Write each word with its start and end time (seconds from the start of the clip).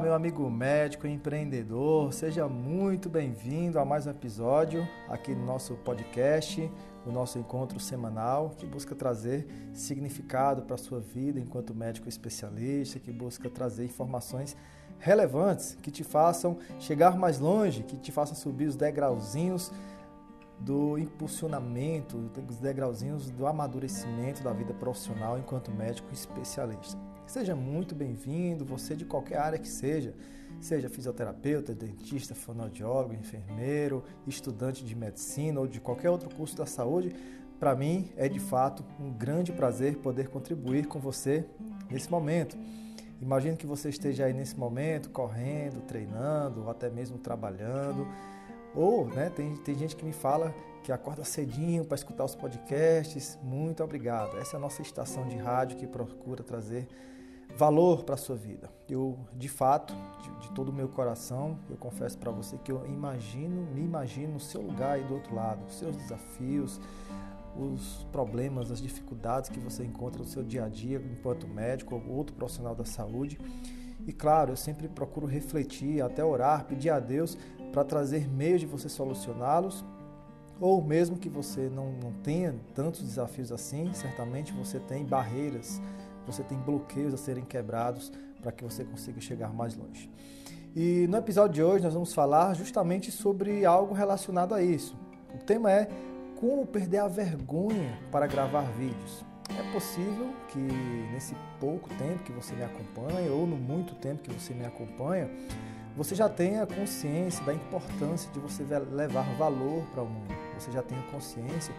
Meu 0.00 0.14
amigo 0.14 0.48
médico 0.48 1.08
e 1.08 1.10
empreendedor, 1.10 2.12
seja 2.12 2.46
muito 2.46 3.08
bem-vindo 3.08 3.80
a 3.80 3.84
mais 3.84 4.06
um 4.06 4.10
episódio 4.10 4.86
aqui 5.08 5.34
no 5.34 5.44
nosso 5.44 5.74
podcast, 5.74 6.70
o 7.04 7.10
nosso 7.10 7.36
encontro 7.36 7.80
semanal 7.80 8.50
que 8.50 8.64
busca 8.64 8.94
trazer 8.94 9.46
significado 9.74 10.62
para 10.62 10.76
a 10.76 10.78
sua 10.78 11.00
vida 11.00 11.40
enquanto 11.40 11.74
médico 11.74 12.08
especialista, 12.08 13.00
que 13.00 13.10
busca 13.10 13.50
trazer 13.50 13.86
informações 13.86 14.56
relevantes 15.00 15.76
que 15.82 15.90
te 15.90 16.04
façam 16.04 16.58
chegar 16.78 17.18
mais 17.18 17.40
longe, 17.40 17.82
que 17.82 17.96
te 17.96 18.12
façam 18.12 18.36
subir 18.36 18.66
os 18.66 18.76
degrauzinhos 18.76 19.72
do 20.60 20.96
impulsionamento, 20.96 22.30
os 22.48 22.58
degrauzinhos 22.58 23.30
do 23.30 23.48
amadurecimento 23.48 24.44
da 24.44 24.52
vida 24.52 24.72
profissional 24.74 25.36
enquanto 25.38 25.72
médico 25.72 26.12
especialista. 26.12 27.17
Seja 27.28 27.54
muito 27.54 27.94
bem-vindo, 27.94 28.64
você 28.64 28.96
de 28.96 29.04
qualquer 29.04 29.36
área 29.36 29.58
que 29.58 29.68
seja, 29.68 30.14
seja 30.58 30.88
fisioterapeuta, 30.88 31.74
dentista, 31.74 32.34
fonoaudiólogo, 32.34 33.12
enfermeiro, 33.12 34.02
estudante 34.26 34.82
de 34.82 34.96
medicina 34.96 35.60
ou 35.60 35.66
de 35.66 35.78
qualquer 35.78 36.08
outro 36.08 36.34
curso 36.34 36.56
da 36.56 36.64
saúde, 36.64 37.14
para 37.60 37.76
mim 37.76 38.10
é 38.16 38.30
de 38.30 38.40
fato 38.40 38.82
um 38.98 39.12
grande 39.12 39.52
prazer 39.52 39.98
poder 39.98 40.30
contribuir 40.30 40.86
com 40.86 40.98
você 40.98 41.44
nesse 41.90 42.10
momento. 42.10 42.56
Imagino 43.20 43.58
que 43.58 43.66
você 43.66 43.90
esteja 43.90 44.24
aí 44.24 44.32
nesse 44.32 44.58
momento 44.58 45.10
correndo, 45.10 45.82
treinando, 45.82 46.62
ou 46.62 46.70
até 46.70 46.88
mesmo 46.88 47.18
trabalhando. 47.18 48.08
Ou, 48.74 49.06
né, 49.06 49.28
tem, 49.28 49.54
tem 49.56 49.74
gente 49.74 49.96
que 49.96 50.04
me 50.04 50.14
fala 50.14 50.54
que 50.82 50.90
acorda 50.90 51.24
cedinho 51.24 51.84
para 51.84 51.96
escutar 51.96 52.24
os 52.24 52.34
podcasts. 52.34 53.38
Muito 53.42 53.84
obrigado. 53.84 54.38
Essa 54.38 54.56
é 54.56 54.58
a 54.58 54.60
nossa 54.60 54.80
estação 54.80 55.28
de 55.28 55.36
rádio 55.36 55.76
que 55.76 55.86
procura 55.86 56.42
trazer 56.42 56.88
valor 57.56 58.04
para 58.04 58.14
a 58.14 58.18
sua 58.18 58.36
vida. 58.36 58.70
Eu, 58.88 59.18
de 59.34 59.48
fato, 59.48 59.94
de, 60.22 60.46
de 60.46 60.50
todo 60.52 60.68
o 60.68 60.72
meu 60.72 60.88
coração, 60.88 61.58
eu 61.68 61.76
confesso 61.76 62.16
para 62.18 62.30
você 62.30 62.56
que 62.58 62.70
eu 62.70 62.86
imagino, 62.86 63.66
me 63.74 63.82
imagino 63.82 64.34
no 64.34 64.40
seu 64.40 64.60
lugar 64.60 64.92
aí 64.92 65.04
do 65.04 65.14
outro 65.14 65.34
lado, 65.34 65.64
os 65.66 65.78
seus 65.78 65.96
desafios, 65.96 66.80
os 67.56 68.06
problemas, 68.12 68.70
as 68.70 68.80
dificuldades 68.80 69.50
que 69.50 69.58
você 69.58 69.84
encontra 69.84 70.22
no 70.22 70.28
seu 70.28 70.42
dia 70.42 70.64
a 70.64 70.68
dia 70.68 71.02
enquanto 71.12 71.48
médico 71.48 71.94
ou 71.94 72.16
outro 72.16 72.34
profissional 72.34 72.74
da 72.74 72.84
saúde. 72.84 73.38
E 74.06 74.12
claro, 74.12 74.52
eu 74.52 74.56
sempre 74.56 74.88
procuro 74.88 75.26
refletir, 75.26 76.00
até 76.00 76.24
orar, 76.24 76.64
pedir 76.64 76.90
a 76.90 77.00
Deus 77.00 77.36
para 77.72 77.84
trazer 77.84 78.28
meios 78.28 78.60
de 78.60 78.66
você 78.66 78.88
solucioná-los, 78.88 79.84
ou 80.60 80.82
mesmo 80.82 81.18
que 81.18 81.28
você 81.28 81.68
não, 81.68 81.92
não 81.92 82.12
tenha 82.12 82.54
tantos 82.74 83.02
desafios 83.02 83.52
assim, 83.52 83.92
certamente 83.92 84.52
você 84.52 84.80
tem 84.80 85.04
barreiras 85.04 85.80
você 86.30 86.42
tem 86.42 86.58
bloqueios 86.58 87.14
a 87.14 87.16
serem 87.16 87.44
quebrados 87.44 88.12
para 88.40 88.52
que 88.52 88.62
você 88.62 88.84
consiga 88.84 89.20
chegar 89.20 89.52
mais 89.52 89.74
longe. 89.74 90.10
E 90.76 91.06
no 91.08 91.16
episódio 91.16 91.54
de 91.54 91.62
hoje 91.62 91.84
nós 91.84 91.94
vamos 91.94 92.12
falar 92.12 92.54
justamente 92.54 93.10
sobre 93.10 93.64
algo 93.64 93.94
relacionado 93.94 94.54
a 94.54 94.62
isso. 94.62 94.96
O 95.34 95.38
tema 95.38 95.72
é 95.72 95.88
como 96.38 96.66
perder 96.66 96.98
a 96.98 97.08
vergonha 97.08 97.98
para 98.12 98.26
gravar 98.26 98.62
vídeos. 98.72 99.24
É 99.58 99.72
possível 99.72 100.32
que 100.48 100.58
nesse 101.12 101.34
pouco 101.58 101.88
tempo 101.94 102.22
que 102.22 102.32
você 102.32 102.54
me 102.54 102.62
acompanha 102.62 103.32
ou 103.32 103.46
no 103.46 103.56
muito 103.56 103.94
tempo 103.94 104.22
que 104.22 104.32
você 104.32 104.52
me 104.52 104.64
acompanha, 104.64 105.28
você 105.96 106.14
já 106.14 106.28
tenha 106.28 106.66
consciência 106.66 107.44
da 107.44 107.52
importância 107.52 108.30
de 108.32 108.38
você 108.38 108.62
levar 108.62 109.22
valor 109.36 109.84
para 109.92 110.02
o 110.02 110.06
mundo. 110.06 110.34
Você 110.58 110.70
já 110.70 110.82
tenha 110.82 111.02
consciência 111.10 111.74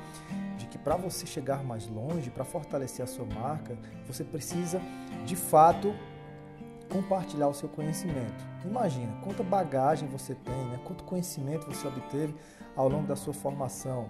de 0.58 0.66
que 0.68 0.78
para 0.78 0.96
você 0.96 1.26
chegar 1.26 1.64
mais 1.64 1.88
longe, 1.88 2.30
para 2.30 2.44
fortalecer 2.44 3.04
a 3.04 3.08
sua 3.08 3.26
marca, 3.26 3.78
você 4.06 4.24
precisa 4.24 4.82
de 5.26 5.36
fato 5.36 5.94
compartilhar 6.89 7.48
o 7.48 7.54
seu 7.54 7.70
conhecimento. 7.70 8.44
Imagina 8.66 9.14
quanta 9.23 9.44
bagagem 9.44 10.10
você 10.10 10.36
tem, 10.36 10.66
né? 10.66 10.80
quanto 10.83 11.04
conhecimento 11.04 11.67
você 11.67 11.88
obteve 11.88 12.36
ao 12.76 12.89
longo 12.89 13.08
da 13.08 13.16
sua 13.16 13.33
formação. 13.33 14.08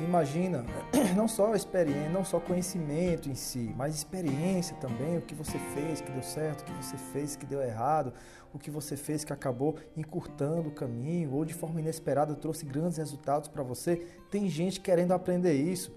Imagina 0.00 0.64
não 1.16 1.26
só 1.26 1.54
experiência, 1.54 2.10
não 2.10 2.24
só 2.24 2.38
conhecimento 2.38 3.30
em 3.30 3.34
si, 3.34 3.72
mas 3.76 3.94
experiência 3.94 4.76
também, 4.76 5.16
o 5.16 5.22
que 5.22 5.34
você 5.34 5.58
fez 5.74 6.00
que 6.02 6.10
deu 6.10 6.22
certo, 6.22 6.60
o 6.60 6.64
que 6.64 6.72
você 6.72 6.96
fez 6.98 7.34
que 7.34 7.46
deu 7.46 7.62
errado, 7.62 8.12
o 8.52 8.58
que 8.58 8.70
você 8.70 8.96
fez 8.96 9.24
que 9.24 9.32
acabou 9.32 9.76
encurtando 9.96 10.68
o 10.68 10.72
caminho 10.72 11.32
ou 11.32 11.44
de 11.44 11.54
forma 11.54 11.80
inesperada 11.80 12.34
trouxe 12.34 12.66
grandes 12.66 12.98
resultados 12.98 13.48
para 13.48 13.62
você. 13.62 13.96
Tem 14.30 14.48
gente 14.48 14.80
querendo 14.80 15.12
aprender 15.12 15.54
isso. 15.54 15.90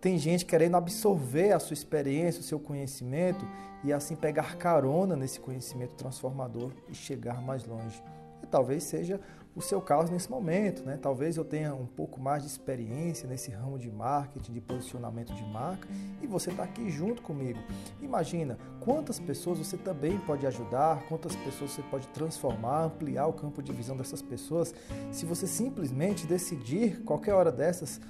Tem 0.00 0.16
gente 0.16 0.44
querendo 0.44 0.76
absorver 0.76 1.52
a 1.52 1.58
sua 1.58 1.74
experiência, 1.74 2.40
o 2.40 2.44
seu 2.44 2.60
conhecimento 2.60 3.44
e 3.82 3.92
assim 3.92 4.14
pegar 4.14 4.56
carona 4.56 5.16
nesse 5.16 5.40
conhecimento 5.40 5.94
transformador 5.94 6.72
e 6.88 6.94
chegar 6.94 7.42
mais 7.42 7.64
longe. 7.64 8.02
E 8.42 8.46
talvez 8.46 8.84
seja 8.84 9.20
o 9.58 9.60
seu 9.60 9.80
caso 9.80 10.12
nesse 10.12 10.30
momento, 10.30 10.84
né? 10.84 10.96
Talvez 10.96 11.36
eu 11.36 11.44
tenha 11.44 11.74
um 11.74 11.84
pouco 11.84 12.20
mais 12.20 12.44
de 12.44 12.48
experiência 12.48 13.28
nesse 13.28 13.50
ramo 13.50 13.76
de 13.76 13.90
marketing, 13.90 14.52
de 14.52 14.60
posicionamento 14.60 15.34
de 15.34 15.42
marca, 15.42 15.88
e 16.22 16.28
você 16.28 16.50
está 16.50 16.62
aqui 16.62 16.88
junto 16.88 17.20
comigo. 17.22 17.58
Imagina 18.00 18.56
quantas 18.78 19.18
pessoas 19.18 19.58
você 19.58 19.76
também 19.76 20.16
pode 20.20 20.46
ajudar, 20.46 21.02
quantas 21.08 21.34
pessoas 21.34 21.72
você 21.72 21.82
pode 21.82 22.06
transformar, 22.08 22.84
ampliar 22.84 23.26
o 23.26 23.32
campo 23.32 23.60
de 23.60 23.72
visão 23.72 23.96
dessas 23.96 24.22
pessoas, 24.22 24.72
se 25.10 25.26
você 25.26 25.44
simplesmente 25.44 26.24
decidir, 26.24 27.02
qualquer 27.02 27.34
hora 27.34 27.50
dessas, 27.50 28.00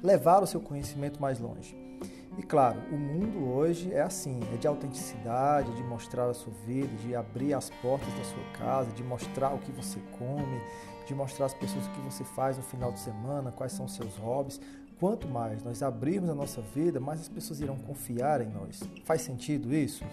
levar 0.00 0.40
o 0.40 0.46
seu 0.46 0.60
conhecimento 0.60 1.20
mais 1.20 1.40
longe. 1.40 1.89
E 2.38 2.42
claro, 2.42 2.80
o 2.92 2.96
mundo 2.96 3.50
hoje 3.52 3.92
é 3.92 4.00
assim, 4.00 4.40
é 4.54 4.56
de 4.56 4.66
autenticidade, 4.66 5.74
de 5.74 5.82
mostrar 5.82 6.28
a 6.28 6.34
sua 6.34 6.52
vida, 6.64 6.88
de 6.98 7.14
abrir 7.14 7.54
as 7.54 7.70
portas 7.70 8.08
da 8.14 8.24
sua 8.24 8.44
casa, 8.58 8.90
de 8.92 9.02
mostrar 9.02 9.52
o 9.52 9.58
que 9.58 9.72
você 9.72 9.98
come, 10.16 10.60
de 11.06 11.14
mostrar 11.14 11.46
às 11.46 11.54
pessoas 11.54 11.86
o 11.86 11.90
que 11.90 12.00
você 12.00 12.22
faz 12.22 12.56
no 12.56 12.62
final 12.62 12.92
de 12.92 13.00
semana, 13.00 13.50
quais 13.50 13.72
são 13.72 13.84
os 13.84 13.94
seus 13.94 14.16
hobbies. 14.16 14.60
Quanto 14.98 15.26
mais 15.26 15.62
nós 15.62 15.82
abrirmos 15.82 16.30
a 16.30 16.34
nossa 16.34 16.60
vida, 16.60 17.00
mais 17.00 17.20
as 17.20 17.28
pessoas 17.28 17.60
irão 17.60 17.76
confiar 17.76 18.40
em 18.42 18.48
nós. 18.48 18.82
Faz 19.04 19.22
sentido 19.22 19.74
isso? 19.74 20.04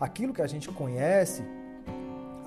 Aquilo 0.00 0.32
que 0.32 0.40
a 0.40 0.46
gente 0.46 0.68
conhece, 0.70 1.42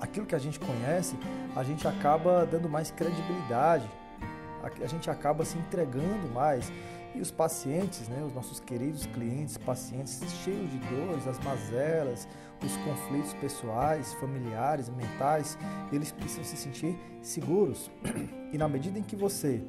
aquilo 0.00 0.26
que 0.26 0.34
a 0.34 0.38
gente 0.38 0.58
conhece, 0.58 1.16
a 1.54 1.62
gente 1.62 1.86
acaba 1.86 2.46
dando 2.46 2.68
mais 2.68 2.90
credibilidade, 2.90 3.88
a 4.62 4.86
gente 4.86 5.10
acaba 5.10 5.44
se 5.44 5.56
entregando 5.58 6.28
mais. 6.32 6.72
E 7.14 7.20
os 7.20 7.30
pacientes, 7.30 8.08
né, 8.08 8.22
os 8.24 8.32
nossos 8.32 8.60
queridos 8.60 9.06
clientes, 9.06 9.56
pacientes 9.58 10.20
cheios 10.44 10.70
de 10.70 10.78
dores, 10.78 11.26
as 11.26 11.38
mazelas, 11.40 12.28
os 12.64 12.76
conflitos 12.78 13.34
pessoais, 13.34 14.12
familiares, 14.14 14.88
mentais, 14.88 15.58
eles 15.92 16.12
precisam 16.12 16.44
se 16.44 16.56
sentir 16.56 16.98
seguros. 17.20 17.90
E 18.52 18.58
na 18.58 18.68
medida 18.68 18.98
em 18.98 19.02
que 19.02 19.16
você 19.16 19.62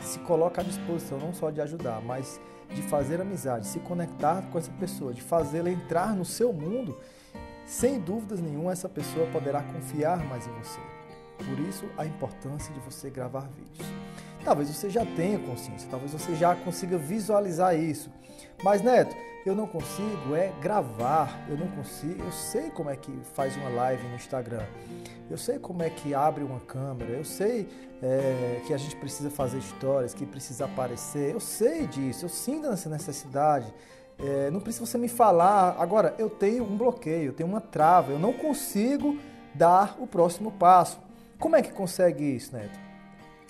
se 0.00 0.18
coloca 0.20 0.60
à 0.60 0.64
disposição 0.64 1.18
não 1.18 1.34
só 1.34 1.50
de 1.50 1.60
ajudar, 1.60 2.00
mas 2.00 2.40
de 2.74 2.82
fazer 2.82 3.20
amizade, 3.20 3.66
se 3.66 3.80
conectar 3.80 4.42
com 4.50 4.58
essa 4.58 4.70
pessoa, 4.72 5.12
de 5.12 5.22
fazê-la 5.22 5.70
entrar 5.70 6.14
no 6.14 6.24
seu 6.24 6.52
mundo, 6.52 6.98
sem 7.66 8.00
dúvidas 8.00 8.40
nenhuma 8.40 8.72
essa 8.72 8.88
pessoa 8.88 9.26
poderá 9.26 9.62
confiar 9.62 10.24
mais 10.24 10.46
em 10.46 10.52
você. 10.52 10.80
Por 11.38 11.58
isso 11.60 11.86
a 11.96 12.04
importância 12.04 12.72
de 12.74 12.80
você 12.80 13.10
gravar 13.10 13.48
vídeos. 13.48 13.86
Talvez 14.48 14.70
você 14.70 14.88
já 14.88 15.04
tenha 15.04 15.38
consciência, 15.38 15.86
talvez 15.90 16.10
você 16.10 16.34
já 16.34 16.56
consiga 16.56 16.96
visualizar 16.96 17.78
isso. 17.78 18.10
Mas, 18.64 18.80
Neto, 18.80 19.14
eu 19.44 19.54
não 19.54 19.66
consigo 19.66 20.34
é 20.34 20.50
gravar, 20.58 21.38
eu 21.50 21.56
não 21.58 21.68
consigo, 21.68 22.24
eu 22.24 22.32
sei 22.32 22.70
como 22.70 22.88
é 22.88 22.96
que 22.96 23.12
faz 23.34 23.54
uma 23.58 23.68
live 23.68 24.08
no 24.08 24.14
Instagram, 24.14 24.64
eu 25.30 25.36
sei 25.36 25.58
como 25.58 25.82
é 25.82 25.90
que 25.90 26.14
abre 26.14 26.42
uma 26.42 26.60
câmera, 26.60 27.10
eu 27.10 27.26
sei 27.26 27.68
é, 28.02 28.62
que 28.66 28.72
a 28.72 28.78
gente 28.78 28.96
precisa 28.96 29.28
fazer 29.28 29.58
histórias, 29.58 30.14
que 30.14 30.24
precisa 30.24 30.64
aparecer, 30.64 31.34
eu 31.34 31.40
sei 31.40 31.86
disso, 31.86 32.24
eu 32.24 32.30
sinto 32.30 32.68
essa 32.68 32.88
necessidade. 32.88 33.70
É, 34.18 34.50
não 34.50 34.60
precisa 34.60 34.86
você 34.86 34.96
me 34.96 35.08
falar. 35.08 35.76
Agora, 35.78 36.14
eu 36.18 36.30
tenho 36.30 36.64
um 36.64 36.74
bloqueio, 36.74 37.26
eu 37.26 37.32
tenho 37.34 37.50
uma 37.50 37.60
trava, 37.60 38.12
eu 38.12 38.18
não 38.18 38.32
consigo 38.32 39.18
dar 39.54 39.94
o 40.00 40.06
próximo 40.06 40.50
passo. 40.52 40.98
Como 41.38 41.54
é 41.54 41.60
que 41.60 41.70
consegue 41.70 42.24
isso, 42.24 42.56
Neto? 42.56 42.87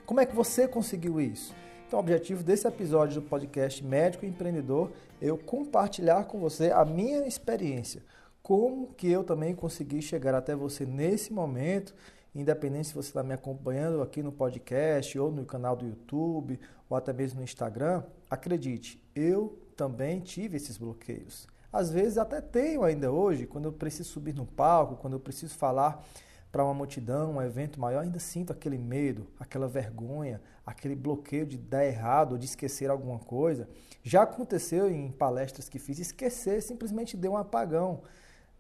Como 0.09 0.21
é 0.21 0.25
que 0.25 0.35
você 0.35 0.67
conseguiu 0.67 1.21
isso? 1.21 1.55
Então, 1.87 1.99
o 1.99 2.01
objetivo 2.01 2.43
desse 2.43 2.67
episódio 2.67 3.21
do 3.21 3.29
podcast 3.29 3.85
Médico 3.85 4.25
Empreendedor 4.25 4.91
é 5.21 5.27
eu 5.27 5.37
compartilhar 5.37 6.25
com 6.25 6.41
você 6.41 6.71
a 6.71 6.83
minha 6.83 7.27
experiência, 7.27 8.03
como 8.43 8.95
que 8.95 9.07
eu 9.07 9.23
também 9.23 9.55
consegui 9.55 10.01
chegar 10.01 10.35
até 10.35 10.57
você 10.57 10.87
nesse 10.87 11.31
momento, 11.31 11.95
independente 12.35 12.89
se 12.89 12.95
você 12.95 13.09
está 13.09 13.23
me 13.23 13.35
acompanhando 13.35 14.01
aqui 14.01 14.23
no 14.23 14.33
podcast 14.33 15.19
ou 15.19 15.31
no 15.31 15.45
canal 15.45 15.77
do 15.77 15.85
YouTube 15.85 16.59
ou 16.89 16.97
até 16.97 17.13
mesmo 17.13 17.41
no 17.41 17.45
Instagram, 17.45 18.03
acredite, 18.31 19.07
eu 19.15 19.59
também 19.77 20.21
tive 20.21 20.57
esses 20.57 20.79
bloqueios. 20.79 21.47
Às 21.71 21.91
vezes 21.91 22.17
até 22.17 22.41
tenho 22.41 22.83
ainda 22.83 23.13
hoje, 23.13 23.47
quando 23.47 23.67
eu 23.67 23.73
preciso 23.75 24.09
subir 24.09 24.35
no 24.35 24.47
palco, 24.47 24.97
quando 24.97 25.13
eu 25.13 25.21
preciso 25.21 25.55
falar 25.55 26.03
para 26.51 26.65
uma 26.65 26.75
multidão, 26.75 27.35
um 27.35 27.43
evento 27.43 27.79
maior, 27.79 28.03
ainda 28.03 28.19
sinto 28.19 28.53
aquele 28.53 28.79
medo, 28.79 29.27
aquela 29.39 29.69
vergonha, 29.69 30.41
aquele 30.65 30.95
bloqueio 30.95 31.47
de 31.47 31.59
dar 31.59 31.85
errado 31.85 32.33
ou 32.33 32.39
de 32.39 32.47
esquecer 32.47 32.91
alguma 32.91 33.19
coisa. 33.19 33.69
Já 34.03 34.23
aconteceu 34.23 34.91
em 34.91 35.11
palestras 35.11 35.69
que 35.69 35.79
fiz, 35.79 35.99
esquecer, 35.99 36.63
simplesmente 36.63 37.17
deu 37.17 37.33
um 37.33 37.37
apagão. 37.37 38.03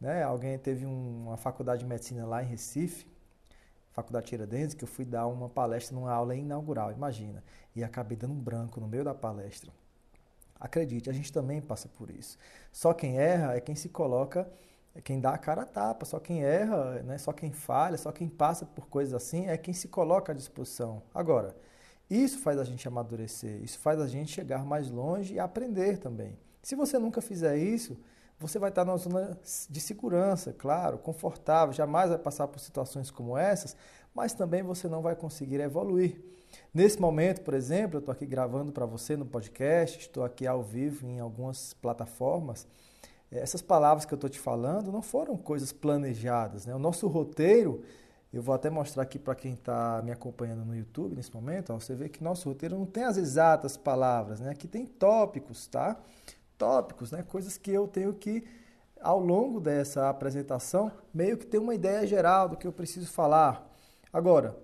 Né? 0.01 0.23
Alguém 0.23 0.59
teve 0.59 0.85
um, 0.85 1.27
uma 1.27 1.37
faculdade 1.37 1.81
de 1.81 1.87
medicina 1.87 2.27
lá 2.27 2.43
em 2.43 2.47
Recife, 2.47 3.07
Faculdade 3.93 4.27
Tiradentes, 4.27 4.75
que 4.75 4.85
eu 4.85 4.89
fui 4.89 5.05
dar 5.05 5.27
uma 5.27 5.49
palestra 5.49 5.97
numa 5.97 6.13
aula 6.13 6.37
inaugural, 6.37 6.93
imagina. 6.93 7.43
E 7.75 7.83
acabei 7.83 8.17
dando 8.17 8.33
um 8.33 8.41
branco 8.41 8.81
no 8.81 8.87
meio 8.87 9.03
da 9.03 9.15
palestra. 9.15 9.73
Acredite, 10.61 11.11
a 11.11 11.13
gente 11.13 11.33
também 11.33 11.61
passa 11.61 11.89
por 11.89 12.11
isso. 12.11 12.39
Só 12.73 12.93
quem 12.93 13.19
erra 13.19 13.57
é 13.57 13.61
quem 13.61 13.75
se 13.75 13.89
coloca, 13.89 14.49
quem 15.05 15.21
dá 15.21 15.31
a 15.31 15.39
cara 15.39 15.65
tapa. 15.65 16.05
Só 16.05 16.19
quem 16.19 16.43
erra, 16.43 17.03
né? 17.03 17.19
só 17.19 17.33
quem 17.33 17.53
falha, 17.53 17.97
só 17.97 18.13
quem 18.13 18.29
passa 18.29 18.67
por 18.67 18.89
coisas 18.89 19.15
assim 19.15 19.49
é 19.49 19.57
quem 19.57 19.75
se 19.75 19.89
coloca 19.89 20.33
à 20.33 20.35
disposição. 20.35 21.03
Agora, 21.15 21.57
isso 22.11 22.39
faz 22.39 22.59
a 22.59 22.65
gente 22.65 22.89
amadurecer, 22.89 23.63
isso 23.63 23.79
faz 23.79 24.01
a 24.01 24.07
gente 24.07 24.33
chegar 24.33 24.65
mais 24.65 24.91
longe 24.91 25.35
e 25.35 25.39
aprender 25.39 25.99
também. 25.99 26.39
Se 26.63 26.75
você 26.75 26.99
nunca 26.99 27.21
fizer 27.21 27.57
isso, 27.59 27.99
você 28.41 28.59
vai 28.59 28.71
estar 28.71 28.85
numa 28.85 28.97
zona 28.97 29.39
de 29.69 29.81
segurança, 29.81 30.53
claro, 30.53 30.99
confortável, 30.99 31.75
jamais 31.75 32.09
vai 32.09 32.19
passar 32.19 32.49
por 32.49 32.61
situações 32.61 33.11
como 33.11 33.37
essas, 33.37 33.77
mas 34.15 34.33
também 34.33 34.63
você 34.63 34.89
não 34.89 35.03
vai 35.03 35.15
conseguir 35.17 35.61
evoluir. 35.61 36.23
Nesse 36.73 37.01
momento, 37.01 37.43
por 37.43 37.53
exemplo, 37.53 37.97
eu 37.97 38.01
estou 38.01 38.13
aqui 38.13 38.25
gravando 38.25 38.73
para 38.73 38.87
você 38.87 39.17
no 39.17 39.27
podcast, 39.27 39.99
estou 39.99 40.25
aqui 40.25 40.47
ao 40.47 40.63
vivo 40.63 41.07
em 41.07 41.21
algumas 41.21 41.75
plataformas. 41.75 42.67
Essas 43.31 43.61
palavras 43.61 44.05
que 44.05 44.15
eu 44.15 44.17
estou 44.17 44.31
te 44.31 44.39
falando 44.39 44.91
não 44.91 45.03
foram 45.03 45.37
coisas 45.37 45.73
planejadas. 45.73 46.67
Né? 46.67 46.75
O 46.75 46.79
nosso 46.79 47.07
roteiro, 47.07 47.83
eu 48.33 48.43
vou 48.43 48.55
até 48.55 48.71
mostrar 48.71 49.03
aqui 49.03 49.19
para 49.19 49.35
quem 49.35 49.53
está 49.53 50.01
me 50.03 50.11
acompanhando 50.11 50.65
no 50.65 50.75
YouTube 50.75 51.15
nesse 51.15 51.35
momento, 51.35 51.73
ó, 51.73 51.79
você 51.79 51.95
vê 51.95 52.09
que 52.09 52.25
nosso 52.25 52.49
roteiro 52.49 52.79
não 52.79 52.87
tem 52.87 53.05
as 53.05 53.17
exatas 53.17 53.77
palavras, 53.77 54.41
né? 54.41 54.51
aqui 54.51 54.67
tem 54.67 54.87
tópicos, 54.87 55.67
tá? 55.67 55.97
tópicos, 56.57 57.13
né? 57.13 57.23
coisas 57.23 57.57
que 57.57 57.71
eu 57.71 57.87
tenho 57.87 58.13
que, 58.15 58.45
ao 59.01 59.21
longo 59.21 59.61
dessa 59.61 60.09
apresentação, 60.09 60.91
meio 61.13 61.39
que 61.39 61.47
ter 61.47 61.59
uma 61.59 61.75
ideia 61.75 62.07
geral 62.07 62.49
do 62.49 62.57
que 62.57 62.67
eu 62.67 62.73
preciso 62.73 63.11
falar. 63.13 63.67
Agora, 64.13 64.57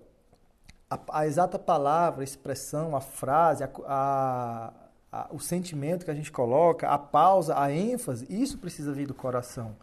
a, 0.89 0.99
a 1.19 1.27
exata 1.27 1.57
palavra, 1.57 2.21
a 2.21 2.23
expressão, 2.23 2.95
a 2.95 3.01
frase, 3.01 3.63
a, 3.63 3.69
a, 3.85 4.73
a, 5.15 5.27
o 5.31 5.39
sentimento 5.39 6.03
que 6.03 6.11
a 6.11 6.15
gente 6.15 6.31
coloca, 6.31 6.89
a 6.89 6.97
pausa, 6.97 7.57
a 7.57 7.71
ênfase, 7.71 8.27
isso 8.29 8.57
precisa 8.57 8.91
vir 8.91 9.07
do 9.07 9.13
coração. 9.13 9.77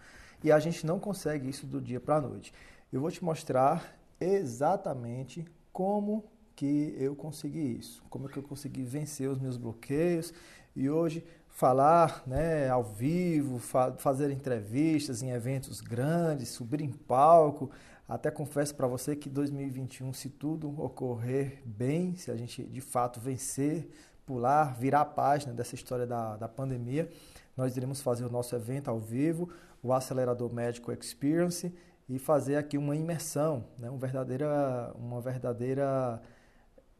E 0.45 0.53
a 0.53 0.59
gente 0.59 0.85
não 0.85 0.99
consegue 0.99 1.49
isso 1.49 1.67
do 1.67 1.81
dia 1.81 1.99
para 1.99 2.17
a 2.17 2.21
noite. 2.21 2.53
Eu 2.93 3.01
vou 3.01 3.11
te 3.11 3.25
mostrar 3.25 3.97
exatamente 4.21 5.47
como 5.73 6.25
que 6.55 6.95
eu 6.99 7.17
consegui 7.17 7.79
isso, 7.79 8.03
como 8.11 8.29
que 8.29 8.37
eu 8.37 8.43
consegui 8.43 8.83
vencer 8.83 9.29
os 9.31 9.39
meus 9.39 9.57
bloqueios 9.57 10.35
e 10.77 10.91
hoje 10.91 11.25
falar 11.49 12.23
né, 12.27 12.69
ao 12.69 12.85
vivo, 12.85 13.59
fa 13.59 13.93
fazer 13.93 14.31
entrevistas 14.31 15.23
em 15.23 15.31
eventos 15.31 15.81
grandes, 15.81 16.51
subir 16.51 16.83
em 16.83 16.93
palco. 16.93 17.71
Até 18.07 18.31
confesso 18.31 18.75
para 18.75 18.87
você 18.87 19.17
que 19.17 19.31
2021, 19.31 20.13
se 20.13 20.29
tudo 20.29 20.69
ocorrer 20.83 21.63
bem, 21.65 22.15
se 22.17 22.31
a 22.31 22.37
gente 22.37 22.63
de 22.63 22.81
fato 22.81 23.19
vencer, 23.19 23.89
pular, 24.27 24.75
virar 24.79 25.03
a 25.03 25.05
página 25.05 25.53
dessa 25.53 25.75
história 25.75 26.07
da, 26.07 26.37
da 26.37 26.49
pandemia, 26.49 27.09
nós 27.57 27.77
iremos 27.77 28.01
fazer 28.01 28.25
o 28.25 28.31
nosso 28.31 28.55
evento 28.55 28.89
ao 28.89 28.99
vivo, 28.99 29.49
o 29.83 29.93
Acelerador 29.93 30.53
Médico 30.53 30.93
Experience, 30.93 31.73
e 32.09 32.19
fazer 32.19 32.57
aqui 32.57 32.77
uma 32.77 32.97
imersão, 32.97 33.65
né, 33.79 33.89
uma 33.89 33.99
verdadeira, 33.99 34.93
uma 34.97 35.21
verdadeira 35.21 36.21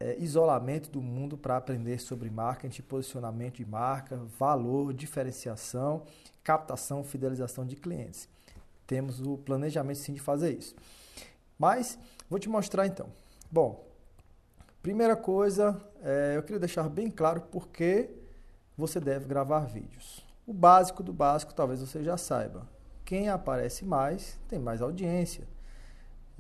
é, 0.01 0.17
isolamento 0.19 0.91
do 0.91 1.01
mundo 1.01 1.37
para 1.37 1.57
aprender 1.57 1.99
sobre 2.01 2.29
marketing, 2.29 2.83
posicionamento 2.83 3.57
de 3.57 3.65
marca, 3.65 4.17
valor, 4.39 4.93
diferenciação, 4.93 6.03
captação, 6.43 7.05
fidelização 7.05 7.65
de 7.65 7.77
clientes. 7.77 8.29
Temos 8.87 9.21
o 9.21 9.39
planejamento 9.39 9.99
sim 9.99 10.13
de 10.13 10.21
fazer 10.21 10.59
isso. 10.59 10.75
Mas 11.59 11.99
vou 12.29 12.39
te 12.39 12.49
mostrar 12.49 12.87
então. 12.87 13.09
Bom, 13.51 13.92
primeira 14.83 15.17
coisa, 15.17 15.81
é, 16.03 16.35
eu 16.37 16.43
queria 16.43 16.59
deixar 16.59 16.89
bem 16.89 17.09
claro 17.09 17.41
por 17.43 17.69
que 17.69 18.11
você 18.77 18.99
deve 18.99 19.27
gravar 19.27 19.61
vídeos. 19.61 20.27
O 20.47 20.53
básico 20.53 21.03
do 21.03 21.13
básico 21.13 21.55
talvez 21.55 21.81
você 21.81 22.03
já 22.03 22.17
saiba. 22.17 22.69
Quem 23.05 23.29
aparece 23.29 23.85
mais 23.85 24.39
tem 24.49 24.59
mais 24.59 24.83
audiência. 24.83 25.47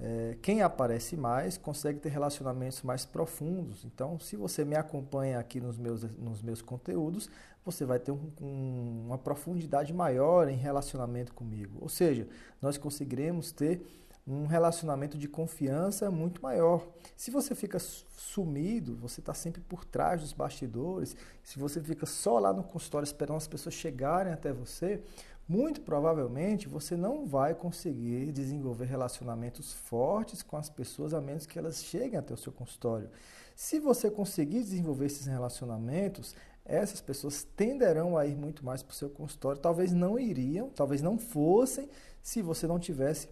É, 0.01 0.37
quem 0.43 0.63
aparece 0.63 1.17
mais 1.17 1.57
consegue 1.57 2.01
ter 2.01 2.09
relacionamentos 2.09 2.83
mais 2.83 3.05
profundos. 3.05 3.85
Então, 3.85 4.19
se 4.19 4.37
você 4.37 4.65
me 4.65 4.75
acompanha 4.75 5.39
aqui 5.39 5.61
nos 5.61 5.79
meus, 5.79 6.03
nos 6.19 6.43
meus 6.43 6.61
conteúdos, 6.61 7.31
você 7.65 7.85
vai 7.85 8.01
ter 8.01 8.11
um, 8.11 8.33
um, 8.41 9.05
uma 9.07 9.19
profundidade 9.19 9.93
maior 9.93 10.49
em 10.49 10.57
relacionamento 10.57 11.33
comigo. 11.33 11.79
Ou 11.81 11.89
seja, 11.89 12.27
nós 12.61 12.77
conseguiremos 12.77 13.53
ter 13.53 14.02
um 14.27 14.47
relacionamento 14.47 15.19
de 15.19 15.29
confiança 15.29 16.11
muito 16.11 16.41
maior. 16.43 16.87
Se 17.17 17.31
você 17.31 17.55
fica 17.55 17.79
sumido, 17.79 18.97
você 18.97 19.21
está 19.21 19.35
sempre 19.35 19.61
por 19.61 19.85
trás 19.85 20.21
dos 20.21 20.33
bastidores, 20.33 21.17
se 21.43 21.59
você 21.59 21.81
fica 21.81 22.07
só 22.07 22.39
lá 22.39 22.53
no 22.53 22.63
consultório 22.63 23.05
esperando 23.05 23.37
as 23.37 23.49
pessoas 23.49 23.75
chegarem 23.75 24.33
até 24.33 24.53
você, 24.53 25.03
muito 25.49 25.81
provavelmente 25.81 26.69
você 26.69 26.97
não 26.97 27.27
vai 27.27 27.55
conseguir 27.55 28.31
desenvolver 28.31 28.85
relacionamentos 28.85 29.73
fortes 29.73 30.41
com 30.41 30.57
as 30.57 30.71
pessoas 30.71 31.13
a 31.13 31.21
menos 31.21 31.47
que 31.47 31.59
elas 31.59 31.83
cheguem 31.85 32.19
até 32.19 32.33
o 32.33 32.37
seu 32.37 32.53
consultório. 32.53 33.11
Se 33.57 33.81
você 33.81 34.11
conseguir 34.11 34.61
desenvolver 34.61 35.07
esses 35.07 35.27
relacionamentos, 35.27 36.35
essas 36.65 37.01
pessoas 37.01 37.43
tenderão 37.57 38.17
a 38.17 38.25
ir 38.25 38.37
muito 38.37 38.65
mais 38.65 38.83
para 38.83 38.93
o 38.93 38.97
seu 38.97 39.11
consultório. 39.11 39.61
Talvez 39.61 39.93
não 39.93 40.19
iriam, 40.19 40.71
talvez 40.71 41.03
não 41.03 41.19
fossem, 41.19 41.89
se 42.23 42.41
você 42.41 42.67
não 42.67 42.79
tivesse 42.79 43.29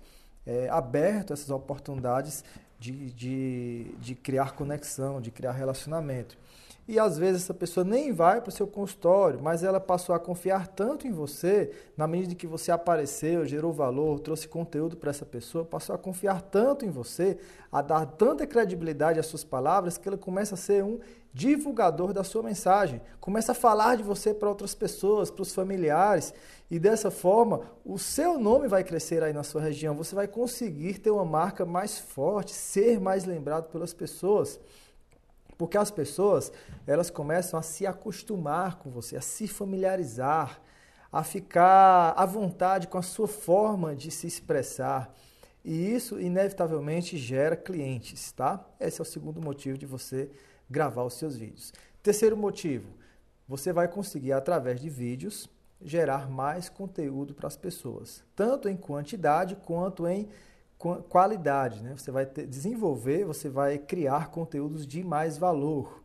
é, 0.46 0.68
aberto 0.68 1.32
essas 1.32 1.50
oportunidades 1.50 2.44
de, 2.78 3.10
de, 3.10 3.94
de 3.98 4.14
criar 4.14 4.52
conexão, 4.52 5.20
de 5.20 5.30
criar 5.30 5.52
relacionamento 5.52 6.36
e 6.90 6.98
às 6.98 7.16
vezes 7.16 7.44
essa 7.44 7.54
pessoa 7.54 7.84
nem 7.84 8.12
vai 8.12 8.40
para 8.40 8.48
o 8.48 8.52
seu 8.52 8.66
consultório, 8.66 9.38
mas 9.40 9.62
ela 9.62 9.78
passou 9.78 10.12
a 10.12 10.18
confiar 10.18 10.66
tanto 10.66 11.06
em 11.06 11.12
você, 11.12 11.70
na 11.96 12.04
medida 12.08 12.34
que 12.34 12.48
você 12.48 12.72
apareceu, 12.72 13.46
gerou 13.46 13.72
valor, 13.72 14.18
trouxe 14.18 14.48
conteúdo 14.48 14.96
para 14.96 15.10
essa 15.10 15.24
pessoa, 15.24 15.64
passou 15.64 15.94
a 15.94 15.98
confiar 15.98 16.42
tanto 16.42 16.84
em 16.84 16.90
você, 16.90 17.38
a 17.70 17.80
dar 17.80 18.04
tanta 18.06 18.44
credibilidade 18.44 19.20
às 19.20 19.26
suas 19.26 19.44
palavras, 19.44 19.96
que 19.96 20.08
ela 20.08 20.18
começa 20.18 20.56
a 20.56 20.58
ser 20.58 20.82
um 20.82 20.98
divulgador 21.32 22.12
da 22.12 22.24
sua 22.24 22.42
mensagem, 22.42 23.00
começa 23.20 23.52
a 23.52 23.54
falar 23.54 23.96
de 23.96 24.02
você 24.02 24.34
para 24.34 24.48
outras 24.48 24.74
pessoas, 24.74 25.30
para 25.30 25.42
os 25.42 25.54
familiares, 25.54 26.34
e 26.68 26.76
dessa 26.80 27.08
forma 27.08 27.60
o 27.84 28.00
seu 28.00 28.36
nome 28.36 28.66
vai 28.66 28.82
crescer 28.82 29.22
aí 29.22 29.32
na 29.32 29.44
sua 29.44 29.60
região, 29.60 29.94
você 29.94 30.12
vai 30.12 30.26
conseguir 30.26 30.98
ter 30.98 31.12
uma 31.12 31.24
marca 31.24 31.64
mais 31.64 32.00
forte, 32.00 32.52
ser 32.52 32.98
mais 32.98 33.24
lembrado 33.24 33.70
pelas 33.70 33.94
pessoas. 33.94 34.58
Porque 35.60 35.76
as 35.76 35.90
pessoas, 35.90 36.50
elas 36.86 37.10
começam 37.10 37.60
a 37.60 37.62
se 37.62 37.86
acostumar 37.86 38.78
com 38.78 38.88
você, 38.88 39.18
a 39.18 39.20
se 39.20 39.46
familiarizar, 39.46 40.58
a 41.12 41.22
ficar 41.22 42.14
à 42.16 42.24
vontade 42.24 42.88
com 42.88 42.96
a 42.96 43.02
sua 43.02 43.28
forma 43.28 43.94
de 43.94 44.10
se 44.10 44.26
expressar. 44.26 45.14
E 45.62 45.92
isso 45.94 46.18
inevitavelmente 46.18 47.18
gera 47.18 47.56
clientes, 47.56 48.32
tá? 48.32 48.66
Esse 48.80 49.02
é 49.02 49.02
o 49.02 49.04
segundo 49.04 49.38
motivo 49.38 49.76
de 49.76 49.84
você 49.84 50.30
gravar 50.70 51.04
os 51.04 51.12
seus 51.12 51.36
vídeos. 51.36 51.74
Terceiro 52.02 52.38
motivo, 52.38 52.88
você 53.46 53.70
vai 53.70 53.86
conseguir 53.86 54.32
através 54.32 54.80
de 54.80 54.88
vídeos 54.88 55.46
gerar 55.82 56.30
mais 56.30 56.70
conteúdo 56.70 57.34
para 57.34 57.48
as 57.48 57.56
pessoas, 57.58 58.24
tanto 58.34 58.66
em 58.66 58.78
quantidade 58.78 59.56
quanto 59.66 60.08
em 60.08 60.26
qualidade, 61.08 61.82
né? 61.82 61.94
Você 61.96 62.10
vai 62.10 62.24
ter, 62.24 62.46
desenvolver, 62.46 63.24
você 63.24 63.50
vai 63.50 63.78
criar 63.78 64.30
conteúdos 64.30 64.86
de 64.86 65.04
mais 65.04 65.36
valor. 65.36 66.00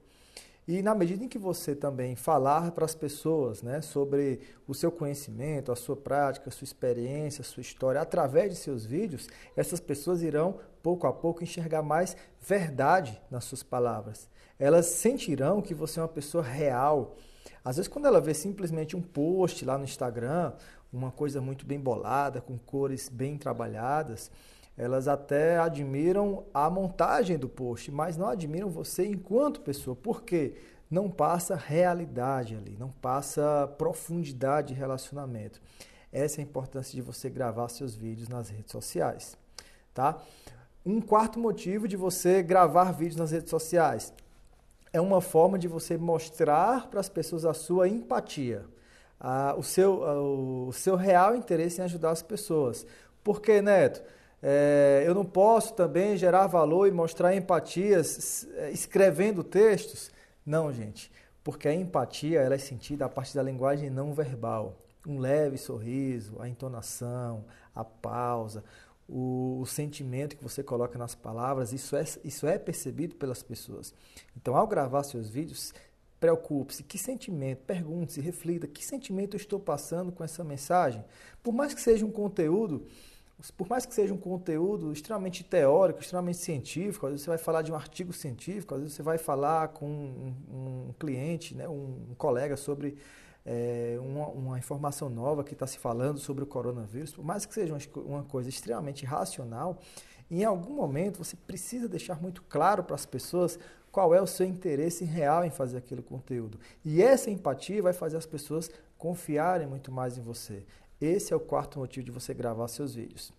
E 0.67 0.82
na 0.82 0.96
medida 0.96 1.24
em 1.24 1.27
que 1.27 1.38
você 1.38 1.75
também 1.75 2.15
falar 2.15 2.72
para 2.72 2.86
as 2.86 2.96
pessoas 2.96 3.62
né, 3.62 3.82
sobre 3.82 4.39
o 4.67 4.74
seu 4.74 4.91
conhecimento, 4.91 5.72
a 5.72 5.75
sua 5.75 5.96
prática, 5.96 6.50
a 6.50 6.51
sua 6.51 6.65
experiência, 6.65 7.41
a 7.41 7.46
sua 7.46 7.62
história, 7.62 8.01
através 8.01 8.50
de 8.50 8.58
seus 8.58 8.84
vídeos, 8.84 9.27
essas 9.55 9.79
pessoas 9.79 10.24
irão, 10.24 10.60
pouco 10.82 11.05
a 11.05 11.13
pouco, 11.13 11.44
enxergar 11.44 11.84
mais 11.84 12.17
verdade 12.41 13.22
nas 13.29 13.46
suas 13.46 13.62
palavras. 13.62 14.27
Elas 14.58 14.88
sentirão 14.88 15.62
que 15.62 15.75
você 15.75 16.00
é 16.00 16.01
uma 16.01 16.10
pessoa 16.10 16.44
real. 16.44 17.15
Às 17.63 17.75
vezes, 17.77 17.88
quando 17.88 18.08
ela 18.08 18.20
vê 18.20 18.34
simplesmente 18.34 18.96
um 18.96 19.01
post 19.01 19.63
lá 19.63 19.77
no 19.77 19.84
Instagram, 19.84 20.51
uma 20.91 21.12
coisa 21.12 21.39
muito 21.39 21.63
bem 21.63 21.79
bolada, 21.79 22.41
com 22.41 22.58
cores 22.58 23.08
bem 23.08 23.38
trabalhadas, 23.38 24.32
elas 24.77 25.08
até 25.08 25.58
admiram 25.58 26.44
a 26.53 26.70
montagem 26.70 27.38
do 27.38 27.48
post, 27.48 27.91
mas 27.91 28.17
não 28.17 28.27
admiram 28.27 28.70
você 28.70 29.05
enquanto 29.05 29.62
pessoa. 29.62 29.96
Por 29.96 30.24
quê? 30.24 30.55
Não 30.91 31.10
passa 31.10 31.55
realidade 31.55 32.55
ali, 32.55 32.75
não 32.77 32.91
passa 32.91 33.74
profundidade 33.77 34.74
de 34.74 34.79
relacionamento. 34.79 35.62
Essa 36.12 36.39
é 36.39 36.44
a 36.44 36.46
importância 36.46 36.96
de 36.96 37.01
você 37.01 37.29
gravar 37.29 37.70
seus 37.70 37.96
vídeos 37.96 38.29
nas 38.29 38.50
redes 38.50 38.72
sociais, 38.72 39.38
tá? 39.94 40.22
Um 40.86 41.01
quarto 41.01 41.39
motivo 41.39 41.88
de 41.88 41.98
você 41.98 42.44
gravar 42.44 42.91
vídeos 42.91 43.15
nas 43.15 43.32
redes 43.32 43.50
sociais 43.50 44.13
é 44.94 45.01
uma 45.01 45.20
forma 45.20 45.58
de 45.58 45.67
você 45.67 45.98
mostrar 45.98 46.88
para 46.89 47.00
as 47.00 47.10
pessoas 47.10 47.44
a 47.44 47.53
sua 47.53 47.88
empatia. 47.88 48.65
a, 49.20 49.55
o, 49.58 49.63
seu, 49.63 50.03
a, 50.05 50.22
o 50.22 50.72
seu 50.72 50.96
real 50.96 51.36
interesse 51.36 51.82
em 51.82 51.84
ajudar 51.84 52.12
as 52.12 52.22
pessoas. 52.22 52.86
Por 53.24 53.41
que, 53.41 53.62
Neto? 53.62 54.03
É, 54.47 55.03
eu 55.07 55.15
não 55.15 55.25
posso 55.25 55.73
também 55.73 56.15
gerar 56.15 56.45
valor 56.45 56.87
e 56.87 56.91
mostrar 56.91 57.35
empatias 57.35 58.47
é, 58.57 58.69
escrevendo 58.69 59.43
textos? 59.43 60.11
Não, 60.45 60.71
gente, 60.71 61.11
porque 61.43 61.67
a 61.67 61.73
empatia 61.73 62.41
ela 62.41 62.53
é 62.53 62.59
sentida 62.59 63.05
a 63.05 63.09
partir 63.09 63.33
da 63.33 63.41
linguagem 63.41 63.89
não 63.89 64.13
verbal. 64.13 64.77
Um 65.07 65.17
leve 65.17 65.57
sorriso, 65.57 66.39
a 66.39 66.47
entonação, 66.47 67.43
a 67.73 67.83
pausa, 67.83 68.63
o, 69.09 69.61
o, 69.61 69.65
sentimento 69.65 70.37
que 70.37 70.43
você 70.43 70.61
coloca 70.61 70.95
nas 70.95 71.15
palavras, 71.15 71.73
isso 71.73 71.95
é, 71.95 72.03
isso 72.23 72.45
é 72.45 72.59
percebido 72.59 73.15
pelas 73.15 73.41
pessoas. 73.41 73.95
Então, 74.37 74.55
ao 74.55 74.67
gravar 74.67 75.01
seus 75.01 75.27
vídeos, 75.27 75.73
preocupe-se, 76.19 76.83
que 76.83 76.99
sentimento, 76.99 77.63
pergunte-se, 77.65 78.21
reflita, 78.21 78.67
que 78.67 78.85
sentimento 78.85 79.35
eu 79.35 79.39
estou 79.39 79.59
passando 79.59 80.11
com 80.11 80.23
essa 80.23 80.43
mensagem? 80.43 81.03
Por 81.41 81.51
mais 81.51 81.73
que 81.73 81.81
seja 81.81 82.05
um 82.05 82.11
conteúdo, 82.11 82.85
por 83.57 83.67
mais 83.67 83.85
que 83.85 83.93
seja 83.93 84.13
um 84.13 84.17
conteúdo 84.17 84.91
extremamente 84.91 85.43
teórico, 85.43 85.99
extremamente 85.99 86.37
científico, 86.37 87.05
às 87.05 87.11
vezes 87.11 87.25
você 87.25 87.29
vai 87.29 87.37
falar 87.37 87.61
de 87.61 87.71
um 87.71 87.75
artigo 87.75 88.13
científico, 88.13 88.73
às 88.73 88.81
vezes 88.81 88.95
você 88.95 89.03
vai 89.03 89.17
falar 89.17 89.69
com 89.69 89.85
um, 89.87 90.33
um 90.49 90.93
cliente, 90.97 91.53
né, 91.53 91.67
um, 91.67 92.07
um 92.11 92.15
colega 92.17 92.55
sobre 92.55 92.97
é, 93.45 93.97
uma, 93.99 94.27
uma, 94.27 94.57
informação 94.57 95.09
nova 95.09 95.43
que 95.43 95.53
está 95.53 95.67
se 95.67 95.77
falando 95.77 96.17
sobre 96.17 96.43
o 96.43 96.47
coronavírus, 96.47 97.13
por 97.13 97.23
mais 97.23 97.45
que 97.45 97.53
seja 97.53 97.73
uma, 97.73 98.03
uma 98.03 98.23
coisa 98.23 98.49
extremamente 98.49 99.05
racional, 99.05 99.79
em 100.31 100.43
algum 100.43 100.73
momento 100.73 101.23
você 101.23 101.35
precisa 101.35 101.87
deixar 101.87 102.19
muito 102.19 102.41
claro 102.43 102.83
para 102.83 102.95
as 102.95 103.05
pessoas 103.05 103.59
qual 103.91 104.13
é 104.13 104.21
o 104.21 104.27
seu 104.27 104.45
interesse 104.45 105.05
real 105.05 105.45
em 105.45 105.49
fazer 105.49 105.77
aquele 105.77 106.01
conteúdo. 106.01 106.59
E 106.83 107.01
essa 107.01 107.29
empatia 107.29 107.81
vai 107.81 107.93
fazer 107.93 108.17
as 108.17 108.25
pessoas 108.25 108.69
confiarem 108.97 109.67
muito 109.67 109.91
mais 109.91 110.17
em 110.17 110.21
você. 110.21 110.65
Esse 110.99 111.33
é 111.33 111.35
o 111.35 111.39
quarto 111.39 111.79
motivo 111.79 112.05
de 112.05 112.11
você 112.11 112.33
gravar 112.33 112.67
seus 112.67 112.95
vídeos. 112.95 113.33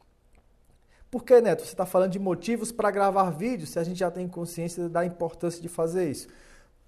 Por 1.10 1.24
que, 1.24 1.40
Neto? 1.40 1.62
Você 1.62 1.72
está 1.72 1.86
falando 1.86 2.12
de 2.12 2.18
motivos 2.18 2.72
para 2.72 2.90
gravar 2.90 3.30
vídeos 3.30 3.70
se 3.70 3.78
a 3.78 3.84
gente 3.84 3.98
já 3.98 4.10
tem 4.10 4.28
consciência 4.28 4.88
da 4.88 5.04
importância 5.04 5.62
de 5.62 5.68
fazer 5.68 6.10
isso. 6.10 6.28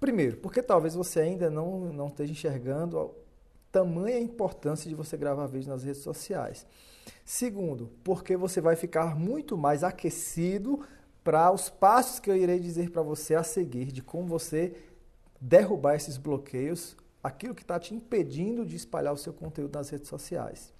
Primeiro, 0.00 0.36
porque 0.36 0.62
talvez 0.62 0.94
você 0.94 1.20
ainda 1.20 1.48
não, 1.48 1.92
não 1.92 2.08
esteja 2.08 2.32
enxergando 2.32 2.98
a 2.98 3.08
tamanha 3.72 4.18
importância 4.18 4.88
de 4.88 4.94
você 4.94 5.16
gravar 5.16 5.46
vídeos 5.46 5.66
nas 5.66 5.82
redes 5.82 6.02
sociais. 6.02 6.66
Segundo, 7.24 7.90
porque 8.04 8.36
você 8.36 8.60
vai 8.60 8.76
ficar 8.76 9.16
muito 9.16 9.56
mais 9.56 9.82
aquecido 9.82 10.84
para 11.24 11.50
os 11.50 11.68
passos 11.68 12.20
que 12.20 12.30
eu 12.30 12.36
irei 12.36 12.58
dizer 12.58 12.90
para 12.90 13.02
você 13.02 13.34
a 13.34 13.42
seguir, 13.42 13.86
de 13.86 14.02
como 14.02 14.26
você 14.26 14.74
derrubar 15.40 15.94
esses 15.94 16.16
bloqueios, 16.16 16.96
aquilo 17.22 17.54
que 17.54 17.62
está 17.62 17.78
te 17.78 17.94
impedindo 17.94 18.64
de 18.64 18.76
espalhar 18.76 19.12
o 19.12 19.16
seu 19.16 19.32
conteúdo 19.32 19.76
nas 19.76 19.90
redes 19.90 20.08
sociais. 20.08 20.72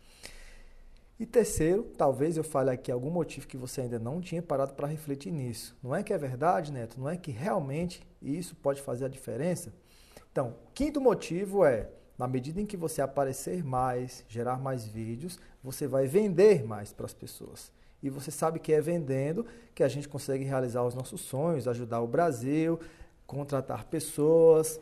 E 1.18 1.26
terceiro, 1.26 1.82
talvez 1.96 2.36
eu 2.36 2.44
fale 2.44 2.70
aqui 2.70 2.92
algum 2.92 3.10
motivo 3.10 3.48
que 3.48 3.56
você 3.56 3.80
ainda 3.80 3.98
não 3.98 4.20
tinha 4.20 4.40
parado 4.40 4.74
para 4.74 4.86
refletir 4.86 5.32
nisso. 5.32 5.76
Não 5.82 5.94
é 5.94 6.02
que 6.02 6.12
é 6.12 6.18
verdade, 6.18 6.70
Neto? 6.70 7.00
Não 7.00 7.08
é 7.08 7.16
que 7.16 7.32
realmente 7.32 8.06
isso 8.22 8.54
pode 8.54 8.80
fazer 8.80 9.06
a 9.06 9.08
diferença? 9.08 9.72
Então, 10.30 10.54
quinto 10.72 11.00
motivo 11.00 11.64
é, 11.64 11.88
na 12.16 12.28
medida 12.28 12.60
em 12.60 12.66
que 12.66 12.76
você 12.76 13.02
aparecer 13.02 13.64
mais, 13.64 14.24
gerar 14.28 14.60
mais 14.60 14.86
vídeos, 14.86 15.40
você 15.62 15.88
vai 15.88 16.06
vender 16.06 16.64
mais 16.64 16.92
para 16.92 17.06
as 17.06 17.14
pessoas. 17.14 17.72
E 18.00 18.08
você 18.08 18.30
sabe 18.30 18.60
que 18.60 18.72
é 18.72 18.80
vendendo 18.80 19.44
que 19.74 19.82
a 19.82 19.88
gente 19.88 20.08
consegue 20.08 20.44
realizar 20.44 20.84
os 20.84 20.94
nossos 20.94 21.20
sonhos, 21.20 21.66
ajudar 21.66 22.00
o 22.00 22.06
Brasil, 22.06 22.78
contratar 23.26 23.86
pessoas, 23.86 24.80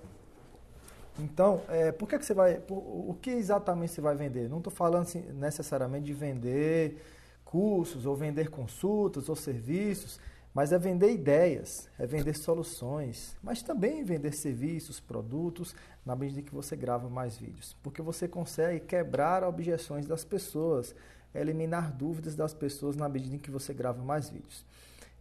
então, 1.19 1.63
é, 1.69 1.93
por 1.93 2.09
que, 2.09 2.19
que 2.19 2.27
você 2.27 2.35
vai. 2.35 2.61
Por, 2.61 2.77
o 2.77 3.17
que 3.21 3.31
exatamente 3.31 3.93
você 3.93 4.01
vai 4.01 4.15
vender? 4.15 4.49
Não 4.49 4.59
estou 4.59 4.73
falando 4.73 5.03
assim, 5.03 5.21
necessariamente 5.33 6.07
de 6.07 6.13
vender 6.13 7.03
cursos, 7.45 8.05
ou 8.05 8.15
vender 8.15 8.51
consultas, 8.51 9.29
ou 9.29 9.37
serviços, 9.37 10.21
mas 10.53 10.73
é 10.73 10.79
vender 10.79 11.13
ideias, 11.13 11.89
é 11.99 12.07
vender 12.07 12.35
soluções, 12.35 13.37
mas 13.43 13.63
também 13.63 14.05
vender 14.05 14.33
serviços, 14.33 14.99
produtos, 15.01 15.75
na 16.05 16.17
medida 16.17 16.43
que 16.43 16.55
você 16.55 16.77
grava 16.77 17.09
mais 17.09 17.37
vídeos. 17.37 17.77
Porque 17.83 18.03
você 18.03 18.27
consegue 18.27 18.81
quebrar 18.81 19.45
objeções 19.45 20.07
das 20.07 20.25
pessoas, 20.25 20.95
eliminar 21.35 21.93
dúvidas 21.93 22.35
das 22.35 22.55
pessoas 22.55 22.97
na 22.97 23.09
medida 23.09 23.37
em 23.37 23.39
que 23.39 23.51
você 23.51 23.75
grava 23.75 24.03
mais 24.03 24.29
vídeos. 24.29 24.65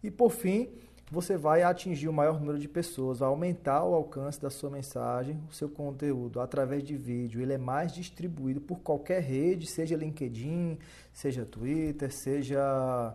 E 0.02 0.10
por 0.10 0.30
fim, 0.30 0.70
você 1.10 1.36
vai 1.36 1.62
atingir 1.62 2.08
o 2.08 2.12
maior 2.12 2.40
número 2.40 2.58
de 2.58 2.68
pessoas, 2.68 3.20
vai 3.20 3.28
aumentar 3.28 3.84
o 3.84 3.94
alcance 3.94 4.40
da 4.40 4.50
sua 4.50 4.68
mensagem, 4.68 5.40
o 5.48 5.52
seu 5.52 5.68
conteúdo 5.68 6.40
através 6.40 6.82
de 6.82 6.96
vídeo. 6.96 7.40
Ele 7.40 7.52
é 7.52 7.58
mais 7.58 7.92
distribuído 7.92 8.60
por 8.60 8.80
qualquer 8.80 9.22
rede, 9.22 9.66
seja 9.66 9.96
LinkedIn, 9.96 10.78
seja 11.12 11.44
Twitter, 11.44 12.12
seja 12.12 13.14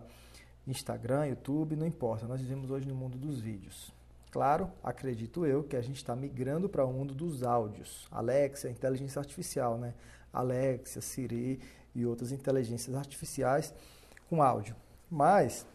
Instagram, 0.66 1.26
YouTube, 1.26 1.76
não 1.76 1.86
importa. 1.86 2.26
Nós 2.26 2.40
vivemos 2.40 2.70
hoje 2.70 2.88
no 2.88 2.94
mundo 2.94 3.18
dos 3.18 3.40
vídeos. 3.40 3.92
Claro, 4.30 4.70
acredito 4.82 5.44
eu 5.44 5.62
que 5.62 5.76
a 5.76 5.82
gente 5.82 5.96
está 5.96 6.16
migrando 6.16 6.70
para 6.70 6.86
o 6.86 6.92
mundo 6.92 7.12
dos 7.12 7.42
áudios. 7.42 8.08
Alexa, 8.10 8.70
inteligência 8.70 9.18
artificial, 9.18 9.76
né? 9.76 9.92
Alexa, 10.32 11.02
Siri 11.02 11.60
e 11.94 12.06
outras 12.06 12.32
inteligências 12.32 12.96
artificiais 12.96 13.74
com 14.30 14.42
áudio. 14.42 14.74
Mas 15.10 15.66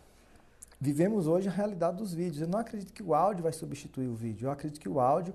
vivemos 0.80 1.28
hoje 1.28 1.48
a 1.48 1.52
realidade 1.52 1.98
dos 1.98 2.14
vídeos. 2.14 2.42
Eu 2.42 2.48
não 2.48 2.60
acredito 2.60 2.94
que 2.94 3.04
o 3.04 3.14
áudio 3.14 3.44
vai 3.44 3.54
substituir 3.54 4.08
o 4.08 4.16
vídeo. 4.16 4.48
Eu 4.48 4.52
acredito 4.52 4.80
que 4.80 4.90
o 4.90 5.00
áudio, 5.00 5.34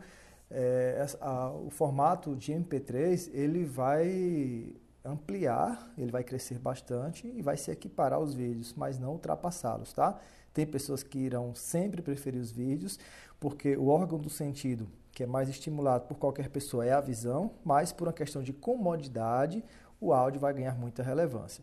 é, 0.50 1.06
a, 1.20 1.50
o 1.50 1.70
formato 1.70 2.34
de 2.36 2.52
MP3, 2.52 3.30
ele 3.32 3.64
vai 3.64 4.74
ampliar, 5.04 5.92
ele 5.98 6.12
vai 6.12 6.22
crescer 6.22 6.58
bastante 6.58 7.26
e 7.26 7.42
vai 7.42 7.56
se 7.56 7.70
equiparar 7.70 8.18
aos 8.18 8.34
vídeos, 8.34 8.72
mas 8.76 8.98
não 8.98 9.12
ultrapassá-los, 9.12 9.92
tá? 9.92 10.18
Tem 10.54 10.66
pessoas 10.66 11.02
que 11.02 11.18
irão 11.18 11.54
sempre 11.54 12.02
preferir 12.02 12.40
os 12.40 12.52
vídeos, 12.52 12.98
porque 13.40 13.76
o 13.76 13.88
órgão 13.88 14.18
do 14.18 14.30
sentido 14.30 14.88
que 15.10 15.22
é 15.22 15.26
mais 15.26 15.48
estimulado 15.48 16.06
por 16.06 16.16
qualquer 16.18 16.48
pessoa 16.48 16.86
é 16.86 16.92
a 16.92 17.00
visão, 17.00 17.52
mas 17.62 17.92
por 17.92 18.08
uma 18.08 18.14
questão 18.14 18.42
de 18.42 18.52
comodidade, 18.52 19.62
o 20.00 20.12
áudio 20.12 20.40
vai 20.40 20.54
ganhar 20.54 20.74
muita 20.74 21.02
relevância. 21.02 21.62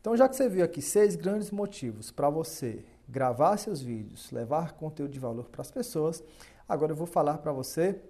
Então, 0.00 0.16
já 0.16 0.28
que 0.28 0.34
você 0.34 0.48
viu 0.48 0.64
aqui 0.64 0.82
seis 0.82 1.14
grandes 1.14 1.50
motivos 1.50 2.10
para 2.10 2.28
você 2.28 2.84
gravar 3.08 3.56
seus 3.56 3.80
vídeos, 3.80 4.30
levar 4.30 4.72
conteúdo 4.72 5.10
de 5.10 5.18
valor 5.18 5.48
para 5.48 5.62
as 5.62 5.70
pessoas. 5.70 6.22
Agora 6.68 6.92
eu 6.92 6.96
vou 6.96 7.06
falar 7.06 7.38
para 7.38 7.52
você 7.52 8.00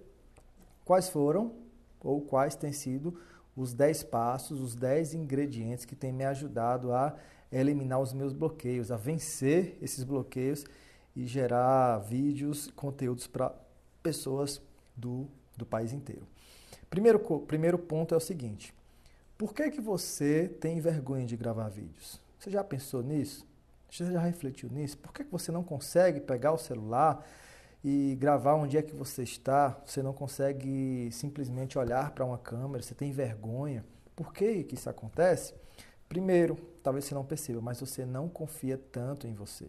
quais 0.85 1.09
foram 1.09 1.53
ou 2.01 2.21
quais 2.21 2.57
têm 2.57 2.73
sido 2.73 3.19
os 3.57 3.73
10 3.73 4.05
passos, 4.05 4.61
os 4.61 4.75
10 4.75 5.15
ingredientes 5.15 5.85
que 5.85 5.95
têm 5.95 6.13
me 6.13 6.25
ajudado 6.25 6.93
a 6.93 7.15
eliminar 7.51 8.01
os 8.01 8.13
meus 8.13 8.33
bloqueios, 8.33 8.91
a 8.91 8.97
vencer 8.97 9.79
esses 9.81 10.05
bloqueios 10.05 10.65
e 11.15 11.27
gerar 11.27 11.99
vídeos, 11.99 12.71
conteúdos 12.71 13.27
para 13.27 13.53
pessoas 14.03 14.61
do, 14.97 15.27
do 15.57 15.65
país 15.65 15.93
inteiro. 15.93 16.27
Primeiro, 16.91 17.19
primeiro 17.41 17.79
ponto 17.79 18.15
é 18.15 18.17
o 18.17 18.21
seguinte: 18.21 18.75
por 19.37 19.55
que, 19.55 19.71
que 19.71 19.81
você 19.81 20.49
tem 20.61 20.81
vergonha 20.81 21.27
de 21.27 21.37
gravar 21.37 21.69
vídeos? 21.69 22.21
Você 22.39 22.51
já 22.51 22.63
pensou 22.63 23.03
nisso? 23.03 23.48
Você 23.91 24.13
já 24.13 24.21
refletiu 24.21 24.69
nisso? 24.71 24.99
Por 24.99 25.13
que 25.13 25.25
você 25.25 25.51
não 25.51 25.63
consegue 25.63 26.21
pegar 26.21 26.53
o 26.53 26.59
celular 26.59 27.27
e 27.83 28.17
gravar 28.21 28.55
onde 28.55 28.77
é 28.77 28.83
que 28.83 28.95
você 28.95 29.23
está? 29.23 29.81
Você 29.87 30.03
não 30.03 30.13
consegue 30.13 31.09
simplesmente 31.13 31.79
olhar 31.79 32.11
para 32.11 32.25
uma 32.25 32.39
câmera? 32.39 32.83
Você 32.83 32.95
tem 32.95 33.13
vergonha? 33.13 33.85
Por 34.15 34.33
que, 34.33 34.65
que 34.65 34.75
isso 34.75 34.91
acontece? 34.91 35.55
Primeiro, 36.09 36.57
talvez 36.83 37.05
você 37.05 37.15
não 37.15 37.25
perceba, 37.25 37.61
mas 37.61 37.81
você 37.81 38.05
não 38.05 38.29
confia 38.29 38.79
tanto 38.91 39.27
em 39.27 39.33
você. 39.33 39.67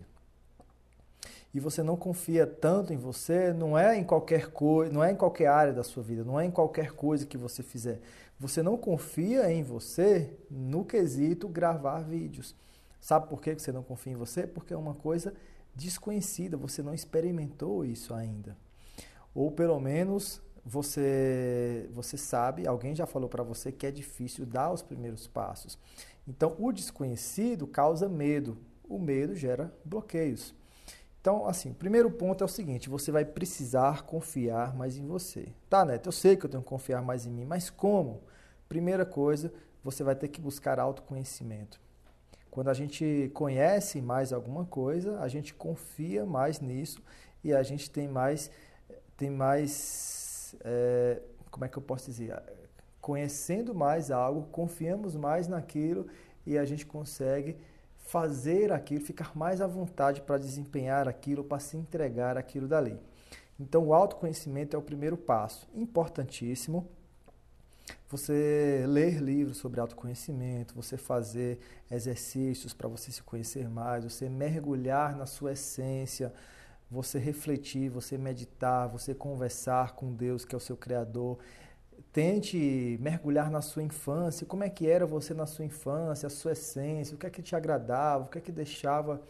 E 1.53 1.59
você 1.59 1.81
não 1.81 1.97
confia 1.97 2.45
tanto 2.45 2.93
em 2.93 2.97
você, 2.97 3.51
não 3.51 3.77
é 3.77 3.97
em 3.97 4.03
qualquer 4.03 4.51
coisa, 4.51 4.93
não 4.93 5.03
é 5.03 5.11
em 5.11 5.15
qualquer 5.15 5.47
área 5.47 5.73
da 5.73 5.83
sua 5.83 6.03
vida, 6.03 6.23
não 6.23 6.39
é 6.39 6.45
em 6.45 6.51
qualquer 6.51 6.91
coisa 6.91 7.25
que 7.25 7.38
você 7.38 7.63
fizer. 7.63 7.99
Você 8.39 8.61
não 8.61 8.77
confia 8.77 9.51
em 9.51 9.63
você 9.63 10.31
no 10.49 10.85
quesito 10.85 11.47
gravar 11.47 12.01
vídeos. 12.01 12.55
Sabe 13.00 13.27
por 13.27 13.41
que 13.41 13.58
você 13.58 13.72
não 13.72 13.84
confia 13.84 14.13
em 14.13 14.18
você? 14.18 14.46
Porque 14.46 14.74
é 14.74 14.77
uma 14.77 14.94
coisa 14.94 15.34
desconhecida, 15.75 16.58
você 16.58 16.82
não 16.82 16.94
experimentou 16.94 17.86
isso 17.86 18.13
ainda. 18.13 18.58
Ou 19.34 19.51
pelo 19.51 19.79
menos 19.79 20.41
você 20.65 21.89
você 21.94 22.18
sabe, 22.18 22.68
alguém 22.68 22.94
já 22.94 23.06
falou 23.06 23.29
para 23.29 23.44
você 23.44 23.72
que 23.72 23.88
é 23.88 23.91
difícil 23.91 24.46
dar 24.46 24.72
os 24.72 24.82
primeiros 24.82 25.27
passos. 25.27 25.77
Então, 26.27 26.56
o 26.60 26.72
desconhecido 26.72 27.65
causa 27.65 28.08
medo. 28.08 28.58
O 28.88 29.00
medo 29.00 29.36
gera 29.36 29.74
bloqueios. 29.84 30.53
Então, 31.22 31.46
assim, 31.48 31.72
o 31.72 31.75
primeiro 31.75 32.10
ponto 32.12 32.44
é 32.44 32.46
o 32.46 32.50
seguinte: 32.50 32.89
você 32.89 33.12
vai 33.12 33.25
precisar 33.25 34.03
confiar 34.03 34.75
mais 34.75 34.98
em 34.98 35.06
você. 35.06 35.50
Tá, 35.70 35.84
Neto? 35.84 36.08
Eu 36.08 36.12
sei 36.12 36.38
que 36.38 36.46
eu 36.46 36.50
tenho 36.50 36.63
que 36.63 36.70
confiar 36.70 37.01
mais 37.01 37.25
em 37.25 37.32
mim, 37.32 37.46
mas 37.46 37.70
como? 37.70 38.22
Primeira 38.68 39.06
coisa, 39.06 39.51
você 39.84 40.03
vai 40.03 40.15
ter 40.15 40.27
que 40.27 40.39
buscar 40.39 40.79
autoconhecimento. 40.79 41.79
Quando 42.51 42.70
a 42.70 42.74
gente 42.74 43.32
conhece 43.34 44.01
mais 44.01 44.34
alguma 44.34 44.65
coisa, 44.65 45.20
a 45.20 45.27
gente 45.27 45.53
confia 45.53 46.25
mais 46.25 46.60
nisso 46.60 47.01
e 47.44 47.53
a 47.53 47.62
gente 47.63 47.89
tem 47.89 48.08
mais, 48.08 48.50
tem 49.15 49.29
mais, 49.29 50.56
é, 50.62 51.22
como 51.51 51.65
é 51.65 51.68
que 51.70 51.77
eu 51.77 51.82
posso 51.82 52.06
dizer, 52.06 52.41
conhecendo 53.00 53.74
mais 53.74 54.12
algo, 54.12 54.48
confiamos 54.51 55.15
mais 55.15 55.48
naquilo 55.48 56.08
e 56.46 56.58
a 56.58 56.65
gente 56.65 56.86
consegue 56.86 57.58
fazer 57.96 58.72
aquilo, 58.72 59.06
ficar 59.06 59.38
mais 59.38 59.62
à 59.62 59.68
vontade 59.68 60.22
para 60.22 60.38
desempenhar 60.38 61.08
aquilo, 61.08 61.44
para 61.44 61.60
se 61.60 61.77
entregar 61.77 62.38
aquilo 62.38 62.68
dali. 62.68 63.00
Então, 63.60 63.88
o 63.88 63.94
autoconhecimento 63.94 64.75
é 64.75 64.79
o 64.79 64.82
primeiro 64.82 65.15
passo, 65.18 65.68
importantíssimo. 65.75 66.88
Você 68.09 68.85
ler 68.87 69.21
livros 69.21 69.57
sobre 69.57 69.79
autoconhecimento, 69.79 70.73
você 70.73 70.97
fazer 70.97 71.59
exercícios 71.91 72.73
para 72.73 72.87
você 72.89 73.11
se 73.11 73.21
conhecer 73.21 73.69
mais, 73.69 74.03
você 74.03 74.27
mergulhar 74.27 75.15
na 75.15 75.27
sua 75.27 75.51
essência, 75.51 76.33
você 76.89 77.19
refletir, 77.19 77.87
você 77.87 78.17
meditar, 78.17 78.87
você 78.87 79.13
conversar 79.13 79.93
com 79.93 80.11
Deus, 80.11 80.43
que 80.43 80.55
é 80.55 80.57
o 80.57 80.59
seu 80.59 80.75
Criador. 80.75 81.37
Tente 82.11 82.97
mergulhar 82.99 83.51
na 83.51 83.61
sua 83.61 83.83
infância, 83.83 84.43
como 84.43 84.63
é 84.63 84.69
que 84.71 84.87
era 84.87 85.05
você 85.05 85.35
na 85.35 85.45
sua 85.45 85.65
infância, 85.65 86.25
a 86.25 86.31
sua 86.31 86.53
essência, 86.53 87.13
o 87.13 87.17
que 87.19 87.27
é 87.27 87.29
que 87.29 87.43
te 87.43 87.55
agradava, 87.55 88.23
o 88.23 88.27
que 88.27 88.39
é 88.39 88.41
que 88.41 88.51
deixava, 88.51 89.21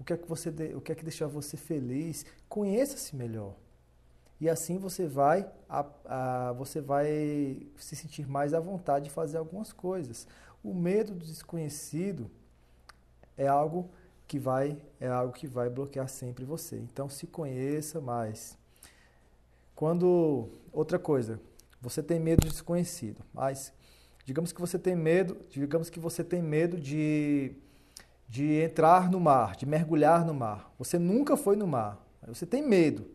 o 0.00 0.04
que 0.04 0.14
é 0.14 0.16
que 0.16 0.26
você, 0.26 0.48
o 0.74 0.80
que 0.80 0.92
é 0.92 0.94
que 0.94 1.04
deixava 1.04 1.30
você 1.30 1.58
feliz. 1.58 2.24
Conheça-se 2.48 3.14
melhor. 3.14 3.54
E 4.40 4.48
assim 4.48 4.78
você 4.78 5.06
vai, 5.06 5.48
a, 5.68 5.86
a, 6.04 6.52
você 6.52 6.80
vai 6.80 7.66
se 7.76 7.94
sentir 7.94 8.28
mais 8.28 8.52
à 8.52 8.60
vontade 8.60 9.06
de 9.06 9.10
fazer 9.10 9.38
algumas 9.38 9.72
coisas. 9.72 10.26
O 10.62 10.74
medo 10.74 11.14
do 11.14 11.24
desconhecido 11.24 12.30
é 13.36 13.46
algo 13.46 13.90
que 14.26 14.38
vai 14.38 14.78
é 14.98 15.08
algo 15.08 15.32
que 15.32 15.46
vai 15.46 15.68
bloquear 15.68 16.08
sempre 16.08 16.44
você. 16.44 16.76
Então 16.76 17.08
se 17.08 17.26
conheça 17.26 18.00
mais. 18.00 18.58
Quando 19.74 20.48
outra 20.72 20.98
coisa, 20.98 21.40
você 21.80 22.02
tem 22.02 22.18
medo 22.18 22.40
do 22.40 22.50
desconhecido, 22.50 23.20
mas 23.32 23.72
digamos 24.24 24.52
que 24.52 24.60
você 24.60 24.78
tem 24.78 24.96
medo, 24.96 25.36
digamos 25.50 25.90
que 25.90 26.00
você 26.00 26.24
tem 26.24 26.42
medo 26.42 26.78
de 26.80 27.56
de 28.28 28.60
entrar 28.62 29.10
no 29.10 29.20
mar, 29.20 29.54
de 29.54 29.66
mergulhar 29.66 30.24
no 30.24 30.34
mar. 30.34 30.72
Você 30.78 30.98
nunca 30.98 31.36
foi 31.36 31.54
no 31.54 31.66
mar. 31.66 32.04
Você 32.26 32.46
tem 32.46 32.66
medo 32.66 33.13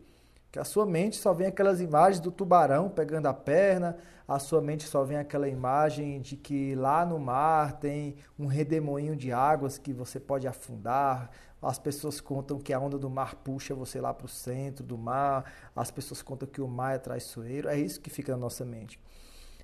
que 0.50 0.58
a 0.58 0.64
sua 0.64 0.84
mente 0.84 1.16
só 1.16 1.32
vem 1.32 1.46
aquelas 1.46 1.80
imagens 1.80 2.20
do 2.20 2.32
tubarão 2.32 2.88
pegando 2.88 3.26
a 3.26 3.34
perna, 3.34 3.96
a 4.26 4.38
sua 4.38 4.60
mente 4.60 4.84
só 4.84 5.04
vem 5.04 5.16
aquela 5.16 5.48
imagem 5.48 6.20
de 6.20 6.36
que 6.36 6.74
lá 6.74 7.04
no 7.04 7.18
mar 7.18 7.78
tem 7.80 8.16
um 8.38 8.46
redemoinho 8.46 9.16
de 9.16 9.32
águas 9.32 9.76
que 9.76 9.92
você 9.92 10.20
pode 10.20 10.46
afundar. 10.46 11.30
As 11.60 11.78
pessoas 11.78 12.20
contam 12.20 12.58
que 12.58 12.72
a 12.72 12.78
onda 12.78 12.96
do 12.96 13.10
mar 13.10 13.34
puxa 13.34 13.74
você 13.74 14.00
lá 14.00 14.14
para 14.14 14.26
o 14.26 14.28
centro 14.28 14.84
do 14.84 14.96
mar. 14.96 15.52
As 15.74 15.90
pessoas 15.90 16.22
contam 16.22 16.48
que 16.48 16.60
o 16.60 16.68
mar 16.68 16.94
é 16.94 16.98
traiçoeiro. 16.98 17.68
É 17.68 17.76
isso 17.76 18.00
que 18.00 18.08
fica 18.08 18.32
na 18.32 18.38
nossa 18.38 18.64
mente. 18.64 19.00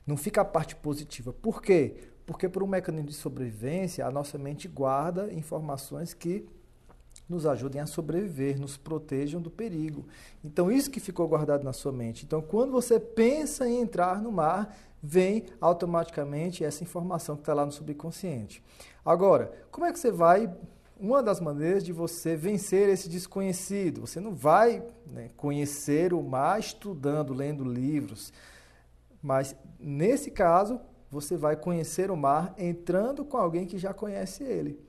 Não 0.04 0.16
fica 0.16 0.40
a 0.40 0.44
parte 0.44 0.74
positiva. 0.74 1.32
Por 1.32 1.62
quê? 1.62 2.10
Porque 2.26 2.48
por 2.48 2.62
um 2.62 2.66
mecanismo 2.66 3.08
de 3.08 3.14
sobrevivência, 3.14 4.04
a 4.04 4.10
nossa 4.10 4.36
mente 4.36 4.66
guarda 4.66 5.32
informações 5.32 6.12
que 6.12 6.44
nos 7.28 7.44
ajudem 7.46 7.80
a 7.80 7.86
sobreviver, 7.86 8.58
nos 8.58 8.76
protejam 8.76 9.40
do 9.40 9.50
perigo. 9.50 10.06
Então, 10.44 10.70
isso 10.70 10.90
que 10.90 11.00
ficou 11.00 11.26
guardado 11.26 11.64
na 11.64 11.72
sua 11.72 11.92
mente. 11.92 12.24
Então, 12.24 12.40
quando 12.40 12.70
você 12.70 13.00
pensa 13.00 13.68
em 13.68 13.80
entrar 13.80 14.22
no 14.22 14.30
mar, 14.30 14.76
vem 15.02 15.46
automaticamente 15.60 16.64
essa 16.64 16.82
informação 16.82 17.36
que 17.36 17.42
está 17.42 17.54
lá 17.54 17.66
no 17.66 17.72
subconsciente. 17.72 18.62
Agora, 19.04 19.52
como 19.70 19.86
é 19.86 19.92
que 19.92 19.98
você 19.98 20.10
vai. 20.10 20.52
Uma 20.98 21.22
das 21.22 21.40
maneiras 21.40 21.84
de 21.84 21.92
você 21.92 22.34
vencer 22.34 22.88
esse 22.88 23.06
desconhecido, 23.06 24.00
você 24.00 24.18
não 24.18 24.34
vai 24.34 24.82
né, 25.06 25.28
conhecer 25.36 26.14
o 26.14 26.22
mar 26.22 26.58
estudando, 26.58 27.34
lendo 27.34 27.62
livros, 27.62 28.32
mas 29.22 29.54
nesse 29.78 30.30
caso, 30.30 30.80
você 31.10 31.36
vai 31.36 31.54
conhecer 31.54 32.10
o 32.10 32.16
mar 32.16 32.54
entrando 32.56 33.26
com 33.26 33.36
alguém 33.36 33.66
que 33.66 33.76
já 33.76 33.92
conhece 33.92 34.42
ele. 34.42 34.80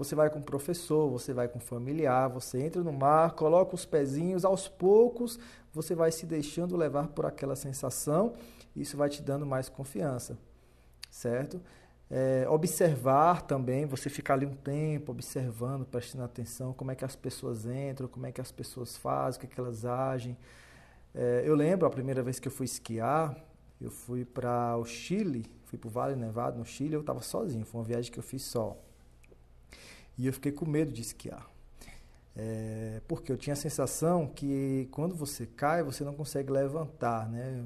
Você 0.00 0.14
vai 0.14 0.30
com 0.30 0.40
professor, 0.40 1.10
você 1.10 1.34
vai 1.34 1.46
com 1.46 1.60
familiar, 1.60 2.26
você 2.26 2.58
entra 2.58 2.82
no 2.82 2.90
mar, 2.90 3.32
coloca 3.32 3.74
os 3.74 3.84
pezinhos, 3.84 4.46
aos 4.46 4.66
poucos 4.66 5.38
você 5.74 5.94
vai 5.94 6.10
se 6.10 6.24
deixando 6.24 6.74
levar 6.74 7.08
por 7.08 7.26
aquela 7.26 7.54
sensação, 7.54 8.32
isso 8.74 8.96
vai 8.96 9.10
te 9.10 9.20
dando 9.20 9.44
mais 9.44 9.68
confiança, 9.68 10.38
certo? 11.10 11.60
É, 12.10 12.46
observar 12.48 13.42
também, 13.42 13.84
você 13.84 14.08
ficar 14.08 14.34
ali 14.34 14.46
um 14.46 14.54
tempo 14.54 15.12
observando, 15.12 15.84
prestando 15.84 16.24
atenção, 16.24 16.72
como 16.72 16.90
é 16.90 16.94
que 16.94 17.04
as 17.04 17.14
pessoas 17.14 17.66
entram, 17.66 18.08
como 18.08 18.24
é 18.24 18.32
que 18.32 18.40
as 18.40 18.50
pessoas 18.50 18.96
fazem, 18.96 19.36
o 19.36 19.40
que, 19.40 19.52
é 19.52 19.54
que 19.54 19.60
elas 19.60 19.84
agem. 19.84 20.34
É, 21.14 21.42
eu 21.44 21.54
lembro 21.54 21.86
a 21.86 21.90
primeira 21.90 22.22
vez 22.22 22.40
que 22.40 22.48
eu 22.48 22.52
fui 22.52 22.64
esquiar, 22.64 23.36
eu 23.78 23.90
fui 23.90 24.24
para 24.24 24.78
o 24.78 24.84
Chile, 24.86 25.44
fui 25.66 25.78
para 25.78 25.88
o 25.88 25.90
Vale 25.90 26.16
Nevado, 26.16 26.58
no 26.58 26.64
Chile, 26.64 26.94
eu 26.94 27.00
estava 27.00 27.20
sozinho, 27.20 27.66
foi 27.66 27.82
uma 27.82 27.86
viagem 27.86 28.10
que 28.10 28.18
eu 28.18 28.22
fiz 28.22 28.40
só. 28.44 28.78
E 30.20 30.26
eu 30.26 30.34
fiquei 30.34 30.52
com 30.52 30.66
medo 30.66 30.92
de 30.92 31.00
esquiar. 31.00 31.48
É, 32.36 33.00
porque 33.08 33.32
eu 33.32 33.38
tinha 33.38 33.54
a 33.54 33.56
sensação 33.56 34.26
que 34.26 34.86
quando 34.92 35.14
você 35.14 35.46
cai, 35.46 35.82
você 35.82 36.04
não 36.04 36.12
consegue 36.12 36.52
levantar, 36.52 37.26
né? 37.26 37.64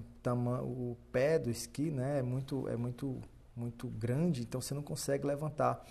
O, 0.62 0.96
pé 1.10 1.36
do 1.36 1.50
esqui 1.50 1.90
né, 1.90 2.20
é, 2.20 2.22
muito, 2.22 2.68
é 2.68 2.76
muito, 2.76 3.20
muito 3.56 3.88
grande, 3.88 4.42
então 4.42 4.60
você 4.60 4.72
não 4.72 4.82
consegue 4.82 5.26
levantar. 5.26 5.84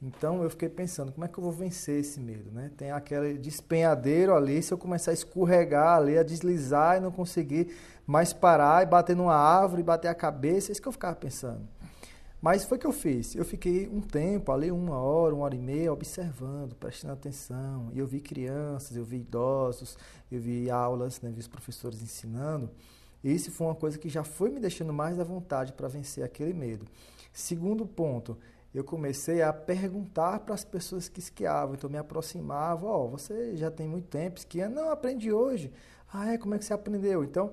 Então 0.00 0.44
eu 0.44 0.48
fiquei 0.48 0.68
pensando, 0.68 1.10
como 1.10 1.24
é 1.24 1.28
que 1.28 1.36
eu 1.36 1.42
vou 1.42 1.52
vencer 1.52 1.98
esse 1.98 2.20
medo? 2.20 2.52
Né? 2.52 2.70
Tem 2.76 2.92
aquele 2.92 3.36
despenhadeiro 3.36 4.32
ali, 4.32 4.62
se 4.62 4.72
eu 4.72 4.78
começar 4.78 5.10
a 5.10 5.14
escorregar 5.14 5.96
ali, 5.96 6.16
a 6.16 6.22
deslizar 6.22 6.98
e 6.98 7.00
não 7.00 7.10
conseguir 7.10 7.74
mais 8.06 8.32
parar 8.32 8.84
e 8.84 8.86
bater 8.86 9.16
numa 9.16 9.34
árvore, 9.34 9.82
bater 9.82 10.06
a 10.06 10.14
cabeça, 10.14 10.70
é 10.70 10.72
isso 10.72 10.80
que 10.80 10.86
eu 10.86 10.92
ficava 10.92 11.16
pensando. 11.16 11.66
Mas 12.46 12.64
foi 12.64 12.78
o 12.78 12.80
que 12.80 12.86
eu 12.86 12.92
fiz. 12.92 13.34
Eu 13.34 13.44
fiquei 13.44 13.88
um 13.88 14.00
tempo, 14.00 14.52
ali 14.52 14.70
uma 14.70 15.00
hora, 15.00 15.34
uma 15.34 15.46
hora 15.46 15.56
e 15.56 15.58
meia, 15.58 15.92
observando, 15.92 16.76
prestando 16.76 17.14
atenção. 17.14 17.90
E 17.92 17.98
eu 17.98 18.06
vi 18.06 18.20
crianças, 18.20 18.96
eu 18.96 19.04
vi 19.04 19.16
idosos, 19.16 19.98
eu 20.30 20.40
vi 20.40 20.70
aulas, 20.70 21.20
né, 21.20 21.32
vi 21.32 21.40
os 21.40 21.48
professores 21.48 22.00
ensinando. 22.00 22.70
E 23.24 23.34
isso 23.34 23.50
foi 23.50 23.66
uma 23.66 23.74
coisa 23.74 23.98
que 23.98 24.08
já 24.08 24.22
foi 24.22 24.48
me 24.48 24.60
deixando 24.60 24.92
mais 24.92 25.18
à 25.18 25.24
vontade 25.24 25.72
para 25.72 25.88
vencer 25.88 26.22
aquele 26.22 26.52
medo. 26.52 26.86
Segundo 27.32 27.84
ponto, 27.84 28.38
eu 28.72 28.84
comecei 28.84 29.42
a 29.42 29.52
perguntar 29.52 30.38
para 30.38 30.54
as 30.54 30.64
pessoas 30.64 31.08
que 31.08 31.18
esquiavam. 31.18 31.74
Então, 31.74 31.90
me 31.90 31.98
aproximava. 31.98 32.86
Ó, 32.86 33.06
oh, 33.06 33.08
você 33.08 33.56
já 33.56 33.72
tem 33.72 33.88
muito 33.88 34.06
tempo 34.06 34.38
esquiando? 34.38 34.76
Não, 34.76 34.90
aprendi 34.92 35.32
hoje. 35.32 35.72
Ah, 36.12 36.32
é? 36.32 36.38
Como 36.38 36.54
é 36.54 36.58
que 36.60 36.64
você 36.64 36.72
aprendeu? 36.72 37.24
Então, 37.24 37.50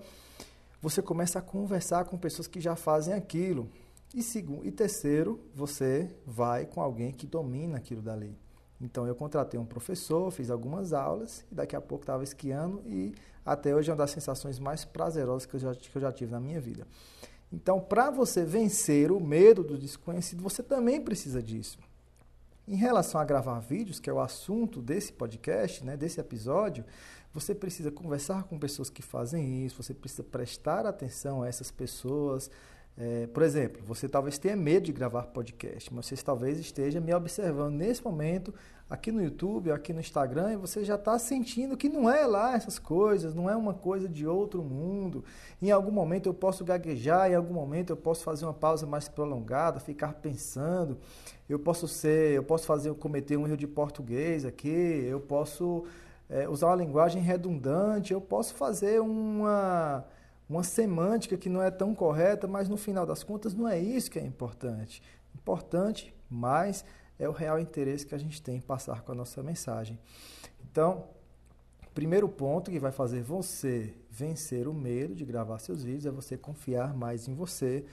você 0.79 1.01
começa 1.01 1.39
a 1.39 1.41
conversar 1.41 2.05
com 2.05 2.15
pessoas 2.15 2.47
que 2.47 2.61
já 2.61 2.75
fazem 2.75 3.15
aquilo. 3.15 3.67
E, 4.13 4.21
segundo, 4.21 4.65
e 4.65 4.71
terceiro, 4.71 5.39
você 5.55 6.13
vai 6.25 6.65
com 6.65 6.81
alguém 6.81 7.11
que 7.11 7.25
domina 7.25 7.77
aquilo 7.77 8.01
dali. 8.01 8.37
Então 8.79 9.07
eu 9.07 9.15
contratei 9.15 9.59
um 9.59 9.65
professor, 9.65 10.29
fiz 10.29 10.51
algumas 10.51 10.93
aulas 10.93 11.45
e 11.51 11.55
daqui 11.55 11.75
a 11.75 11.81
pouco 11.81 12.03
estava 12.03 12.23
esquiando 12.23 12.81
e 12.85 13.15
até 13.45 13.73
hoje 13.73 13.89
é 13.89 13.93
uma 13.93 13.97
das 13.97 14.11
sensações 14.11 14.59
mais 14.59 14.83
prazerosas 14.83 15.45
que 15.45 15.55
eu 15.55 15.59
já, 15.59 15.73
que 15.73 15.95
eu 15.95 16.01
já 16.01 16.11
tive 16.11 16.31
na 16.31 16.39
minha 16.39 16.59
vida. 16.59 16.85
Então, 17.51 17.79
para 17.79 18.09
você 18.09 18.43
vencer 18.43 19.11
o 19.11 19.19
medo 19.19 19.63
do 19.63 19.77
desconhecido, 19.77 20.41
você 20.41 20.61
também 20.61 20.99
precisa 20.99 21.41
disso. 21.41 21.77
Em 22.67 22.75
relação 22.75 23.21
a 23.21 23.25
gravar 23.25 23.59
vídeos, 23.59 23.99
que 23.99 24.09
é 24.09 24.13
o 24.13 24.19
assunto 24.19 24.81
desse 24.81 25.13
podcast, 25.13 25.83
né, 25.83 25.95
desse 25.95 26.19
episódio, 26.19 26.83
você 27.33 27.53
precisa 27.53 27.91
conversar 27.91 28.43
com 28.43 28.57
pessoas 28.57 28.89
que 28.89 29.01
fazem 29.01 29.65
isso, 29.65 29.81
você 29.81 29.93
precisa 29.93 30.23
prestar 30.23 30.85
atenção 30.85 31.43
a 31.43 31.47
essas 31.47 31.71
pessoas, 31.71 32.49
é, 32.95 33.25
por 33.27 33.41
exemplo, 33.41 33.81
você 33.83 34.07
talvez 34.07 34.37
tenha 34.37 34.55
medo 34.55 34.85
de 34.85 34.91
gravar 34.91 35.23
podcast, 35.23 35.91
mas 35.91 36.05
você 36.05 36.15
talvez 36.17 36.59
esteja 36.59 37.01
me 37.01 37.11
observando 37.11 37.73
nesse 37.73 38.03
momento 38.03 38.53
aqui 38.87 39.11
no 39.11 39.23
YouTube, 39.23 39.71
aqui 39.71 39.91
no 39.91 39.99
Instagram, 39.99 40.53
e 40.53 40.57
você 40.57 40.83
já 40.85 40.93
está 40.93 41.17
sentindo 41.17 41.75
que 41.75 41.89
não 41.89 42.07
é 42.07 42.27
lá 42.27 42.55
essas 42.55 42.77
coisas, 42.77 43.33
não 43.33 43.49
é 43.49 43.55
uma 43.55 43.73
coisa 43.73 44.07
de 44.07 44.27
outro 44.27 44.61
mundo. 44.61 45.23
Em 45.59 45.71
algum 45.71 45.89
momento 45.89 46.29
eu 46.29 46.35
posso 46.35 46.63
gaguejar, 46.63 47.31
em 47.31 47.35
algum 47.35 47.55
momento 47.55 47.89
eu 47.89 47.97
posso 47.97 48.23
fazer 48.23 48.45
uma 48.45 48.53
pausa 48.53 48.85
mais 48.85 49.09
prolongada, 49.09 49.79
ficar 49.79 50.13
pensando. 50.13 50.99
Eu 51.49 51.57
posso 51.57 51.87
ser, 51.87 52.33
eu 52.33 52.43
posso 52.43 52.67
fazer, 52.67 52.93
cometer 52.93 53.37
um 53.37 53.47
erro 53.47 53.57
de 53.57 53.67
português 53.67 54.45
aqui, 54.45 55.03
eu 55.07 55.19
posso 55.19 55.85
é, 56.29 56.47
usar 56.47 56.67
uma 56.67 56.75
linguagem 56.75 57.23
redundante, 57.23 58.13
eu 58.13 58.21
posso 58.21 58.53
fazer 58.53 59.01
uma 59.01 60.05
uma 60.53 60.63
semântica 60.63 61.35
que 61.35 61.49
não 61.49 61.63
é 61.63 61.71
tão 61.71 61.95
correta, 61.95 62.47
mas 62.47 62.69
no 62.69 62.77
final 62.77 63.05
das 63.05 63.23
contas 63.23 63.55
não 63.55 63.67
é 63.67 63.79
isso 63.79 64.11
que 64.11 64.19
é 64.19 64.21
importante. 64.21 65.01
Importante, 65.33 66.13
mas 66.29 66.85
é 67.17 67.27
o 67.27 67.31
real 67.31 67.59
interesse 67.59 68.05
que 68.05 68.13
a 68.13 68.19
gente 68.19 68.39
tem 68.41 68.57
em 68.57 68.61
passar 68.61 69.01
com 69.01 69.11
a 69.11 69.15
nossa 69.15 69.41
mensagem. 69.41 69.97
Então, 70.63 71.05
primeiro 71.93 72.29
ponto 72.29 72.69
que 72.69 72.79
vai 72.79 72.91
fazer 72.91 73.23
você 73.23 73.95
vencer 74.11 74.67
o 74.67 74.73
medo 74.73 75.15
de 75.15 75.25
gravar 75.25 75.57
seus 75.57 75.83
vídeos 75.83 76.05
é 76.05 76.11
você 76.11 76.37
confiar 76.37 76.93
mais 76.93 77.27
em 77.27 77.33
você, 77.33 77.83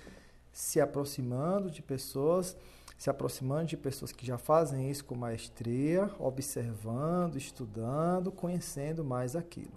se 0.53 0.81
aproximando 0.81 1.71
de 1.71 1.81
pessoas, 1.81 2.55
se 2.99 3.09
aproximando 3.09 3.67
de 3.67 3.77
pessoas 3.79 4.13
que 4.13 4.27
já 4.27 4.37
fazem 4.37 4.91
isso 4.91 5.07
com 5.07 5.15
maestria, 5.15 6.11
observando, 6.19 7.37
estudando, 7.37 8.31
conhecendo 8.31 9.03
mais 9.03 9.35
aquilo 9.35 9.73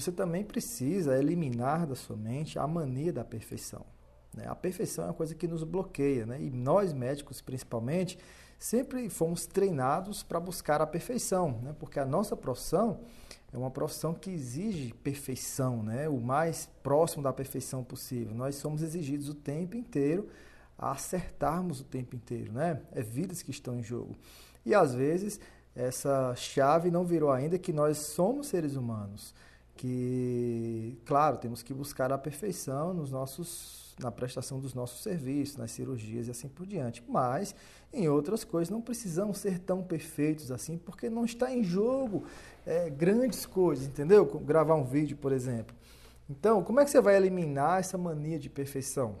você 0.00 0.12
também 0.12 0.44
precisa 0.44 1.18
eliminar 1.18 1.86
da 1.86 1.96
sua 1.96 2.16
mente 2.16 2.58
a 2.58 2.66
mania 2.66 3.12
da 3.12 3.24
perfeição. 3.24 3.84
Né? 4.32 4.44
A 4.46 4.54
perfeição 4.54 5.04
é 5.04 5.08
uma 5.08 5.14
coisa 5.14 5.34
que 5.34 5.48
nos 5.48 5.64
bloqueia, 5.64 6.24
né? 6.24 6.40
e 6.40 6.50
nós 6.50 6.92
médicos, 6.92 7.40
principalmente, 7.40 8.16
sempre 8.58 9.10
fomos 9.10 9.44
treinados 9.44 10.22
para 10.22 10.38
buscar 10.38 10.80
a 10.80 10.86
perfeição, 10.86 11.60
né? 11.62 11.74
porque 11.80 11.98
a 11.98 12.04
nossa 12.04 12.36
profissão 12.36 13.00
é 13.52 13.58
uma 13.58 13.72
profissão 13.72 14.14
que 14.14 14.30
exige 14.30 14.94
perfeição, 15.02 15.82
né? 15.82 16.08
o 16.08 16.20
mais 16.20 16.66
próximo 16.80 17.22
da 17.22 17.32
perfeição 17.32 17.82
possível. 17.82 18.32
Nós 18.34 18.54
somos 18.54 18.82
exigidos 18.82 19.28
o 19.28 19.34
tempo 19.34 19.76
inteiro 19.76 20.28
a 20.78 20.92
acertarmos 20.92 21.80
o 21.80 21.84
tempo 21.84 22.14
inteiro, 22.14 22.52
né? 22.52 22.80
É 22.92 23.02
vidas 23.02 23.42
que 23.42 23.50
estão 23.50 23.74
em 23.76 23.82
jogo. 23.82 24.14
E 24.64 24.76
às 24.76 24.94
vezes 24.94 25.40
essa 25.74 26.34
chave 26.36 26.88
não 26.88 27.04
virou 27.04 27.32
ainda 27.32 27.58
que 27.58 27.72
nós 27.72 27.98
somos 27.98 28.46
seres 28.46 28.76
humanos, 28.76 29.34
que, 29.78 30.98
claro, 31.06 31.38
temos 31.38 31.62
que 31.62 31.72
buscar 31.72 32.12
a 32.12 32.18
perfeição 32.18 32.92
nos 32.92 33.12
nossos 33.12 33.86
na 33.98 34.12
prestação 34.12 34.60
dos 34.60 34.74
nossos 34.74 35.02
serviços, 35.02 35.56
nas 35.56 35.72
cirurgias 35.72 36.28
e 36.28 36.30
assim 36.30 36.46
por 36.46 36.64
diante. 36.64 37.02
Mas 37.08 37.52
em 37.92 38.08
outras 38.08 38.44
coisas 38.44 38.70
não 38.70 38.80
precisamos 38.80 39.38
ser 39.38 39.58
tão 39.58 39.82
perfeitos 39.82 40.52
assim, 40.52 40.78
porque 40.78 41.10
não 41.10 41.24
está 41.24 41.52
em 41.52 41.64
jogo 41.64 42.24
é, 42.64 42.88
grandes 42.88 43.44
coisas, 43.44 43.86
entendeu? 43.88 44.24
Gravar 44.24 44.76
um 44.76 44.84
vídeo, 44.84 45.16
por 45.16 45.32
exemplo. 45.32 45.74
Então, 46.30 46.62
como 46.62 46.78
é 46.78 46.84
que 46.84 46.90
você 46.90 47.00
vai 47.00 47.16
eliminar 47.16 47.80
essa 47.80 47.98
mania 47.98 48.38
de 48.38 48.48
perfeição? 48.48 49.16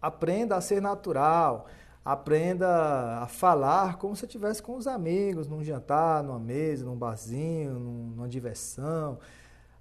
Aprenda 0.00 0.54
a 0.54 0.60
ser 0.60 0.80
natural, 0.80 1.66
aprenda 2.04 3.20
a 3.20 3.26
falar 3.26 3.96
como 3.96 4.14
se 4.14 4.26
estivesse 4.26 4.62
com 4.62 4.76
os 4.76 4.86
amigos, 4.86 5.48
num 5.48 5.64
jantar, 5.64 6.22
numa 6.22 6.38
mesa, 6.38 6.84
num 6.84 6.96
barzinho, 6.96 7.80
numa 7.80 8.28
diversão. 8.28 9.18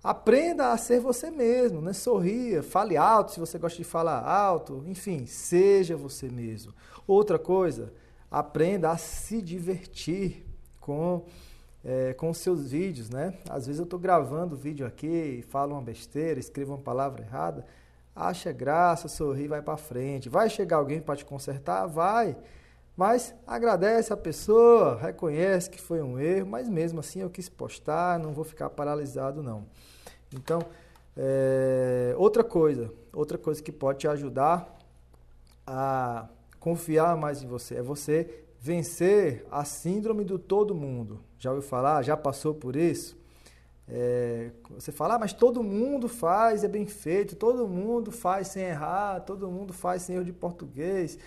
Aprenda 0.03 0.71
a 0.71 0.77
ser 0.77 0.99
você 0.99 1.29
mesmo, 1.29 1.81
né? 1.81 1.93
Sorria, 1.93 2.63
fale 2.63 2.97
alto 2.97 3.33
se 3.33 3.39
você 3.39 3.59
gosta 3.59 3.77
de 3.77 3.83
falar 3.83 4.19
alto, 4.19 4.83
enfim, 4.87 5.25
seja 5.25 5.95
você 5.95 6.27
mesmo. 6.27 6.73
Outra 7.05 7.37
coisa, 7.37 7.93
aprenda 8.29 8.89
a 8.89 8.97
se 8.97 9.41
divertir 9.41 10.45
com 10.79 11.23
é, 11.83 12.13
com 12.13 12.29
os 12.29 12.37
seus 12.37 12.71
vídeos, 12.71 13.09
né? 13.09 13.33
Às 13.49 13.65
vezes 13.65 13.79
eu 13.79 13.85
estou 13.85 13.99
gravando 13.99 14.55
vídeo 14.55 14.85
aqui, 14.85 15.43
falo 15.49 15.73
uma 15.73 15.81
besteira, 15.81 16.39
escrevo 16.39 16.73
uma 16.73 16.77
palavra 16.77 17.23
errada, 17.23 17.65
acha 18.15 18.51
graça, 18.51 19.07
sorri, 19.07 19.47
vai 19.47 19.61
para 19.61 19.77
frente. 19.77 20.29
Vai 20.29 20.49
chegar 20.49 20.77
alguém 20.77 21.01
para 21.01 21.15
te 21.15 21.25
consertar? 21.25 21.87
Vai. 21.87 22.37
Mas 23.01 23.33
agradece 23.47 24.13
a 24.13 24.15
pessoa, 24.15 24.95
reconhece 24.95 25.71
que 25.71 25.81
foi 25.81 26.03
um 26.03 26.19
erro, 26.19 26.45
mas 26.45 26.69
mesmo 26.69 26.99
assim 26.99 27.19
eu 27.19 27.31
quis 27.31 27.49
postar, 27.49 28.19
não 28.19 28.31
vou 28.31 28.43
ficar 28.43 28.69
paralisado 28.69 29.41
não. 29.41 29.65
Então, 30.31 30.61
é, 31.17 32.13
outra 32.15 32.43
coisa, 32.43 32.93
outra 33.11 33.39
coisa 33.39 33.59
que 33.59 33.71
pode 33.71 33.97
te 33.97 34.07
ajudar 34.07 34.77
a 35.65 36.29
confiar 36.59 37.17
mais 37.17 37.41
em 37.41 37.47
você 37.47 37.77
é 37.77 37.81
você 37.81 38.43
vencer 38.59 39.47
a 39.49 39.65
síndrome 39.65 40.23
do 40.23 40.37
todo 40.37 40.75
mundo. 40.75 41.21
Já 41.39 41.49
ouviu 41.49 41.67
falar? 41.67 42.03
Já 42.03 42.15
passou 42.15 42.53
por 42.53 42.75
isso? 42.75 43.17
É, 43.89 44.51
você 44.69 44.91
fala, 44.91 45.15
ah, 45.15 45.19
mas 45.19 45.33
todo 45.33 45.63
mundo 45.63 46.07
faz, 46.07 46.63
é 46.63 46.67
bem 46.67 46.85
feito, 46.85 47.35
todo 47.35 47.67
mundo 47.67 48.11
faz 48.11 48.49
sem 48.49 48.63
errar, 48.63 49.21
todo 49.21 49.49
mundo 49.49 49.73
faz 49.73 50.03
sem 50.03 50.17
erro 50.17 50.23
de 50.23 50.31
português, 50.31 51.17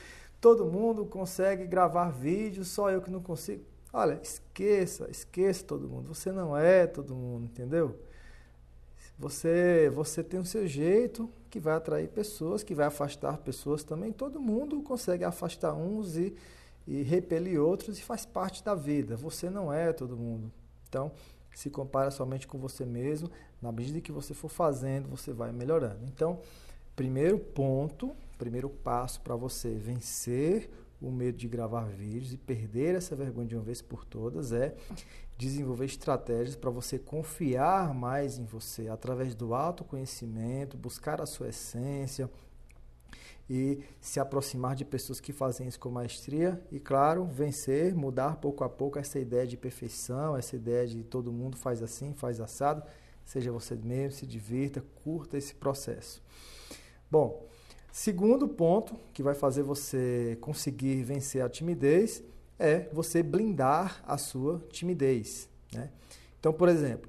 todo 0.45 0.67
mundo 0.67 1.07
consegue 1.07 1.67
gravar 1.67 2.11
vídeos, 2.11 2.69
só 2.69 2.91
eu 2.91 3.01
que 3.01 3.11
não 3.11 3.23
consigo. 3.23 3.65
Olha, 3.91 4.21
esqueça, 4.23 5.11
esqueça 5.11 5.65
todo 5.65 5.89
mundo. 5.89 6.13
Você 6.15 6.31
não 6.31 6.55
é 6.55 6.87
todo 6.87 7.15
mundo, 7.15 7.47
entendeu? 7.47 7.99
Você, 9.19 9.91
você 9.95 10.23
tem 10.23 10.39
o 10.39 10.45
seu 10.45 10.67
jeito 10.67 11.31
que 11.49 11.59
vai 11.59 11.73
atrair 11.73 12.09
pessoas, 12.09 12.63
que 12.63 12.75
vai 12.75 12.85
afastar 12.85 13.39
pessoas 13.39 13.83
também. 13.83 14.13
Todo 14.13 14.39
mundo 14.39 14.83
consegue 14.83 15.25
afastar 15.25 15.73
uns 15.73 16.15
e, 16.15 16.37
e 16.87 17.01
repelir 17.01 17.59
outros 17.59 17.99
e 17.99 18.03
faz 18.03 18.27
parte 18.27 18.63
da 18.63 18.75
vida. 18.75 19.17
Você 19.17 19.49
não 19.49 19.73
é 19.73 19.95
todo 19.95 20.15
mundo. 20.15 20.53
Então, 20.87 21.11
se 21.55 21.71
compara 21.71 22.11
somente 22.11 22.47
com 22.47 22.59
você 22.59 22.85
mesmo. 22.85 23.31
Na 23.63 23.73
medida 23.73 23.99
que 23.99 24.13
você 24.13 24.35
for 24.35 24.51
fazendo, 24.51 25.09
você 25.09 25.33
vai 25.33 25.53
melhorando. 25.53 26.05
Então, 26.05 26.39
primeiro 26.95 27.39
ponto, 27.39 28.15
primeiro 28.37 28.69
passo 28.69 29.21
para 29.21 29.37
você 29.37 29.75
vencer 29.75 30.71
o 31.01 31.11
medo 31.11 31.37
de 31.37 31.49
gravar 31.49 31.85
vídeos 31.89 32.33
e 32.33 32.37
perder 32.37 32.95
essa 32.95 33.15
vergonha 33.15 33.47
de 33.47 33.57
uma 33.57 33.65
vez 33.65 33.83
por 33.83 34.05
todas 34.05 34.53
é 34.53 34.75
desenvolver 35.37 35.87
estratégias 35.87 36.57
para 36.57 36.71
você 36.71 36.99
confiar 36.99 37.93
mais 37.93 38.39
em 38.39 38.45
você 38.45 38.89
através 38.89 39.35
do 39.35 39.55
autoconhecimento, 39.55 40.77
buscar 40.77 41.21
a 41.21 41.27
sua 41.27 41.49
essência 41.49 42.31
e 43.51 43.81
se 44.01 44.19
aproximar 44.19 44.75
de 44.75 44.85
pessoas 44.85 45.21
que 45.21 45.33
fazem 45.33 45.69
isso 45.69 45.79
com 45.79 45.91
maestria 45.91 46.63
e, 46.71 46.81
claro, 46.81 47.27
vencer, 47.27 47.95
mudar 47.95 48.37
pouco 48.37 48.65
a 48.65 48.69
pouco 48.69 48.99
essa 48.99 49.19
ideia 49.19 49.47
de 49.47 49.57
perfeição, 49.57 50.37
essa 50.37 50.57
ideia 50.57 50.87
de 50.87 51.03
todo 51.03 51.33
mundo 51.33 51.57
faz 51.57 51.83
assim, 51.83 52.15
faz 52.15 52.41
assado. 52.41 52.83
Seja 53.25 53.53
você 53.53 53.75
mesmo, 53.75 54.13
se 54.13 54.27
divirta, 54.27 54.83
curta 55.03 55.37
esse 55.37 55.55
processo. 55.55 56.23
Bom, 57.11 57.47
segundo 57.95 58.49
ponto 58.49 58.97
que 59.13 59.23
vai 59.23 59.37
fazer 59.37 59.63
você 59.63 60.37
conseguir 60.41 61.05
vencer 61.05 61.45
a 61.45 61.49
timidez 61.49 62.25
é 62.59 62.89
você 62.93 63.23
blindar 63.23 64.03
a 64.05 64.19
sua 64.19 64.59
timidez. 64.69 65.49
Né? 65.73 65.89
Então, 66.41 66.53
por 66.53 66.69
exemplo, 66.69 67.09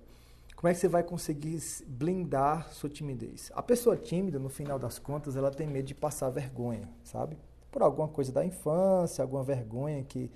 como 0.55 0.67
é 0.69 0.75
que 0.75 0.79
você 0.79 0.87
vai 0.87 1.01
conseguir 1.01 1.59
blindar 1.87 2.71
sua 2.71 2.87
timidez? 2.87 3.51
A 3.55 3.63
pessoa 3.63 3.97
tímida, 3.97 4.37
no 4.37 4.47
final 4.47 4.77
das 4.77 4.99
contas, 4.99 5.35
ela 5.35 5.49
tem 5.49 5.65
medo 5.65 5.87
de 5.87 5.95
passar 5.95 6.29
vergonha, 6.29 6.87
sabe? 7.03 7.35
Por 7.71 7.81
alguma 7.81 8.07
coisa 8.07 8.31
da 8.31 8.45
infância, 8.45 9.23
alguma 9.23 9.43
vergonha 9.43 10.03
que, 10.03 10.31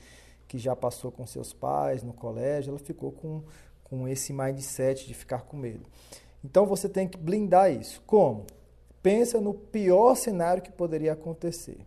que 0.48 0.58
já 0.58 0.76
passou 0.76 1.12
com 1.12 1.28
seus 1.28 1.54
pais 1.54 2.02
no 2.02 2.12
colégio, 2.12 2.72
ela 2.72 2.80
ficou 2.80 3.12
com, 3.12 3.44
com 3.84 4.08
esse 4.08 4.34
mindset 4.34 5.06
de 5.06 5.14
ficar 5.14 5.44
com 5.44 5.56
medo. 5.56 5.86
Então 6.44 6.66
você 6.66 6.90
tem 6.90 7.08
que 7.08 7.20
blindar 7.20 7.72
isso. 7.72 8.02
Como? 8.08 8.48
Pensa 9.02 9.40
no 9.40 9.54
pior 9.54 10.16
cenário 10.16 10.62
que 10.62 10.72
poderia 10.72 11.14
acontecer. 11.14 11.78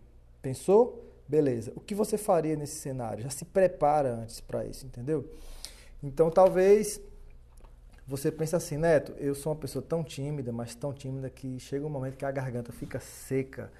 Pensou? 0.41 1.11
Beleza. 1.27 1.71
O 1.75 1.79
que 1.79 1.95
você 1.95 2.17
faria 2.17 2.55
nesse 2.55 2.75
cenário? 2.79 3.23
Já 3.23 3.29
se 3.29 3.45
prepara 3.45 4.13
antes 4.13 4.41
para 4.41 4.65
isso, 4.65 4.85
entendeu? 4.85 5.29
Então, 6.01 6.29
talvez 6.29 6.99
você 8.05 8.29
pense 8.29 8.55
assim, 8.55 8.77
Neto, 8.77 9.13
eu 9.13 9.33
sou 9.33 9.53
uma 9.53 9.59
pessoa 9.59 9.81
tão 9.81 10.03
tímida, 10.03 10.51
mas 10.51 10.75
tão 10.75 10.91
tímida 10.91 11.29
que 11.29 11.57
chega 11.59 11.85
um 11.85 11.89
momento 11.89 12.17
que 12.17 12.25
a 12.25 12.31
garganta 12.31 12.73
fica 12.73 12.99
seca 12.99 13.71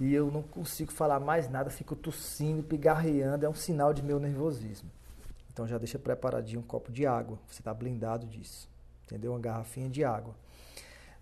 e 0.00 0.14
eu 0.14 0.30
não 0.30 0.42
consigo 0.42 0.92
falar 0.92 1.18
mais 1.18 1.48
nada, 1.48 1.70
fico 1.70 1.96
tossindo, 1.96 2.62
pigarreando, 2.62 3.44
é 3.44 3.48
um 3.48 3.54
sinal 3.54 3.92
de 3.92 4.02
meu 4.02 4.20
nervosismo. 4.20 4.90
Então 5.52 5.66
já 5.66 5.78
deixa 5.78 5.98
preparadinho 5.98 6.60
um 6.60 6.64
copo 6.64 6.92
de 6.92 7.06
água, 7.06 7.38
você 7.48 7.60
está 7.60 7.74
blindado 7.74 8.26
disso, 8.26 8.68
entendeu? 9.04 9.32
Uma 9.32 9.40
garrafinha 9.40 9.88
de 9.88 10.04
água. 10.04 10.34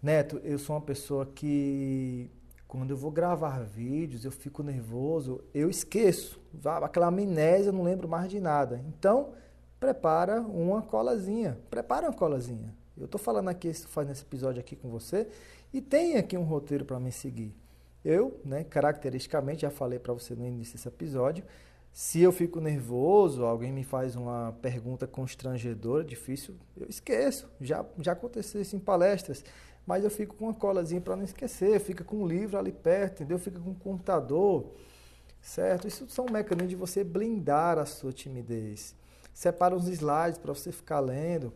Neto, 0.02 0.40
eu 0.42 0.58
sou 0.58 0.74
uma 0.74 0.82
pessoa 0.82 1.24
que 1.24 2.28
quando 2.66 2.90
eu 2.90 2.96
vou 2.96 3.10
gravar 3.12 3.62
vídeos, 3.62 4.24
eu 4.24 4.32
fico 4.32 4.60
nervoso, 4.60 5.44
eu 5.54 5.70
esqueço. 5.70 6.40
Aquela 6.82 7.06
amnésia, 7.06 7.68
eu 7.68 7.72
não 7.72 7.84
lembro 7.84 8.08
mais 8.08 8.28
de 8.28 8.40
nada. 8.40 8.82
Então, 8.88 9.32
prepara 9.78 10.40
uma 10.40 10.82
colazinha. 10.82 11.56
Prepara 11.70 12.08
uma 12.08 12.12
colazinha. 12.12 12.74
Eu 12.96 13.04
estou 13.04 13.20
falando 13.20 13.48
aqui, 13.48 13.72
fazendo 13.72 14.12
esse 14.12 14.22
episódio 14.22 14.58
aqui 14.58 14.74
com 14.74 14.90
você, 14.90 15.28
e 15.72 15.80
tem 15.80 16.16
aqui 16.16 16.36
um 16.36 16.42
roteiro 16.42 16.84
para 16.84 16.98
me 16.98 17.12
seguir. 17.12 17.54
Eu, 18.04 18.40
né, 18.44 18.64
caracteristicamente, 18.64 19.62
já 19.62 19.70
falei 19.70 20.00
para 20.00 20.12
você 20.12 20.34
no 20.34 20.44
início 20.44 20.74
desse 20.74 20.88
episódio, 20.88 21.44
se 21.92 22.22
eu 22.22 22.32
fico 22.32 22.58
nervoso, 22.58 23.44
alguém 23.44 23.70
me 23.70 23.84
faz 23.84 24.16
uma 24.16 24.56
pergunta 24.62 25.06
constrangedora, 25.06 26.02
difícil, 26.02 26.56
eu 26.74 26.88
esqueço. 26.88 27.50
Já, 27.60 27.84
já 27.98 28.12
aconteceu 28.12 28.62
isso 28.62 28.74
em 28.74 28.78
palestras 28.80 29.44
mas 29.86 30.04
eu 30.04 30.10
fico 30.10 30.36
com 30.36 30.46
uma 30.46 30.54
colazinha 30.54 31.00
para 31.00 31.16
não 31.16 31.24
esquecer, 31.24 31.80
fica 31.80 32.04
com 32.04 32.22
um 32.22 32.26
livro 32.26 32.58
ali 32.58 32.72
perto, 32.72 33.22
entendeu? 33.22 33.38
Fica 33.38 33.58
com 33.58 33.70
um 33.70 33.74
computador, 33.74 34.72
certo? 35.40 35.88
Isso 35.88 36.08
são 36.08 36.26
mecanismos 36.26 36.70
de 36.70 36.76
você 36.76 37.02
blindar 37.02 37.78
a 37.78 37.86
sua 37.86 38.12
timidez. 38.12 38.94
Separa 39.34 39.74
uns 39.74 39.88
slides 39.88 40.38
para 40.38 40.54
você 40.54 40.70
ficar 40.70 41.00
lendo. 41.00 41.52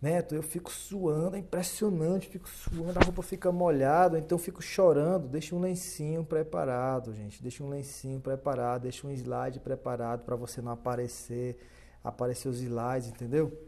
Neto, 0.00 0.32
eu 0.34 0.42
fico 0.44 0.70
suando, 0.70 1.34
é 1.34 1.40
impressionante, 1.40 2.28
fico 2.28 2.48
suando, 2.48 3.00
a 3.00 3.02
roupa 3.02 3.20
fica 3.20 3.50
molhada, 3.50 4.16
então 4.16 4.38
fico 4.38 4.62
chorando. 4.62 5.26
Deixa 5.26 5.56
um 5.56 5.60
lencinho 5.60 6.24
preparado, 6.24 7.12
gente. 7.12 7.42
Deixa 7.42 7.64
um 7.64 7.68
lencinho 7.68 8.20
preparado, 8.20 8.82
deixa 8.82 9.06
um 9.06 9.10
slide 9.10 9.58
preparado 9.58 10.24
para 10.24 10.36
você 10.36 10.62
não 10.62 10.72
aparecer, 10.72 11.58
aparecer 12.02 12.48
os 12.48 12.60
slides, 12.60 13.08
entendeu? 13.08 13.67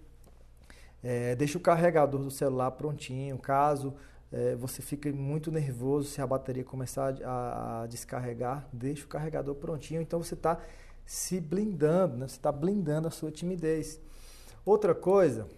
É, 1.03 1.35
deixa 1.35 1.57
o 1.57 1.61
carregador 1.61 2.21
do 2.21 2.31
celular 2.31 2.71
prontinho, 2.73 3.39
caso 3.39 3.95
é, 4.33 4.55
você 4.55 4.81
fique 4.81 5.11
muito 5.11 5.51
nervoso 5.51 6.09
se 6.09 6.21
a 6.21 6.27
bateria 6.27 6.63
começar 6.63 7.17
a, 7.25 7.83
a 7.83 7.87
descarregar, 7.87 8.69
deixa 8.73 9.05
o 9.05 9.09
carregador 9.09 9.55
prontinho. 9.57 10.01
Então 10.01 10.23
você 10.23 10.35
está 10.35 10.59
se 11.05 11.41
blindando, 11.41 12.17
né? 12.17 12.29
você 12.29 12.37
está 12.37 12.53
blindando 12.53 13.09
a 13.09 13.11
sua 13.11 13.31
timidez. 13.31 14.01
Outra 14.65 14.95
coisa, 14.95 15.49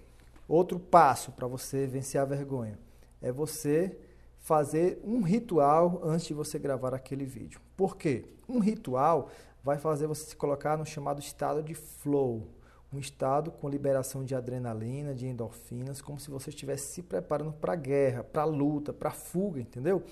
outro 0.48 0.78
passo 0.78 1.32
para 1.32 1.46
você 1.46 1.86
vencer 1.86 2.20
a 2.20 2.24
vergonha 2.24 2.78
é 3.20 3.30
você 3.30 3.96
fazer 4.38 5.00
um 5.04 5.22
ritual 5.22 6.00
antes 6.02 6.26
de 6.26 6.34
você 6.34 6.58
gravar 6.58 6.94
aquele 6.94 7.24
vídeo. 7.24 7.60
Por 7.76 7.96
quê? 7.96 8.24
Um 8.48 8.58
ritual 8.58 9.30
vai 9.62 9.78
fazer 9.78 10.06
você 10.06 10.24
se 10.24 10.36
colocar 10.36 10.76
no 10.76 10.84
chamado 10.86 11.20
estado 11.20 11.62
de 11.62 11.74
flow, 11.74 12.48
um 12.92 12.98
estado 12.98 13.50
com 13.50 13.68
liberação 13.68 14.24
de 14.24 14.34
adrenalina, 14.34 15.14
de 15.14 15.26
endorfinas, 15.26 16.02
como 16.02 16.20
se 16.20 16.30
você 16.30 16.50
estivesse 16.50 16.92
se 16.92 17.02
preparando 17.02 17.52
para 17.52 17.72
a 17.72 17.76
guerra, 17.76 18.22
para 18.22 18.42
a 18.42 18.46
luta, 18.46 18.92
para 18.92 19.08
a 19.08 19.12
fuga, 19.12 19.60
entendeu? 19.60 20.02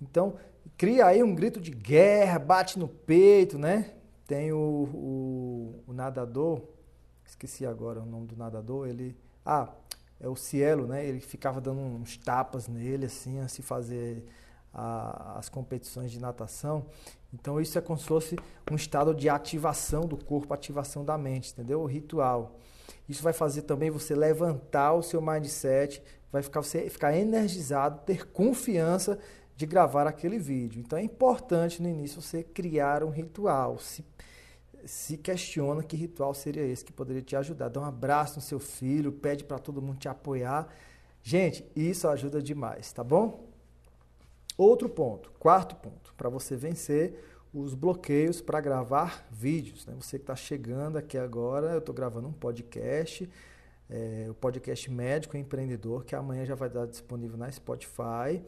Então, 0.00 0.36
cria 0.76 1.06
aí 1.06 1.22
um 1.22 1.34
grito 1.34 1.60
de 1.60 1.70
guerra, 1.70 2.38
bate 2.38 2.78
no 2.78 2.88
peito, 2.88 3.58
né? 3.58 3.94
Tem 4.26 4.52
o, 4.52 4.58
o, 4.58 5.84
o 5.86 5.92
nadador, 5.92 6.62
esqueci 7.26 7.66
agora 7.66 8.00
o 8.00 8.06
nome 8.06 8.26
do 8.26 8.36
nadador, 8.36 8.88
ele. 8.88 9.16
Ah, 9.44 9.68
é 10.18 10.28
o 10.28 10.36
Cielo, 10.36 10.86
né? 10.86 11.04
Ele 11.04 11.20
ficava 11.20 11.60
dando 11.60 11.80
uns 11.80 12.16
tapas 12.16 12.66
nele, 12.66 13.06
assim, 13.06 13.40
a 13.40 13.48
se 13.48 13.60
fazer 13.60 14.24
a, 14.72 15.38
as 15.38 15.48
competições 15.50 16.10
de 16.10 16.18
natação. 16.18 16.86
Então, 17.34 17.60
isso 17.60 17.76
é 17.76 17.80
como 17.80 17.98
se 17.98 18.06
fosse 18.06 18.36
um 18.70 18.76
estado 18.76 19.14
de 19.14 19.28
ativação 19.28 20.02
do 20.02 20.16
corpo, 20.16 20.54
ativação 20.54 21.04
da 21.04 21.18
mente, 21.18 21.52
entendeu? 21.52 21.80
O 21.80 21.86
ritual. 21.86 22.58
Isso 23.08 23.22
vai 23.22 23.32
fazer 23.32 23.62
também 23.62 23.90
você 23.90 24.14
levantar 24.14 24.94
o 24.94 25.02
seu 25.02 25.20
mindset, 25.20 26.02
vai 26.30 26.42
ficar, 26.42 26.62
você 26.62 26.88
ficar 26.88 27.16
energizado, 27.16 28.00
ter 28.06 28.28
confiança 28.28 29.18
de 29.56 29.66
gravar 29.66 30.06
aquele 30.06 30.38
vídeo. 30.38 30.80
Então, 30.80 30.98
é 30.98 31.02
importante 31.02 31.82
no 31.82 31.88
início 31.88 32.22
você 32.22 32.42
criar 32.42 33.02
um 33.02 33.10
ritual, 33.10 33.78
se 33.78 34.04
se 34.86 35.16
questiona 35.16 35.82
que 35.82 35.96
ritual 35.96 36.34
seria 36.34 36.62
esse 36.62 36.84
que 36.84 36.92
poderia 36.92 37.22
te 37.22 37.34
ajudar. 37.34 37.68
Dá 37.68 37.80
um 37.80 37.84
abraço 37.84 38.36
no 38.36 38.42
seu 38.42 38.60
filho, 38.60 39.12
pede 39.12 39.42
para 39.42 39.58
todo 39.58 39.80
mundo 39.80 39.96
te 39.96 40.08
apoiar. 40.08 40.68
Gente, 41.22 41.64
isso 41.74 42.06
ajuda 42.06 42.42
demais, 42.42 42.92
tá 42.92 43.02
bom? 43.02 43.53
Outro 44.56 44.88
ponto, 44.88 45.32
quarto 45.38 45.74
ponto, 45.74 46.14
para 46.16 46.28
você 46.28 46.54
vencer 46.54 47.14
os 47.52 47.74
bloqueios 47.74 48.40
para 48.40 48.60
gravar 48.60 49.26
vídeos. 49.30 49.84
Né? 49.84 49.94
Você 50.00 50.16
que 50.18 50.22
está 50.22 50.36
chegando 50.36 50.96
aqui 50.96 51.18
agora, 51.18 51.72
eu 51.72 51.78
estou 51.78 51.94
gravando 51.94 52.28
um 52.28 52.32
podcast, 52.32 53.28
é, 53.90 54.26
o 54.30 54.34
podcast 54.34 54.90
Médico 54.90 55.36
Empreendedor, 55.36 56.04
que 56.04 56.14
amanhã 56.14 56.44
já 56.44 56.54
vai 56.54 56.68
estar 56.68 56.86
disponível 56.86 57.36
na 57.36 57.50
Spotify 57.50 58.42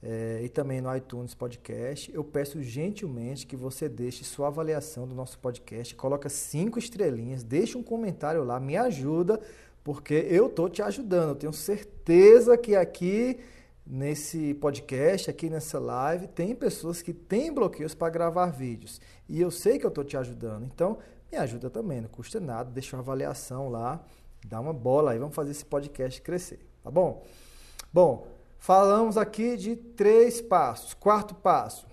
é, 0.00 0.40
e 0.42 0.48
também 0.48 0.80
no 0.80 0.94
iTunes 0.96 1.34
Podcast. 1.34 2.12
Eu 2.14 2.22
peço 2.22 2.62
gentilmente 2.62 3.44
que 3.44 3.56
você 3.56 3.88
deixe 3.88 4.24
sua 4.24 4.48
avaliação 4.48 5.06
do 5.06 5.14
nosso 5.14 5.36
podcast, 5.38 5.96
coloca 5.96 6.28
cinco 6.28 6.78
estrelinhas, 6.78 7.42
deixe 7.42 7.76
um 7.76 7.82
comentário 7.82 8.44
lá, 8.44 8.60
me 8.60 8.76
ajuda, 8.76 9.40
porque 9.82 10.14
eu 10.28 10.48
tô 10.48 10.68
te 10.68 10.80
ajudando. 10.80 11.30
Eu 11.30 11.36
tenho 11.36 11.52
certeza 11.52 12.56
que 12.56 12.76
aqui 12.76 13.38
nesse 13.90 14.54
podcast, 14.54 15.28
aqui 15.28 15.50
nessa 15.50 15.78
live, 15.78 16.28
tem 16.28 16.54
pessoas 16.54 17.02
que 17.02 17.12
têm 17.12 17.52
bloqueios 17.52 17.94
para 17.94 18.10
gravar 18.10 18.46
vídeos. 18.46 19.00
E 19.28 19.40
eu 19.40 19.50
sei 19.50 19.78
que 19.78 19.84
eu 19.84 19.88
estou 19.88 20.04
te 20.04 20.16
ajudando. 20.16 20.64
Então, 20.64 20.98
me 21.30 21.38
ajuda 21.38 21.68
também, 21.68 22.00
não 22.00 22.08
custa 22.08 22.38
nada, 22.38 22.70
deixa 22.70 22.96
uma 22.96 23.02
avaliação 23.02 23.68
lá, 23.68 24.04
dá 24.46 24.60
uma 24.60 24.72
bola 24.72 25.12
aí, 25.12 25.18
vamos 25.18 25.34
fazer 25.34 25.50
esse 25.50 25.64
podcast 25.64 26.22
crescer, 26.22 26.60
tá 26.82 26.90
bom? 26.90 27.24
Bom, 27.92 28.26
Falamos 28.62 29.16
aqui 29.16 29.56
de 29.56 29.74
três 29.74 30.42
passos. 30.42 30.92
Quarto 30.92 31.34
passo. 31.34 31.86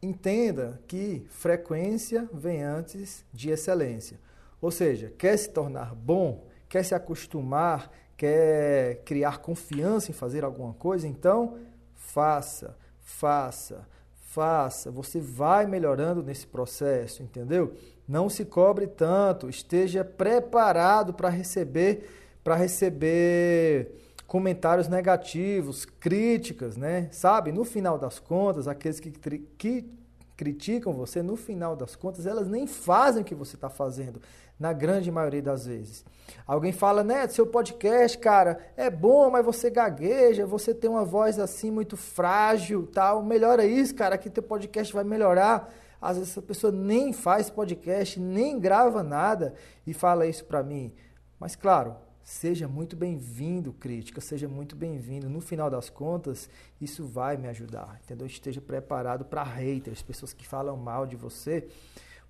Entenda 0.00 0.80
que 0.86 1.26
frequência 1.28 2.28
vem 2.32 2.62
antes 2.62 3.24
de 3.32 3.50
excelência. 3.50 4.20
Ou 4.60 4.70
seja, 4.70 5.12
quer 5.18 5.36
se 5.36 5.50
tornar 5.50 5.92
bom, 5.92 6.46
quer 6.68 6.84
se 6.84 6.94
acostumar, 6.94 7.90
quer 8.16 9.02
criar 9.04 9.38
confiança 9.38 10.10
em 10.10 10.14
fazer 10.14 10.44
alguma 10.44 10.74
coisa, 10.74 11.06
então 11.06 11.58
faça, 11.94 12.76
faça, 13.02 13.86
faça. 14.30 14.90
Você 14.90 15.20
vai 15.20 15.66
melhorando 15.66 16.22
nesse 16.22 16.46
processo, 16.46 17.22
entendeu? 17.22 17.74
Não 18.06 18.28
se 18.28 18.44
cobre 18.44 18.86
tanto, 18.86 19.48
esteja 19.48 20.04
preparado 20.04 21.14
para 21.14 21.28
receber, 21.28 22.08
para 22.42 22.54
receber 22.54 23.92
comentários 24.26 24.88
negativos, 24.88 25.84
críticas, 25.84 26.76
né? 26.76 27.08
Sabe? 27.12 27.52
No 27.52 27.64
final 27.64 27.98
das 27.98 28.18
contas, 28.18 28.66
aqueles 28.68 29.00
que, 29.00 29.10
que 29.10 29.90
criticam 30.36 30.92
você, 30.92 31.22
no 31.22 31.36
final 31.36 31.76
das 31.76 31.94
contas, 31.94 32.26
elas 32.26 32.48
nem 32.48 32.66
fazem 32.66 33.22
o 33.22 33.24
que 33.24 33.34
você 33.34 33.54
está 33.54 33.70
fazendo, 33.70 34.20
na 34.58 34.72
grande 34.72 35.10
maioria 35.10 35.42
das 35.42 35.66
vezes. 35.66 36.04
Alguém 36.46 36.72
fala, 36.72 37.04
né, 37.04 37.26
seu 37.28 37.46
podcast, 37.46 38.16
cara, 38.18 38.58
é 38.76 38.88
bom, 38.88 39.30
mas 39.30 39.44
você 39.44 39.70
gagueja, 39.70 40.46
você 40.46 40.74
tem 40.74 40.88
uma 40.88 41.04
voz 41.04 41.38
assim 41.38 41.70
muito 41.70 41.96
frágil, 41.96 42.86
tal. 42.86 43.22
Melhora 43.22 43.64
isso, 43.64 43.94
cara, 43.94 44.16
que 44.16 44.30
teu 44.30 44.42
podcast 44.42 44.92
vai 44.92 45.04
melhorar. 45.04 45.72
Às 46.00 46.16
vezes 46.16 46.32
essa 46.32 46.42
pessoa 46.42 46.72
nem 46.72 47.12
faz 47.12 47.50
podcast, 47.50 48.20
nem 48.20 48.58
grava 48.58 49.02
nada 49.02 49.54
e 49.86 49.94
fala 49.94 50.26
isso 50.26 50.44
para 50.44 50.62
mim. 50.62 50.92
Mas 51.38 51.56
claro, 51.56 51.96
Seja 52.24 52.66
muito 52.66 52.96
bem-vindo, 52.96 53.70
crítica, 53.70 54.18
seja 54.18 54.48
muito 54.48 54.74
bem-vindo. 54.74 55.28
No 55.28 55.42
final 55.42 55.68
das 55.68 55.90
contas, 55.90 56.48
isso 56.80 57.04
vai 57.04 57.36
me 57.36 57.46
ajudar, 57.48 58.00
entendeu? 58.02 58.26
Esteja 58.26 58.62
preparado 58.62 59.26
para 59.26 59.42
haters, 59.42 60.00
pessoas 60.00 60.32
que 60.32 60.48
falam 60.48 60.74
mal 60.74 61.06
de 61.06 61.16
você, 61.16 61.68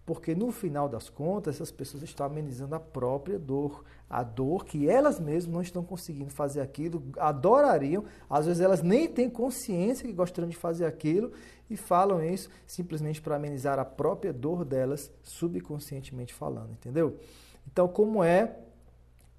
porque 0.07 0.35
no 0.35 0.53
final 0.53 0.89
das 0.89 1.09
contas, 1.09 1.57
essas 1.57 1.71
pessoas 1.71 2.03
estão 2.03 2.27
amenizando 2.27 2.75
a 2.75 2.81
própria 2.81 3.39
dor, 3.39 3.85
a 4.09 4.23
dor 4.23 4.65
que 4.65 4.89
elas 4.89 5.19
mesmas 5.19 5.55
não 5.55 5.63
estão 5.63 5.83
conseguindo 5.83 6.31
fazer 6.31 6.61
aquilo, 6.61 7.03
adorariam, 7.19 8.05
às 8.29 8.47
vezes 8.47 8.61
elas 8.61 8.83
nem 8.83 9.09
têm 9.09 9.31
consciência 9.31 10.07
que 10.07 10.13
gostariam 10.13 10.51
de 10.51 10.57
fazer 10.57 10.85
aquilo 10.85 11.33
e 11.71 11.77
falam 11.77 12.23
isso 12.23 12.51
simplesmente 12.67 13.23
para 13.23 13.37
amenizar 13.37 13.79
a 13.79 13.85
própria 13.85 14.33
dor 14.33 14.65
delas, 14.65 15.11
subconscientemente 15.23 16.35
falando, 16.35 16.73
entendeu? 16.73 17.19
Então, 17.67 17.89
como 17.89 18.23
é 18.23 18.57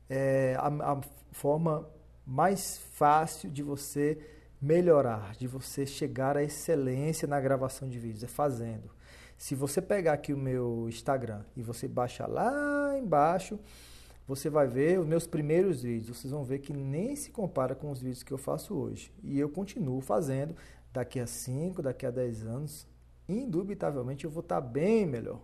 é 0.10 0.56
a, 0.60 0.68
a 0.94 1.02
forma 1.32 1.88
mais 2.26 2.78
fácil 2.94 3.50
de 3.50 3.62
você 3.62 4.18
melhorar, 4.62 5.36
de 5.36 5.48
você 5.48 5.86
chegar 5.86 6.38
à 6.38 6.44
excelência 6.44 7.28
na 7.28 7.40
gravação 7.40 7.88
de 7.88 8.00
vídeos, 8.00 8.24
é 8.24 8.28
fazendo. 8.28 8.90
Se 9.38 9.54
você 9.54 9.82
pegar 9.82 10.14
aqui 10.14 10.34
o 10.34 10.38
meu 10.38 10.88
Instagram 10.88 11.42
e 11.56 11.62
você 11.62 11.88
baixar 11.88 12.28
lá 12.28 12.98
embaixo, 12.98 13.60
você 14.28 14.50
vai 14.50 14.68
ver 14.68 15.00
os 15.00 15.06
meus 15.06 15.28
primeiros 15.28 15.84
vídeos. 15.84 16.18
Vocês 16.18 16.32
vão 16.32 16.44
ver 16.44 16.60
que 16.60 16.74
nem 16.74 17.16
se 17.16 17.30
compara 17.32 17.76
com 17.76 17.92
os 17.92 18.02
vídeos 18.02 18.24
que 18.24 18.32
eu 18.32 18.38
faço 18.38 18.74
hoje. 18.74 19.12
E 19.24 19.40
eu 19.40 19.50
continuo 19.50 20.02
fazendo 20.02 20.56
daqui 20.92 21.20
a 21.20 21.28
5, 21.28 21.82
daqui 21.82 22.06
a 22.06 22.12
10 22.12 22.46
anos. 22.46 22.88
Indubitavelmente 23.28 24.26
eu 24.26 24.32
vou 24.32 24.42
estar 24.42 24.62
bem 24.62 25.06
melhor. 25.06 25.42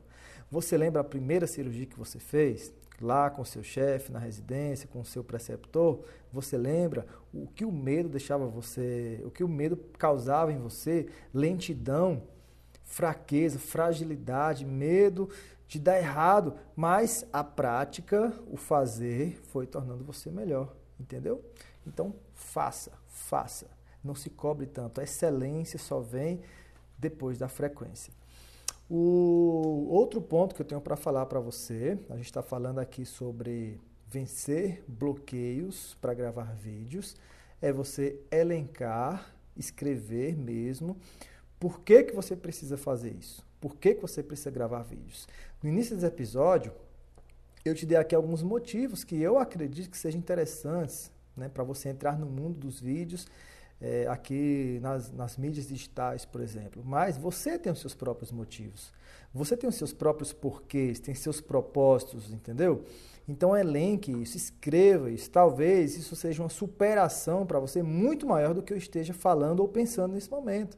Você 0.50 0.78
lembra 0.78 1.02
a 1.02 1.04
primeira 1.04 1.46
cirurgia 1.46 1.86
que 1.86 1.98
você 1.98 2.20
fez? 2.20 2.74
lá 3.02 3.30
com 3.30 3.44
seu 3.44 3.64
chefe 3.64 4.12
na 4.12 4.20
residência, 4.20 4.88
com 4.88 5.04
seu 5.04 5.24
preceptor, 5.24 6.02
você 6.32 6.58
lembra 6.58 7.06
o 7.34 7.48
que 7.48 7.66
o 7.66 7.72
medo 7.72 8.08
deixava 8.08 8.46
você, 8.46 9.20
o 9.26 9.32
que 9.32 9.44
o 9.44 9.48
medo 9.48 9.76
causava 9.98 10.54
em 10.54 10.60
você? 10.60 11.08
Lentidão, 11.34 12.22
fraqueza, 12.92 13.58
fragilidade, 13.58 14.66
medo 14.66 15.30
de 15.66 15.80
dar 15.80 15.98
errado, 15.98 16.56
mas 16.76 17.26
a 17.32 17.42
prática, 17.42 18.34
o 18.48 18.58
fazer, 18.58 19.40
foi 19.46 19.66
tornando 19.66 20.04
você 20.04 20.30
melhor, 20.30 20.76
entendeu? 21.00 21.42
Então, 21.88 22.14
faça, 22.34 22.92
faça. 23.08 23.68
Não 24.04 24.14
se 24.14 24.30
cobre 24.30 24.66
tanto. 24.66 25.00
A 25.00 25.06
excelência 25.06 25.80
só 25.80 26.02
vem 26.02 26.42
depois 26.98 27.38
da 27.38 27.48
frequência. 27.48 28.14
O 28.90 29.88
outro 29.90 30.22
ponto 30.22 30.54
que 30.54 30.62
eu 30.62 30.66
tenho 30.66 30.82
para 30.82 30.98
falar 30.98 31.26
para 31.28 31.40
você, 31.40 31.98
a 32.10 32.18
gente 32.18 32.26
está 32.26 32.44
falando 32.44 32.80
aqui 32.80 33.06
sobre 33.06 33.80
vencer 34.06 34.84
bloqueios 34.86 35.96
para 36.02 36.14
gravar 36.14 36.54
vídeos, 36.56 37.16
é 37.62 37.72
você 37.72 38.20
elencar, 38.30 39.34
escrever 39.56 40.36
mesmo, 40.36 40.98
por 41.62 41.82
que, 41.82 42.06
que 42.06 42.16
você 42.16 42.36
precisa 42.36 42.76
fazer 42.76 43.14
isso? 43.14 43.46
Por 43.62 43.76
que, 43.76 43.94
que 43.94 44.02
você 44.02 44.24
precisa 44.24 44.50
gravar 44.50 44.82
vídeos? 44.82 45.28
No 45.62 45.70
início 45.70 45.94
desse 45.94 46.08
episódio, 46.08 46.74
eu 47.64 47.76
te 47.76 47.86
dei 47.86 48.00
aqui 48.00 48.16
alguns 48.16 48.42
motivos 48.42 49.04
que 49.04 49.22
eu 49.22 49.38
acredito 49.38 49.92
que 49.92 49.98
sejam 49.98 50.18
interessantes 50.18 51.12
né, 51.38 51.48
para 51.48 51.64
você 51.64 51.90
entrar 51.90 52.18
no 52.18 52.26
mundo 52.26 52.58
dos 52.58 52.80
vídeos 52.80 53.28
é, 53.80 54.08
aqui 54.08 54.80
nas, 54.82 55.12
nas 55.12 55.38
mídias 55.38 55.68
digitais, 55.68 56.26
por 56.26 56.42
exemplo. 56.42 56.82
Mas 56.84 57.16
você 57.16 57.60
tem 57.60 57.72
os 57.72 57.80
seus 57.80 57.94
próprios 57.94 58.32
motivos. 58.32 58.92
Você 59.32 59.56
tem 59.56 59.70
os 59.70 59.76
seus 59.76 59.94
próprios 59.94 60.34
porquês, 60.34 61.00
tem 61.00 61.14
seus 61.14 61.40
propósitos, 61.40 62.32
entendeu? 62.32 62.84
Então 63.28 63.56
elenque 63.56 64.12
isso, 64.12 64.36
escreva 64.36 65.12
isso. 65.12 65.30
Talvez 65.30 65.96
isso 65.96 66.16
seja 66.16 66.42
uma 66.42 66.50
superação 66.50 67.46
para 67.46 67.60
você 67.60 67.84
muito 67.84 68.26
maior 68.26 68.56
do 68.56 68.64
que 68.64 68.74
eu 68.74 68.78
esteja 68.78 69.14
falando 69.14 69.60
ou 69.60 69.68
pensando 69.68 70.16
nesse 70.16 70.32
momento. 70.32 70.76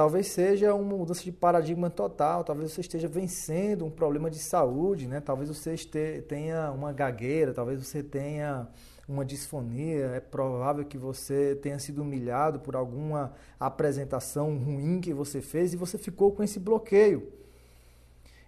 Talvez 0.00 0.28
seja 0.28 0.74
uma 0.74 0.96
mudança 0.96 1.22
de 1.22 1.30
paradigma 1.30 1.90
total, 1.90 2.42
talvez 2.42 2.72
você 2.72 2.80
esteja 2.80 3.06
vencendo 3.06 3.84
um 3.84 3.90
problema 3.90 4.30
de 4.30 4.38
saúde, 4.38 5.06
né? 5.06 5.20
talvez 5.20 5.50
você 5.50 5.74
este, 5.74 6.24
tenha 6.26 6.72
uma 6.72 6.90
gagueira, 6.90 7.52
talvez 7.52 7.86
você 7.86 8.02
tenha 8.02 8.66
uma 9.06 9.26
disfonia, 9.26 10.06
é 10.14 10.18
provável 10.18 10.86
que 10.86 10.96
você 10.96 11.54
tenha 11.54 11.78
sido 11.78 12.00
humilhado 12.00 12.60
por 12.60 12.74
alguma 12.74 13.34
apresentação 13.58 14.56
ruim 14.56 15.02
que 15.02 15.12
você 15.12 15.42
fez 15.42 15.74
e 15.74 15.76
você 15.76 15.98
ficou 15.98 16.32
com 16.32 16.42
esse 16.42 16.58
bloqueio. 16.58 17.30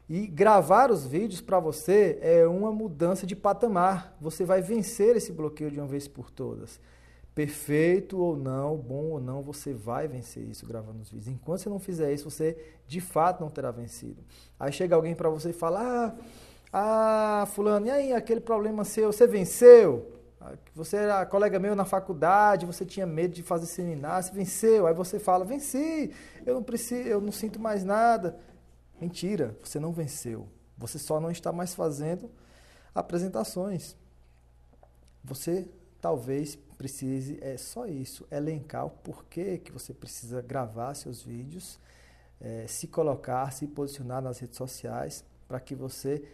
E 0.08 0.26
gravar 0.26 0.90
os 0.90 1.04
vídeos 1.04 1.42
para 1.42 1.60
você 1.60 2.18
é 2.22 2.46
uma 2.46 2.72
mudança 2.72 3.26
de 3.26 3.36
patamar. 3.36 4.16
Você 4.22 4.42
vai 4.46 4.62
vencer 4.62 5.16
esse 5.16 5.30
bloqueio 5.30 5.70
de 5.70 5.78
uma 5.78 5.86
vez 5.86 6.08
por 6.08 6.30
todas. 6.30 6.80
Perfeito 7.34 8.18
ou 8.18 8.36
não, 8.36 8.76
bom 8.76 9.04
ou 9.10 9.20
não, 9.20 9.42
você 9.42 9.72
vai 9.72 10.06
vencer 10.06 10.42
isso 10.42 10.66
gravando 10.66 11.00
os 11.00 11.10
vídeos. 11.10 11.28
Enquanto 11.28 11.60
você 11.60 11.68
não 11.70 11.78
fizer 11.78 12.12
isso, 12.12 12.30
você 12.30 12.56
de 12.86 13.00
fato 13.00 13.40
não 13.40 13.48
terá 13.48 13.70
vencido. 13.70 14.22
Aí 14.60 14.70
chega 14.70 14.94
alguém 14.94 15.14
para 15.14 15.30
você 15.30 15.50
e 15.50 15.54
fala: 15.54 15.80
ah, 15.80 16.14
ah, 16.72 17.46
fulano, 17.46 17.86
e 17.86 17.90
aí 17.90 18.12
aquele 18.12 18.40
problema 18.40 18.84
seu, 18.84 19.12
você 19.12 19.26
venceu? 19.26 20.12
Você 20.74 20.96
era 20.96 21.24
colega 21.24 21.58
meu 21.58 21.74
na 21.74 21.84
faculdade, 21.84 22.66
você 22.66 22.84
tinha 22.84 23.06
medo 23.06 23.34
de 23.34 23.42
fazer 23.42 23.66
seminário, 23.66 24.26
você 24.26 24.32
venceu. 24.32 24.86
Aí 24.86 24.94
você 24.94 25.18
fala: 25.18 25.44
venci, 25.44 26.12
eu 26.44 26.54
não 26.54 26.62
preciso, 26.62 27.08
eu 27.08 27.20
não 27.20 27.32
sinto 27.32 27.60
mais 27.60 27.84
nada. 27.84 28.38
Mentira, 29.00 29.56
você 29.62 29.78
não 29.80 29.92
venceu. 29.92 30.48
Você 30.76 30.98
só 30.98 31.20
não 31.20 31.30
está 31.30 31.52
mais 31.52 31.74
fazendo 31.74 32.30
apresentações. 32.94 33.96
Você 35.24 35.68
talvez 36.00 36.58
precise, 36.82 37.38
é 37.40 37.56
só 37.56 37.86
isso, 37.86 38.26
elencar 38.28 38.84
o 38.84 38.90
porquê 38.90 39.56
que 39.56 39.70
você 39.70 39.94
precisa 39.94 40.42
gravar 40.42 40.94
seus 40.94 41.22
vídeos, 41.22 41.78
é, 42.40 42.66
se 42.66 42.88
colocar, 42.88 43.52
se 43.52 43.68
posicionar 43.68 44.20
nas 44.20 44.40
redes 44.40 44.56
sociais, 44.56 45.24
para 45.46 45.60
que 45.60 45.76
você 45.76 46.24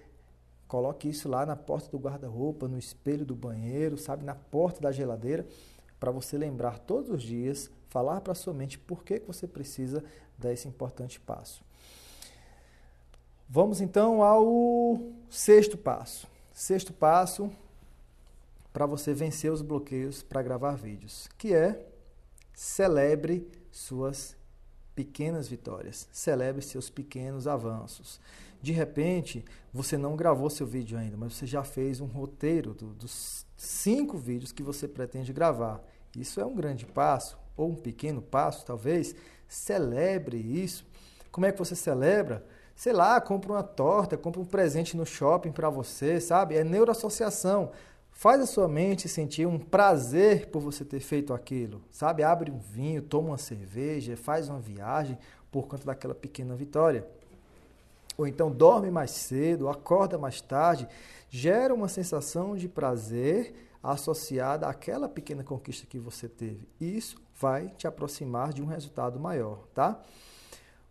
coloque 0.67 1.07
isso 1.07 1.29
lá 1.29 1.45
na 1.45 1.55
porta 1.55 1.91
do 1.91 1.99
guarda-roupa, 1.99 2.67
no 2.67 2.79
espelho 2.79 3.27
do 3.27 3.35
banheiro, 3.37 3.99
sabe, 3.99 4.25
na 4.25 4.35
porta 4.35 4.81
da 4.81 4.91
geladeira, 4.91 5.47
para 6.01 6.11
você 6.11 6.39
lembrar 6.39 6.79
todos 6.79 7.11
os 7.11 7.23
dias, 7.23 7.71
falar 7.91 8.23
para 8.23 8.35
sua 8.35 8.55
mente 8.55 8.79
por 8.79 9.05
que, 9.05 9.21
que 9.21 9.27
você 9.27 9.47
precisa 9.47 10.03
dar 10.39 10.51
esse 10.51 10.67
importante 10.67 11.21
passo. 11.21 11.63
Vamos 13.47 13.83
então 13.83 14.23
ao 14.23 14.99
sexto 15.29 15.77
passo. 15.77 16.27
Sexto 16.55 16.91
passo 16.95 17.53
para 18.73 18.87
você 18.87 19.13
vencer 19.13 19.53
os 19.53 19.63
bloqueios 19.63 20.23
para 20.23 20.43
gravar 20.43 20.77
vídeos, 20.77 21.29
que 21.37 21.55
é 21.55 21.87
celebre 22.55 23.49
suas 23.71 24.37
pequenas 24.95 25.49
vitórias, 25.49 26.09
celebre 26.13 26.63
seus 26.63 26.91
pequenos 26.91 27.47
avanços. 27.47 28.21
De 28.61 28.73
repente, 28.73 29.45
você 29.73 29.97
não 29.97 30.17
gravou 30.17 30.51
seu 30.51 30.67
vídeo 30.67 30.99
ainda, 30.99 31.17
mas 31.17 31.35
você 31.35 31.47
já 31.47 31.63
fez 31.63 32.01
um 32.01 32.07
roteiro 32.07 32.75
do, 32.75 32.89
dos 32.89 33.47
cinco 33.57 34.19
vídeos 34.19 34.51
que 34.51 34.63
você 34.63 34.89
pretende 34.89 35.33
gravar. 35.33 35.83
Isso 36.17 36.41
é 36.41 36.45
um 36.45 36.55
grande 36.55 36.85
passo, 36.85 37.39
ou 37.57 37.71
um 37.71 37.77
pequeno 37.77 38.21
passo, 38.21 38.67
talvez. 38.67 39.15
Celebre 39.47 40.37
isso. 40.37 40.85
Como 41.31 41.47
é 41.47 41.53
que 41.53 41.59
você 41.59 41.77
celebra? 41.77 42.45
sei 42.79 42.93
lá, 42.93 43.21
compra 43.21 43.51
uma 43.51 43.63
torta, 43.65 44.17
compra 44.17 44.41
um 44.41 44.45
presente 44.45 44.97
no 44.97 45.05
shopping 45.05 45.51
para 45.51 45.69
você, 45.69 46.21
sabe? 46.21 46.55
É 46.55 46.63
neuroassociação. 46.63 47.73
Faz 48.19 48.41
a 48.41 48.47
sua 48.47 48.67
mente 48.67 49.09
sentir 49.09 49.47
um 49.47 49.61
prazer 49.61 50.49
por 50.49 50.61
você 50.61 50.85
ter 50.85 50.99
feito 50.99 51.33
aquilo, 51.33 51.81
sabe? 51.89 52.25
Abre 52.25 52.51
um 52.51 52.59
vinho, 52.59 53.01
toma 53.01 53.29
uma 53.29 53.39
cerveja, 53.39 54.17
faz 54.17 54.49
uma 54.49 54.59
viagem 54.59 55.17
por 55.53 55.69
conta 55.69 55.85
daquela 55.85 56.17
pequena 56.17 56.57
vitória. 56.57 57.07
Ou 58.17 58.27
então 58.27 58.51
dorme 58.51 58.91
mais 58.91 59.13
cedo, 59.13 59.69
acorda 59.69 60.19
mais 60.19 60.41
tarde, 60.41 60.89
gera 61.31 61.73
uma 61.73 61.87
sensação 61.87 62.57
de 62.57 62.69
prazer 62.69 63.55
associada 63.81 64.67
àquela 64.67 65.09
pequena 65.09 65.45
conquista 65.45 65.87
que 65.87 66.01
você 66.01 66.29
teve. 66.29 66.67
Isso 66.81 67.23
vai 67.41 67.69
te 67.69 67.87
aproximar 67.87 68.53
de 68.53 68.61
um 68.61 68.67
resultado 68.67 69.21
maior, 69.21 69.61
tá? 69.73 70.03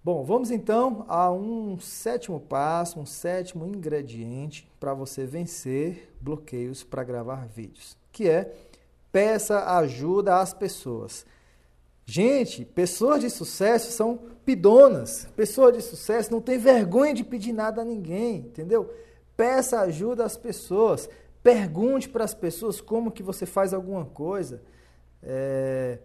Bom, 0.08 0.24
vamos 0.24 0.52
então 0.52 1.04
a 1.10 1.30
um 1.30 1.78
sétimo 1.82 2.40
passo, 2.40 2.98
um 2.98 3.06
sétimo 3.06 3.68
ingrediente 3.68 4.66
para 4.80 4.94
você 4.94 5.26
vencer 5.26 6.14
bloqueios 6.22 6.82
para 6.82 7.04
gravar 7.04 7.46
vídeos, 7.46 7.98
que 8.10 8.30
é 8.30 8.56
peça 9.12 9.66
ajuda 9.78 10.40
às 10.40 10.54
pessoas. 10.54 11.26
Gente, 12.06 12.64
pessoas 12.64 13.20
de 13.20 13.30
sucesso 13.30 13.92
são 13.92 14.18
pidonas. 14.46 15.28
Pessoas 15.36 15.76
de 15.76 15.84
sucesso 15.84 16.32
não 16.32 16.40
tem 16.40 16.58
vergonha 16.58 17.14
de 17.14 17.26
pedir 17.26 17.52
nada 17.52 17.82
a 17.82 17.84
ninguém, 17.84 18.38
entendeu? 18.38 18.90
Peça 19.36 19.82
ajuda 19.82 20.24
às 20.24 20.38
pessoas. 20.38 21.10
Pergunte 21.44 22.08
para 22.08 22.24
as 22.24 22.34
pessoas 22.34 22.80
como 22.80 23.12
que 23.12 23.22
você 23.22 23.46
faz 23.46 23.74
alguma 23.74 24.06
coisa. 24.06 24.62
É, 25.22 26.00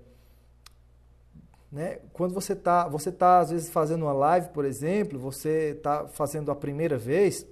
né? 1.72 1.98
Quando 2.12 2.34
você 2.34 2.52
está, 2.52 2.86
você 2.86 3.10
tá, 3.10 3.38
às 3.38 3.50
vezes, 3.50 3.70
fazendo 3.70 4.02
uma 4.02 4.12
live, 4.12 4.50
por 4.50 4.66
exemplo, 4.66 5.18
você 5.18 5.74
está 5.76 6.06
fazendo 6.06 6.50
a 6.50 6.54
primeira 6.54 6.98
vez, 6.98 7.46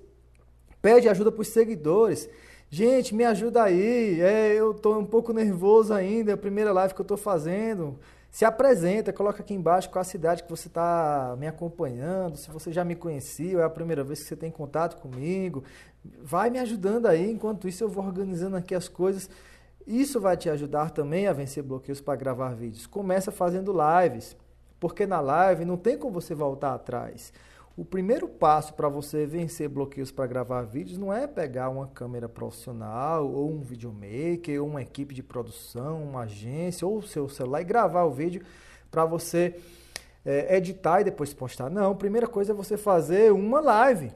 pede 0.83 1.09
ajuda 1.09 1.33
para 1.33 1.40
os 1.40 1.48
seguidores. 1.48 2.28
Gente, 2.68 3.14
me 3.14 3.24
ajuda 3.24 3.64
aí, 3.64 4.20
é, 4.20 4.52
eu 4.54 4.72
estou 4.72 4.98
um 4.98 5.06
pouco 5.06 5.33
nervoso 5.33 5.92
ainda, 5.92 6.30
é 6.33 6.35
a 6.35 6.37
primeira 6.37 6.70
live 6.70 6.94
que 6.94 7.00
eu 7.00 7.04
estou 7.04 7.16
fazendo. 7.16 7.98
Se 8.30 8.44
apresenta, 8.44 9.12
coloca 9.12 9.42
aqui 9.42 9.54
embaixo 9.54 9.90
qual 9.90 10.02
a 10.02 10.04
cidade 10.04 10.44
que 10.44 10.50
você 10.50 10.68
está 10.68 11.35
me 11.37 11.48
acompanhando, 11.48 12.37
se 12.37 12.48
você 12.48 12.70
já 12.72 12.85
me 12.85 12.94
conhecia, 12.94 13.59
é 13.59 13.64
a 13.64 13.70
primeira 13.70 14.04
vez 14.04 14.20
que 14.20 14.28
você 14.28 14.37
tem 14.37 14.52
contato 14.52 15.00
comigo. 15.00 15.64
Vai 16.22 16.48
me 16.48 16.61
ajudando 16.61 17.06
aí, 17.06 17.28
enquanto 17.28 17.66
isso 17.66 17.83
eu 17.83 17.88
vou 17.88 18.04
organizando 18.04 18.56
aqui 18.56 18.72
as 18.72 18.87
coisas. 18.87 19.28
Isso 19.86 20.20
vai 20.20 20.36
te 20.36 20.48
ajudar 20.48 20.90
também 20.90 21.26
a 21.26 21.32
vencer 21.32 21.62
bloqueios 21.62 22.00
para 22.00 22.16
gravar 22.16 22.54
vídeos. 22.54 22.86
Começa 22.86 23.32
fazendo 23.32 23.72
lives, 23.72 24.36
porque 24.78 25.06
na 25.06 25.20
live 25.20 25.64
não 25.64 25.76
tem 25.76 25.98
como 25.98 26.20
você 26.20 26.34
voltar 26.34 26.74
atrás. 26.74 27.32
O 27.76 27.84
primeiro 27.84 28.28
passo 28.28 28.74
para 28.74 28.88
você 28.88 29.24
vencer 29.24 29.68
bloqueios 29.68 30.10
para 30.10 30.26
gravar 30.26 30.62
vídeos 30.62 30.98
não 30.98 31.12
é 31.12 31.26
pegar 31.26 31.70
uma 31.70 31.86
câmera 31.86 32.28
profissional, 32.28 33.26
ou 33.30 33.50
um 33.50 33.62
videomaker, 33.62 34.60
ou 34.60 34.68
uma 34.68 34.82
equipe 34.82 35.14
de 35.14 35.22
produção, 35.22 36.02
uma 36.02 36.22
agência, 36.22 36.86
ou 36.86 36.98
o 36.98 37.02
seu 37.02 37.28
celular 37.28 37.62
e 37.62 37.64
gravar 37.64 38.04
o 38.04 38.10
vídeo 38.10 38.42
para 38.90 39.04
você 39.04 39.58
é, 40.24 40.56
editar 40.56 41.00
e 41.00 41.04
depois 41.04 41.32
postar. 41.32 41.70
Não, 41.70 41.92
a 41.92 41.94
primeira 41.94 42.26
coisa 42.26 42.52
é 42.52 42.54
você 42.54 42.76
fazer 42.76 43.32
uma 43.32 43.60
live. 43.60 44.12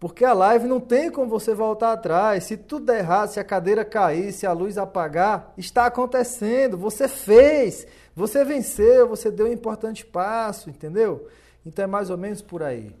Porque 0.00 0.24
a 0.24 0.32
live 0.32 0.66
não 0.66 0.80
tem 0.80 1.10
como 1.10 1.28
você 1.28 1.54
voltar 1.54 1.92
atrás. 1.92 2.44
Se 2.44 2.56
tudo 2.56 2.86
der 2.86 3.00
errado, 3.00 3.28
se 3.28 3.38
a 3.38 3.44
cadeira 3.44 3.84
cair, 3.84 4.32
se 4.32 4.46
a 4.46 4.52
luz 4.52 4.78
apagar, 4.78 5.52
está 5.58 5.84
acontecendo. 5.84 6.78
Você 6.78 7.06
fez, 7.06 7.86
você 8.16 8.42
venceu, 8.42 9.06
você 9.06 9.30
deu 9.30 9.46
um 9.46 9.52
importante 9.52 10.06
passo, 10.06 10.70
entendeu? 10.70 11.28
Então 11.66 11.84
é 11.84 11.86
mais 11.86 12.08
ou 12.08 12.16
menos 12.16 12.40
por 12.40 12.62
aí. 12.62 12.96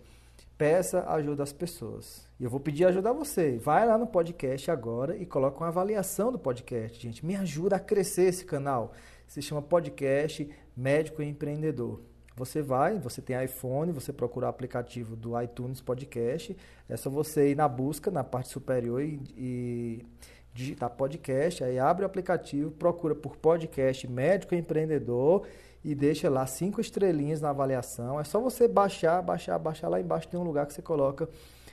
Peça 0.58 1.02
ajuda 1.08 1.42
às 1.42 1.54
pessoas. 1.54 2.28
E 2.38 2.44
eu 2.44 2.50
vou 2.50 2.60
pedir 2.60 2.84
ajuda 2.84 3.08
a 3.08 3.14
você. 3.14 3.56
Vai 3.56 3.86
lá 3.86 3.96
no 3.96 4.06
podcast 4.06 4.70
agora 4.70 5.16
e 5.16 5.24
coloca 5.24 5.56
uma 5.56 5.68
avaliação 5.68 6.30
do 6.30 6.38
podcast, 6.38 7.00
gente. 7.00 7.24
Me 7.24 7.34
ajuda 7.34 7.76
a 7.76 7.80
crescer 7.80 8.24
esse 8.24 8.44
canal. 8.44 8.92
Se 9.26 9.40
chama 9.40 9.62
Podcast 9.62 10.50
Médico 10.76 11.22
e 11.22 11.26
Empreendedor. 11.26 12.09
Você 12.40 12.62
vai, 12.62 12.98
você 12.98 13.20
tem 13.20 13.44
iPhone, 13.44 13.92
você 13.92 14.14
procura 14.14 14.46
o 14.46 14.48
aplicativo 14.48 15.14
do 15.14 15.38
iTunes 15.38 15.82
Podcast, 15.82 16.56
é 16.88 16.96
só 16.96 17.10
você 17.10 17.50
ir 17.50 17.54
na 17.54 17.68
busca, 17.68 18.10
na 18.10 18.24
parte 18.24 18.48
superior 18.48 19.02
e, 19.02 19.20
e 19.36 20.06
digitar 20.54 20.88
podcast, 20.88 21.62
aí 21.62 21.78
abre 21.78 22.02
o 22.02 22.06
aplicativo, 22.06 22.70
procura 22.70 23.14
por 23.14 23.36
podcast 23.36 24.08
médico 24.08 24.54
empreendedor 24.54 25.46
e 25.84 25.94
deixa 25.94 26.30
lá 26.30 26.46
cinco 26.46 26.80
estrelinhas 26.80 27.42
na 27.42 27.50
avaliação. 27.50 28.18
É 28.18 28.24
só 28.24 28.40
você 28.40 28.66
baixar, 28.66 29.20
baixar, 29.20 29.58
baixar 29.58 29.90
lá 29.90 30.00
embaixo 30.00 30.28
tem 30.28 30.40
um 30.40 30.42
lugar 30.42 30.66
que 30.66 30.72
você 30.72 30.80
coloca 30.80 31.28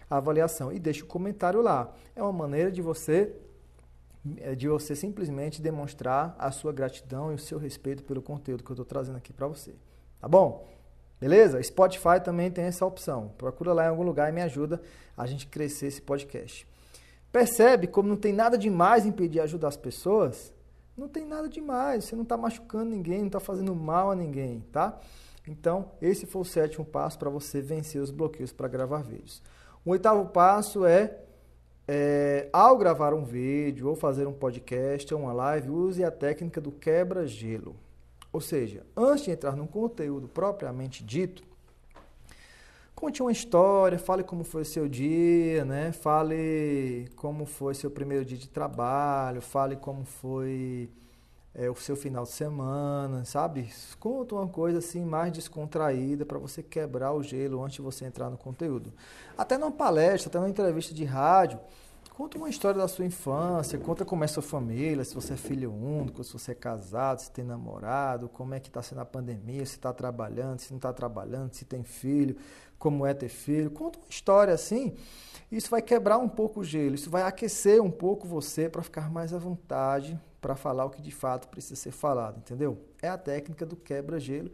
a 0.10 0.18
avaliação 0.18 0.74
e 0.74 0.80
deixa 0.80 1.02
o 1.06 1.08
comentário 1.08 1.62
lá. 1.62 1.94
É 2.14 2.22
uma 2.22 2.34
maneira 2.34 2.70
de 2.70 2.82
você 2.82 3.34
de 4.58 4.68
você 4.68 4.94
simplesmente 4.94 5.62
demonstrar 5.62 6.36
a 6.38 6.52
sua 6.52 6.74
gratidão 6.74 7.32
e 7.32 7.36
o 7.36 7.40
seu 7.40 7.58
respeito 7.58 8.04
pelo 8.04 8.22
conteúdo 8.22 8.62
que 8.62 8.70
eu 8.70 8.74
estou 8.74 8.86
trazendo 8.86 9.16
aqui 9.16 9.32
para 9.32 9.48
você. 9.48 9.74
Tá 10.20 10.28
bom? 10.28 10.68
Beleza? 11.20 11.62
Spotify 11.62 12.20
também 12.24 12.52
tem 12.52 12.66
essa 12.66 12.86
opção. 12.86 13.34
Procura 13.38 13.74
lá 13.74 13.86
em 13.86 13.90
algum 13.90 14.04
lugar 14.04 14.30
e 14.30 14.32
me 14.32 14.42
ajuda 14.42 14.82
a 15.16 15.26
gente 15.26 15.48
crescer 15.48 15.88
esse 15.88 16.02
podcast. 16.02 16.68
Percebe 17.32 17.88
como 17.88 18.08
não 18.10 18.16
tem 18.16 18.34
nada 18.34 18.58
demais 18.58 19.06
em 19.06 19.12
pedir 19.12 19.40
ajuda 19.40 19.68
às 19.68 19.78
pessoas? 19.78 20.54
Não 20.96 21.08
tem 21.08 21.26
nada 21.26 21.50
demais. 21.50 22.06
Você 22.06 22.16
não 22.16 22.24
está 22.24 22.38
machucando 22.38 22.92
ninguém, 22.92 23.20
não 23.20 23.28
está 23.28 23.40
fazendo 23.40 23.76
mal 23.76 24.12
a 24.12 24.16
ninguém, 24.16 24.64
tá? 24.72 25.00
Então, 25.48 25.92
esse 26.02 26.26
foi 26.26 26.42
o 26.42 26.46
sétimo 26.46 26.86
passo 26.86 27.18
para 27.18 27.30
você 27.30 27.62
vencer 27.62 28.02
os 28.02 28.12
bloqueios 28.12 28.52
para 28.52 28.68
gravar 28.68 29.02
vídeos. 29.02 29.42
O 29.86 29.92
oitavo 29.92 30.26
passo 30.26 30.86
é, 30.86 31.18
é, 31.88 32.50
ao 32.52 32.78
gravar 32.78 33.14
um 33.14 33.24
vídeo 33.24 33.88
ou 33.88 33.96
fazer 33.96 34.28
um 34.28 34.34
podcast 34.34 35.14
ou 35.14 35.22
uma 35.22 35.34
live, 35.34 35.70
use 35.70 36.04
a 36.04 36.12
técnica 36.12 36.60
do 36.60 36.72
quebra-gelo. 36.72 37.76
Ou 38.38 38.42
seja, 38.42 38.86
antes 38.96 39.26
de 39.26 39.32
entrar 39.32 39.56
num 39.56 39.66
conteúdo 39.66 40.28
propriamente 40.28 41.04
dito, 41.04 41.44
Conte 42.94 43.22
uma 43.22 43.32
história, 43.32 44.00
fale 44.00 44.24
como 44.24 44.44
foi 44.44 44.64
o 44.64 44.66
seu 44.66 44.88
dia, 44.88 45.64
né? 45.64 45.92
Fale 45.92 47.08
como 47.16 47.46
foi 47.46 47.76
seu 47.76 47.92
primeiro 47.92 48.26
dia 48.26 48.38
de 48.38 48.50
trabalho, 48.50 49.40
fale 49.40 49.76
como 49.76 50.04
foi 50.04 50.90
é, 51.54 51.70
o 51.70 51.76
seu 51.76 51.96
final 51.96 52.24
de 52.24 52.32
semana, 52.32 53.24
sabe? 53.24 53.70
Conta 54.00 54.34
uma 54.34 54.48
coisa 54.48 54.80
assim 54.80 55.06
mais 55.06 55.32
descontraída 55.32 56.26
para 56.26 56.40
você 56.40 56.64
quebrar 56.64 57.14
o 57.14 57.22
gelo 57.22 57.64
antes 57.64 57.76
de 57.76 57.84
você 57.84 58.06
entrar 58.06 58.32
no 58.32 58.38
conteúdo. 58.38 58.92
Até 59.38 59.60
numa 59.60 59.72
palestra, 59.72 60.30
até 60.30 60.40
numa 60.40 60.50
entrevista 60.50 60.92
de 60.92 61.06
rádio, 61.06 61.60
conta 62.18 62.36
uma 62.36 62.50
história 62.50 62.82
da 62.82 62.88
sua 62.88 63.06
infância, 63.06 63.78
conta 63.78 64.04
como 64.04 64.24
é 64.24 64.28
sua 64.28 64.42
família, 64.42 65.06
se 65.06 65.14
você 65.14 65.34
é 65.34 65.38
filho 65.38 65.72
único, 65.72 66.24
se 66.24 66.34
você 66.34 66.54
é 66.54 66.56
casado, 66.56 67.20
se 67.20 67.30
tem 67.30 67.46
namorado, 67.46 68.28
como 68.28 68.56
é 68.56 68.60
que 68.60 68.70
está 68.70 68.82
sendo 68.82 69.02
a 69.02 69.06
pandemia, 69.06 69.64
se 69.68 69.76
está 69.76 69.94
trabalhando, 69.94 70.58
se 70.58 70.72
não 70.72 70.78
está 70.78 70.92
trabalhando, 70.92 71.54
se 71.54 71.64
tem 71.64 71.84
filho, 71.84 72.36
como 72.80 73.06
é 73.06 73.14
ter 73.14 73.30
filho. 73.30 73.70
Conta 73.70 74.00
uma 74.00 74.10
história 74.10 74.52
assim. 74.52 74.96
Isso 75.52 75.70
vai 75.70 75.80
quebrar 75.80 76.18
um 76.18 76.28
pouco 76.28 76.62
o 76.62 76.64
gelo, 76.64 76.96
isso 76.96 77.08
vai 77.08 77.22
aquecer 77.22 77.80
um 77.84 77.92
pouco 77.92 78.28
você 78.28 78.68
para 78.68 78.82
ficar 78.82 79.12
mais 79.12 79.32
à 79.32 79.38
vontade 79.38 80.20
para 80.42 80.56
falar 80.56 80.86
o 80.86 80.90
que 80.90 81.04
de 81.04 81.12
fato 81.12 81.48
precisa 81.50 81.76
ser 81.76 81.92
falado, 81.92 82.40
entendeu? 82.40 82.80
É 83.00 83.10
a 83.10 83.18
técnica 83.20 83.64
do 83.64 83.76
quebra-gelo, 83.76 84.50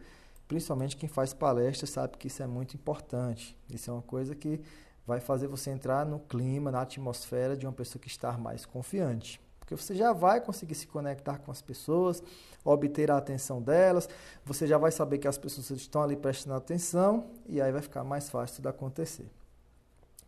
principalmente 0.46 0.98
quem 0.98 1.08
faz 1.08 1.32
palestra 1.32 1.86
sabe 1.86 2.18
que 2.18 2.26
isso 2.26 2.42
é 2.42 2.46
muito 2.46 2.74
importante. 2.74 3.56
Isso 3.70 3.88
é 3.88 3.92
uma 3.94 4.02
coisa 4.02 4.34
que 4.34 4.60
vai 5.06 5.20
fazer 5.20 5.46
você 5.46 5.70
entrar 5.70 6.06
no 6.06 6.18
clima, 6.18 6.70
na 6.70 6.82
atmosfera 6.82 7.56
de 7.56 7.66
uma 7.66 7.72
pessoa 7.72 8.00
que 8.00 8.08
está 8.08 8.32
mais 8.38 8.64
confiante. 8.64 9.40
Porque 9.58 9.74
você 9.74 9.94
já 9.94 10.12
vai 10.12 10.40
conseguir 10.40 10.74
se 10.74 10.86
conectar 10.86 11.38
com 11.38 11.50
as 11.50 11.62
pessoas, 11.62 12.22
obter 12.62 13.10
a 13.10 13.16
atenção 13.16 13.62
delas, 13.62 14.08
você 14.44 14.66
já 14.66 14.76
vai 14.76 14.90
saber 14.90 15.18
que 15.18 15.26
as 15.26 15.38
pessoas 15.38 15.70
estão 15.70 16.02
ali 16.02 16.16
prestando 16.16 16.56
atenção 16.56 17.30
e 17.46 17.60
aí 17.60 17.72
vai 17.72 17.80
ficar 17.80 18.04
mais 18.04 18.28
fácil 18.28 18.62
de 18.62 18.68
acontecer. 18.68 19.26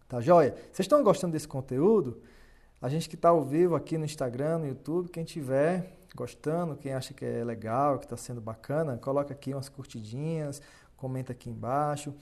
Tá 0.08 0.20
joia? 0.20 0.52
Vocês 0.72 0.80
estão 0.80 1.02
gostando 1.02 1.32
desse 1.32 1.48
conteúdo? 1.48 2.22
A 2.80 2.88
gente 2.88 3.08
que 3.08 3.14
está 3.14 3.30
ao 3.30 3.42
vivo 3.42 3.74
aqui 3.74 3.98
no 3.98 4.04
Instagram, 4.04 4.58
no 4.58 4.68
YouTube, 4.68 5.10
quem 5.10 5.24
tiver 5.24 5.92
gostando, 6.14 6.76
quem 6.76 6.94
acha 6.94 7.12
que 7.12 7.24
é 7.24 7.44
legal, 7.44 7.98
que 7.98 8.06
está 8.06 8.16
sendo 8.16 8.40
bacana, 8.40 8.96
coloca 8.96 9.34
aqui 9.34 9.52
umas 9.52 9.68
curtidinhas, 9.68 10.62
comenta 10.96 11.32
aqui 11.32 11.50
embaixo. 11.50 12.14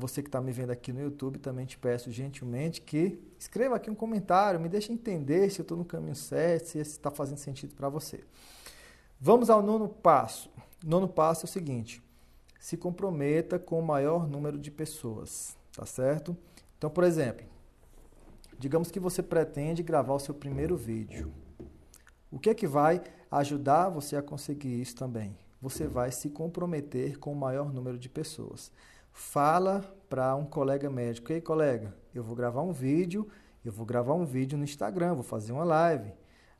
Você 0.00 0.22
que 0.22 0.28
está 0.28 0.40
me 0.40 0.50
vendo 0.50 0.70
aqui 0.70 0.94
no 0.94 1.02
YouTube, 1.02 1.38
também 1.38 1.66
te 1.66 1.76
peço 1.76 2.10
gentilmente 2.10 2.80
que 2.80 3.20
escreva 3.38 3.76
aqui 3.76 3.90
um 3.90 3.94
comentário, 3.94 4.58
me 4.58 4.66
deixe 4.66 4.90
entender 4.90 5.50
se 5.50 5.60
eu 5.60 5.62
estou 5.62 5.76
no 5.76 5.84
caminho 5.84 6.14
certo, 6.16 6.68
se 6.68 6.78
está 6.78 7.10
fazendo 7.10 7.36
sentido 7.36 7.74
para 7.74 7.86
você. 7.90 8.24
Vamos 9.20 9.50
ao 9.50 9.62
nono 9.62 9.90
passo. 9.90 10.50
Nono 10.82 11.06
passo 11.06 11.44
é 11.44 11.46
o 11.46 11.52
seguinte: 11.52 12.02
se 12.58 12.78
comprometa 12.78 13.58
com 13.58 13.78
o 13.78 13.84
maior 13.84 14.26
número 14.26 14.58
de 14.58 14.70
pessoas, 14.70 15.54
tá 15.76 15.84
certo? 15.84 16.34
Então, 16.78 16.88
por 16.88 17.04
exemplo, 17.04 17.44
digamos 18.58 18.90
que 18.90 18.98
você 18.98 19.22
pretende 19.22 19.82
gravar 19.82 20.14
o 20.14 20.18
seu 20.18 20.32
primeiro 20.32 20.78
vídeo. 20.78 21.30
O 22.30 22.38
que 22.38 22.48
é 22.48 22.54
que 22.54 22.66
vai 22.66 23.02
ajudar 23.30 23.90
você 23.90 24.16
a 24.16 24.22
conseguir 24.22 24.80
isso 24.80 24.96
também? 24.96 25.36
Você 25.60 25.86
vai 25.86 26.10
se 26.10 26.30
comprometer 26.30 27.18
com 27.18 27.30
o 27.30 27.36
maior 27.36 27.70
número 27.70 27.98
de 27.98 28.08
pessoas. 28.08 28.72
Fala 29.12 29.84
para 30.08 30.34
um 30.34 30.44
colega 30.44 30.90
médico: 30.90 31.32
"Ei, 31.32 31.40
colega, 31.40 31.94
eu 32.14 32.22
vou 32.22 32.34
gravar 32.34 32.62
um 32.62 32.72
vídeo, 32.72 33.28
eu 33.64 33.72
vou 33.72 33.86
gravar 33.86 34.14
um 34.14 34.24
vídeo 34.24 34.56
no 34.56 34.64
Instagram, 34.64 35.14
vou 35.14 35.24
fazer 35.24 35.52
uma 35.52 35.64
live". 35.64 36.12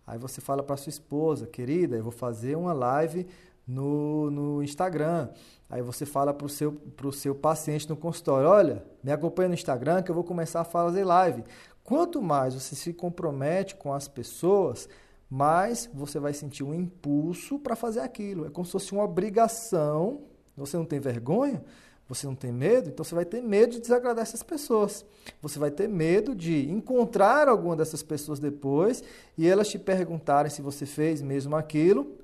Aí 0.06 0.18
você 0.18 0.40
fala 0.40 0.62
para 0.62 0.76
sua 0.76 0.90
esposa: 0.90 1.46
"Querida, 1.46 1.96
eu 1.96 2.02
vou 2.02 2.12
fazer 2.12 2.56
uma 2.56 2.72
live 2.72 3.26
no, 3.70 4.30
no 4.30 4.62
Instagram. 4.62 5.28
Aí 5.68 5.82
você 5.82 6.04
fala 6.04 6.34
para 6.34 6.46
o 6.46 6.48
seu, 6.48 6.72
pro 6.72 7.12
seu 7.12 7.34
paciente 7.34 7.88
no 7.88 7.96
consultório: 7.96 8.48
olha, 8.48 8.84
me 9.02 9.12
acompanha 9.12 9.48
no 9.48 9.54
Instagram 9.54 10.02
que 10.02 10.10
eu 10.10 10.14
vou 10.14 10.24
começar 10.24 10.60
a 10.60 10.64
fazer 10.64 11.04
live. 11.04 11.44
Quanto 11.84 12.20
mais 12.20 12.54
você 12.54 12.74
se 12.74 12.92
compromete 12.92 13.76
com 13.76 13.92
as 13.92 14.08
pessoas, 14.08 14.88
mais 15.28 15.88
você 15.94 16.18
vai 16.18 16.32
sentir 16.32 16.64
um 16.64 16.74
impulso 16.74 17.58
para 17.58 17.76
fazer 17.76 18.00
aquilo. 18.00 18.46
É 18.46 18.50
como 18.50 18.64
se 18.64 18.72
fosse 18.72 18.92
uma 18.92 19.04
obrigação. 19.04 20.22
Você 20.56 20.76
não 20.76 20.84
tem 20.84 21.00
vergonha? 21.00 21.62
Você 22.10 22.26
não 22.26 22.34
tem 22.34 22.50
medo? 22.50 22.88
Então 22.88 23.04
você 23.04 23.14
vai 23.14 23.24
ter 23.24 23.40
medo 23.40 23.74
de 23.74 23.80
desagradar 23.80 24.22
essas 24.22 24.42
pessoas. 24.42 25.04
Você 25.40 25.60
vai 25.60 25.70
ter 25.70 25.88
medo 25.88 26.34
de 26.34 26.68
encontrar 26.68 27.46
alguma 27.48 27.76
dessas 27.76 28.02
pessoas 28.02 28.40
depois 28.40 29.04
e 29.38 29.46
elas 29.46 29.68
te 29.68 29.78
perguntarem 29.78 30.50
se 30.50 30.60
você 30.60 30.84
fez 30.84 31.22
mesmo 31.22 31.54
aquilo. 31.54 32.18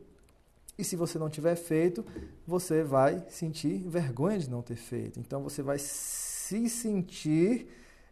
E 0.76 0.82
se 0.82 0.97
você 0.97 1.20
não 1.20 1.30
tiver 1.30 1.55
feito, 1.55 2.05
você 2.45 2.82
vai 2.82 3.24
sentir 3.28 3.78
vergonha 3.89 4.41
de 4.41 4.51
não 4.51 4.61
ter 4.61 4.74
feito. 4.74 5.20
Então 5.20 5.41
você 5.41 5.62
vai 5.62 5.78
se 5.78 6.68
sentir 6.68 7.68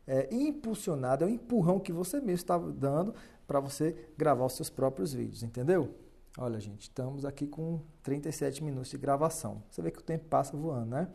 é, 0.06 0.28
impulsionado, 0.30 1.24
é 1.24 1.26
um 1.26 1.30
empurrão 1.30 1.80
que 1.80 1.92
você 1.92 2.18
mesmo 2.18 2.34
está 2.34 2.56
dando 2.56 3.12
para 3.48 3.58
você 3.58 3.96
gravar 4.16 4.46
os 4.46 4.52
seus 4.52 4.70
próprios 4.70 5.12
vídeos, 5.12 5.42
entendeu? 5.42 5.92
Olha, 6.38 6.60
gente, 6.60 6.82
estamos 6.82 7.24
aqui 7.24 7.48
com 7.48 7.80
37 8.04 8.62
minutos 8.62 8.90
de 8.92 8.96
gravação. 8.96 9.60
Você 9.68 9.82
vê 9.82 9.90
que 9.90 9.98
o 9.98 10.02
tempo 10.02 10.26
passa 10.26 10.56
voando, 10.56 10.86
né? 10.86 11.08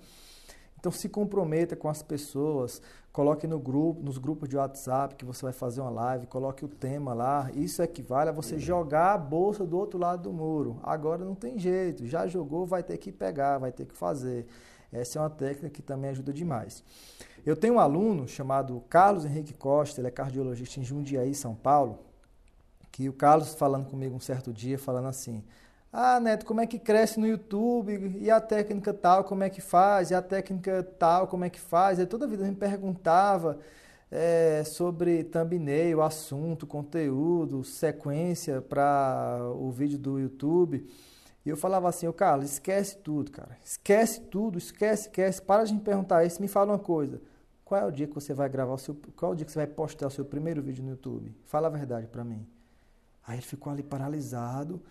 Então 0.80 0.91
se 0.91 1.09
comprometa 1.09 1.75
com 1.75 1.89
as 1.89 2.01
pessoas, 2.01 2.82
coloque 3.11 3.45
no 3.45 3.59
grupo, 3.59 4.01
nos 4.01 4.17
grupos 4.17 4.47
de 4.47 4.55
WhatsApp 4.55 5.15
que 5.15 5.25
você 5.25 5.43
vai 5.43 5.51
fazer 5.51 5.82
uma 5.82 5.89
live, 5.89 6.25
coloque 6.25 6.63
o 6.63 6.69
tema 6.69 7.13
lá. 7.13 7.51
Isso 7.53 7.84
equivale 7.84 8.30
a 8.30 8.34
você 8.34 8.57
jogar 8.57 9.13
a 9.13 9.17
bolsa 9.17 9.65
do 9.65 9.77
outro 9.77 9.99
lado 9.99 10.23
do 10.23 10.34
muro. 10.34 10.80
Agora 10.82 11.25
não 11.25 11.36
tem 11.36 11.59
jeito, 11.59 12.07
já 12.07 12.25
jogou, 12.27 12.65
vai 12.65 12.82
ter 12.82 12.97
que 12.97 13.11
pegar, 13.11 13.57
vai 13.57 13.71
ter 13.71 13.86
que 13.86 13.95
fazer. 13.95 14.47
Essa 14.91 15.19
é 15.19 15.21
uma 15.21 15.30
técnica 15.30 15.69
que 15.69 15.82
também 15.82 16.11
ajuda 16.11 16.32
demais. 16.32 16.84
Eu 17.45 17.55
tenho 17.55 17.75
um 17.75 17.80
aluno 17.80 18.27
chamado 18.27 18.82
Carlos 18.89 19.25
Henrique 19.25 19.53
Costa, 19.53 19.99
ele 19.99 20.07
é 20.07 20.11
cardiologista 20.11 20.80
em 20.80 20.84
Jundiaí, 20.84 21.36
São 21.36 21.53
Paulo, 21.53 21.99
que 22.91 23.07
o 23.07 23.13
Carlos 23.13 23.53
falando 23.53 23.86
comigo 23.86 24.15
um 24.15 24.19
certo 24.19 24.51
dia, 24.51 24.80
falando 24.80 25.07
assim, 25.07 25.43
ah, 25.92 26.20
Neto, 26.20 26.46
como 26.46 26.62
é 26.62 26.68
que 26.68 26.78
cresce 26.78 27.20
no 27.20 27.28
YouTube? 27.28 28.18
E 28.20 28.30
a 28.30 28.40
técnica 28.40 28.94
tal, 28.94 29.24
como 29.24 29.44
é 29.44 29.50
que 29.50 29.62
faz? 29.62 30.12
E 30.12 30.16
a 30.16 30.22
técnica 30.22 30.84
tal, 30.98 31.28
como 31.28 31.46
é 31.46 31.50
que 31.50 31.60
faz? 31.60 31.98
E 32.00 32.06
toda 32.06 32.26
a 32.26 32.28
vida 32.28 32.44
me 32.44 32.56
perguntava 32.56 33.60
é, 34.12 34.64
sobre 34.64 35.24
thumbnail, 35.24 36.02
assunto, 36.02 36.68
conteúdo, 36.68 37.64
sequência 37.64 38.62
para 38.62 39.40
o 39.56 39.72
vídeo 39.72 39.98
do 39.98 40.20
YouTube. 40.20 40.88
E 41.46 41.50
eu 41.50 41.58
falava 41.58 41.90
assim, 41.90 42.08
ô 42.08 42.14
Carlos, 42.14 42.52
esquece 42.52 42.98
tudo, 42.98 43.32
cara. 43.32 43.58
Esquece 43.64 44.22
tudo, 44.22 44.58
esquece, 44.58 45.08
esquece. 45.08 45.42
Para 45.42 45.64
de 45.64 45.74
me 45.74 45.80
perguntar 45.80 46.24
isso. 46.26 46.42
Me 46.42 46.48
fala 46.48 46.74
uma 46.74 46.80
coisa. 46.80 47.22
Qual 47.64 47.80
é 47.80 47.86
o 47.86 47.92
dia 47.92 48.08
que 48.08 48.14
você 48.14 48.34
vai 48.34 48.50
gravar 48.50 48.74
o 48.74 48.78
seu. 48.78 48.96
Qual 49.16 49.32
é 49.32 49.34
o 49.34 49.36
dia 49.36 49.46
que 49.46 49.52
você 49.52 49.60
vai 49.60 49.68
postar 49.68 50.08
o 50.08 50.12
seu 50.12 50.26
primeiro 50.26 50.62
vídeo 50.62 50.84
no 50.84 50.92
YouTube? 50.92 51.34
Fala 51.46 51.68
a 51.68 51.70
verdade 51.72 52.08
para 52.08 52.24
mim. 52.24 52.46
Aí 53.26 53.36
ele 53.36 53.42
ficou 53.44 53.72
ali 53.72 53.84
paralisado, 53.84 54.82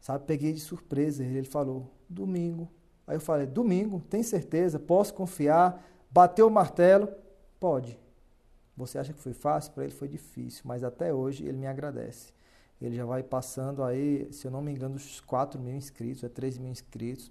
sabe? 0.00 0.24
Peguei 0.26 0.52
de 0.52 0.60
surpresa. 0.60 1.24
Ele 1.24 1.46
falou, 1.46 1.90
domingo. 2.08 2.68
Aí 3.06 3.16
eu 3.16 3.20
falei, 3.20 3.46
domingo, 3.46 4.00
tem 4.08 4.22
certeza? 4.22 4.78
Posso 4.78 5.14
confiar? 5.14 5.84
Bateu 6.10 6.46
o 6.46 6.50
martelo? 6.50 7.08
Pode. 7.58 7.98
Você 8.76 8.98
acha 8.98 9.12
que 9.12 9.20
foi 9.20 9.32
fácil? 9.32 9.72
Para 9.72 9.84
ele 9.84 9.92
foi 9.92 10.08
difícil, 10.08 10.62
mas 10.64 10.84
até 10.84 11.12
hoje 11.12 11.44
ele 11.44 11.56
me 11.56 11.66
agradece. 11.66 12.32
Ele 12.80 12.94
já 12.94 13.04
vai 13.04 13.22
passando 13.22 13.82
aí, 13.82 14.32
se 14.32 14.46
eu 14.46 14.50
não 14.50 14.62
me 14.62 14.70
engano, 14.70 14.94
dos 14.94 15.20
4 15.20 15.60
mil 15.60 15.74
inscritos, 15.74 16.22
é 16.22 16.28
3 16.28 16.58
mil 16.58 16.70
inscritos. 16.70 17.30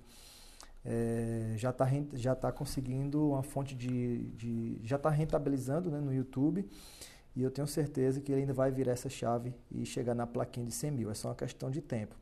É, 0.83 1.53
já 1.57 1.69
está 1.69 1.85
já 2.13 2.35
tá 2.35 2.51
conseguindo 2.51 3.29
uma 3.29 3.43
fonte 3.43 3.75
de, 3.75 4.25
de 4.31 4.79
já 4.83 4.95
está 4.95 5.09
rentabilizando 5.09 5.91
né, 5.91 5.99
no 5.99 6.13
YouTube 6.13 6.65
e 7.35 7.43
eu 7.43 7.51
tenho 7.51 7.67
certeza 7.67 8.21
que 8.21 8.31
ele 8.31 8.41
ainda 8.41 8.53
vai 8.53 8.71
virar 8.71 8.93
essa 8.93 9.09
chave 9.09 9.53
e 9.69 9.85
chegar 9.85 10.15
na 10.15 10.25
plaquinha 10.25 10.65
de 10.65 10.71
100 10.73 10.91
mil. 10.91 11.11
É 11.11 11.13
só 11.13 11.27
uma 11.29 11.35
questão 11.35 11.69
de 11.69 11.81
tempo. 11.81 12.15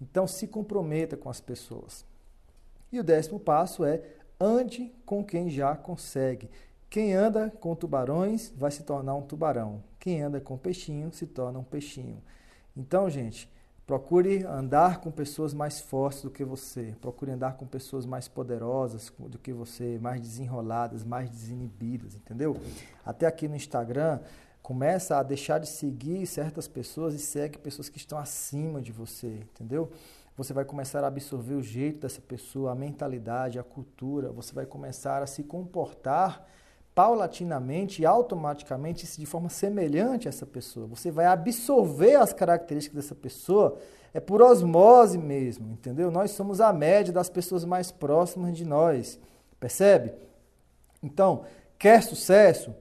Então 0.00 0.26
se 0.26 0.46
comprometa 0.46 1.16
com 1.16 1.28
as 1.28 1.40
pessoas. 1.40 2.04
E 2.92 2.98
o 2.98 3.04
décimo 3.04 3.38
passo 3.38 3.84
é 3.84 4.02
ande 4.40 4.92
com 5.04 5.22
quem 5.22 5.50
já 5.50 5.76
consegue. 5.76 6.50
Quem 6.88 7.14
anda 7.14 7.50
com 7.60 7.74
tubarões 7.76 8.52
vai 8.56 8.70
se 8.70 8.82
tornar 8.82 9.14
um 9.14 9.22
tubarão. 9.22 9.82
Quem 9.98 10.22
anda 10.22 10.40
com 10.40 10.56
peixinho 10.56 11.12
se 11.12 11.26
torna 11.26 11.58
um 11.58 11.64
peixinho. 11.64 12.20
Então, 12.76 13.08
gente, 13.08 13.48
procure 13.86 14.44
andar 14.44 15.00
com 15.00 15.10
pessoas 15.10 15.52
mais 15.52 15.80
fortes 15.80 16.22
do 16.22 16.30
que 16.30 16.44
você. 16.44 16.94
Procure 17.00 17.30
andar 17.30 17.56
com 17.56 17.66
pessoas 17.66 18.06
mais 18.06 18.26
poderosas 18.26 19.12
do 19.18 19.38
que 19.38 19.52
você, 19.52 19.98
mais 20.00 20.20
desenroladas, 20.20 21.04
mais 21.04 21.28
desinibidas, 21.28 22.14
entendeu? 22.14 22.56
Até 23.04 23.26
aqui 23.26 23.46
no 23.46 23.54
Instagram, 23.54 24.18
começa 24.62 25.16
a 25.16 25.22
deixar 25.22 25.58
de 25.58 25.68
seguir 25.68 26.26
certas 26.26 26.68
pessoas 26.68 27.14
e 27.14 27.18
segue 27.18 27.58
pessoas 27.58 27.88
que 27.88 27.98
estão 27.98 28.18
acima 28.18 28.80
de 28.80 28.92
você, 28.92 29.28
entendeu? 29.28 29.90
Você 30.36 30.52
vai 30.52 30.64
começar 30.64 31.04
a 31.04 31.08
absorver 31.08 31.54
o 31.54 31.62
jeito 31.62 32.00
dessa 32.00 32.20
pessoa, 32.20 32.72
a 32.72 32.74
mentalidade, 32.74 33.58
a 33.58 33.62
cultura, 33.62 34.30
você 34.30 34.54
vai 34.54 34.64
começar 34.64 35.22
a 35.22 35.26
se 35.26 35.42
comportar 35.42 36.46
paulatinamente 36.94 38.02
e 38.02 38.06
automaticamente 38.06 39.06
de 39.18 39.26
forma 39.26 39.48
semelhante 39.48 40.28
a 40.28 40.30
essa 40.30 40.46
pessoa. 40.46 40.86
Você 40.86 41.10
vai 41.10 41.26
absorver 41.26 42.16
as 42.16 42.32
características 42.32 43.04
dessa 43.04 43.14
pessoa, 43.14 43.78
é 44.12 44.20
por 44.20 44.42
osmose 44.42 45.18
mesmo, 45.18 45.72
entendeu? 45.72 46.10
Nós 46.10 46.32
somos 46.32 46.60
a 46.60 46.72
média 46.72 47.12
das 47.12 47.28
pessoas 47.28 47.64
mais 47.64 47.90
próximas 47.90 48.56
de 48.56 48.64
nós, 48.64 49.18
percebe? 49.58 50.12
Então, 51.02 51.44
Quer 51.80 52.02
sucesso? 52.02 52.74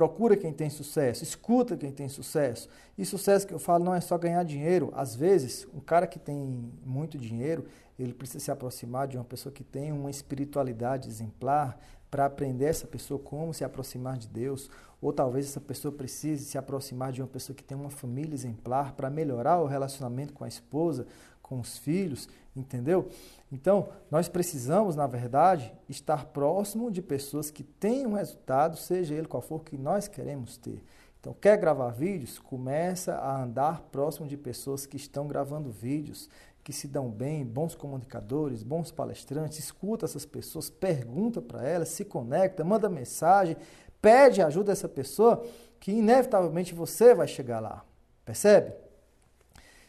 Procura 0.00 0.34
quem 0.34 0.50
tem 0.50 0.70
sucesso, 0.70 1.22
escuta 1.22 1.76
quem 1.76 1.92
tem 1.92 2.08
sucesso. 2.08 2.70
E 2.96 3.04
sucesso 3.04 3.46
que 3.46 3.52
eu 3.52 3.58
falo 3.58 3.84
não 3.84 3.94
é 3.94 4.00
só 4.00 4.16
ganhar 4.16 4.42
dinheiro. 4.44 4.90
Às 4.96 5.14
vezes, 5.14 5.68
um 5.74 5.78
cara 5.78 6.06
que 6.06 6.18
tem 6.18 6.72
muito 6.86 7.18
dinheiro, 7.18 7.66
ele 7.98 8.14
precisa 8.14 8.42
se 8.42 8.50
aproximar 8.50 9.06
de 9.06 9.18
uma 9.18 9.24
pessoa 9.24 9.52
que 9.52 9.62
tem 9.62 9.92
uma 9.92 10.10
espiritualidade 10.10 11.06
exemplar 11.06 11.78
para 12.10 12.24
aprender 12.24 12.64
essa 12.64 12.86
pessoa 12.86 13.20
como 13.20 13.52
se 13.52 13.62
aproximar 13.62 14.16
de 14.16 14.26
Deus. 14.26 14.70
Ou 15.02 15.12
talvez 15.12 15.44
essa 15.44 15.60
pessoa 15.60 15.92
precise 15.92 16.46
se 16.46 16.56
aproximar 16.56 17.12
de 17.12 17.20
uma 17.20 17.28
pessoa 17.28 17.54
que 17.54 17.62
tem 17.62 17.76
uma 17.76 17.90
família 17.90 18.34
exemplar 18.34 18.94
para 18.94 19.10
melhorar 19.10 19.60
o 19.60 19.66
relacionamento 19.66 20.32
com 20.32 20.44
a 20.44 20.48
esposa, 20.48 21.06
com 21.42 21.60
os 21.60 21.76
filhos, 21.76 22.26
entendeu? 22.56 23.06
Então, 23.52 23.88
nós 24.10 24.28
precisamos, 24.28 24.94
na 24.94 25.06
verdade, 25.06 25.74
estar 25.88 26.26
próximo 26.26 26.90
de 26.90 27.02
pessoas 27.02 27.50
que 27.50 27.64
tenham 27.64 28.12
resultado, 28.12 28.76
seja 28.76 29.14
ele 29.14 29.26
qual 29.26 29.42
for 29.42 29.64
que 29.64 29.76
nós 29.76 30.06
queremos 30.06 30.56
ter. 30.56 30.84
Então, 31.18 31.34
quer 31.34 31.58
gravar 31.58 31.90
vídeos? 31.90 32.38
Começa 32.38 33.16
a 33.16 33.42
andar 33.42 33.82
próximo 33.90 34.26
de 34.26 34.36
pessoas 34.36 34.86
que 34.86 34.96
estão 34.96 35.26
gravando 35.26 35.70
vídeos, 35.70 36.30
que 36.62 36.72
se 36.72 36.86
dão 36.86 37.10
bem, 37.10 37.44
bons 37.44 37.74
comunicadores, 37.74 38.62
bons 38.62 38.90
palestrantes. 38.92 39.58
Escuta 39.58 40.04
essas 40.04 40.24
pessoas, 40.24 40.70
pergunta 40.70 41.42
para 41.42 41.68
elas, 41.68 41.88
se 41.88 42.04
conecta, 42.04 42.64
manda 42.64 42.88
mensagem, 42.88 43.56
pede 44.00 44.40
ajuda 44.40 44.70
a 44.70 44.74
essa 44.74 44.88
pessoa, 44.88 45.44
que 45.78 45.92
inevitavelmente 45.92 46.74
você 46.74 47.14
vai 47.14 47.26
chegar 47.26 47.60
lá. 47.60 47.84
Percebe? 48.24 48.72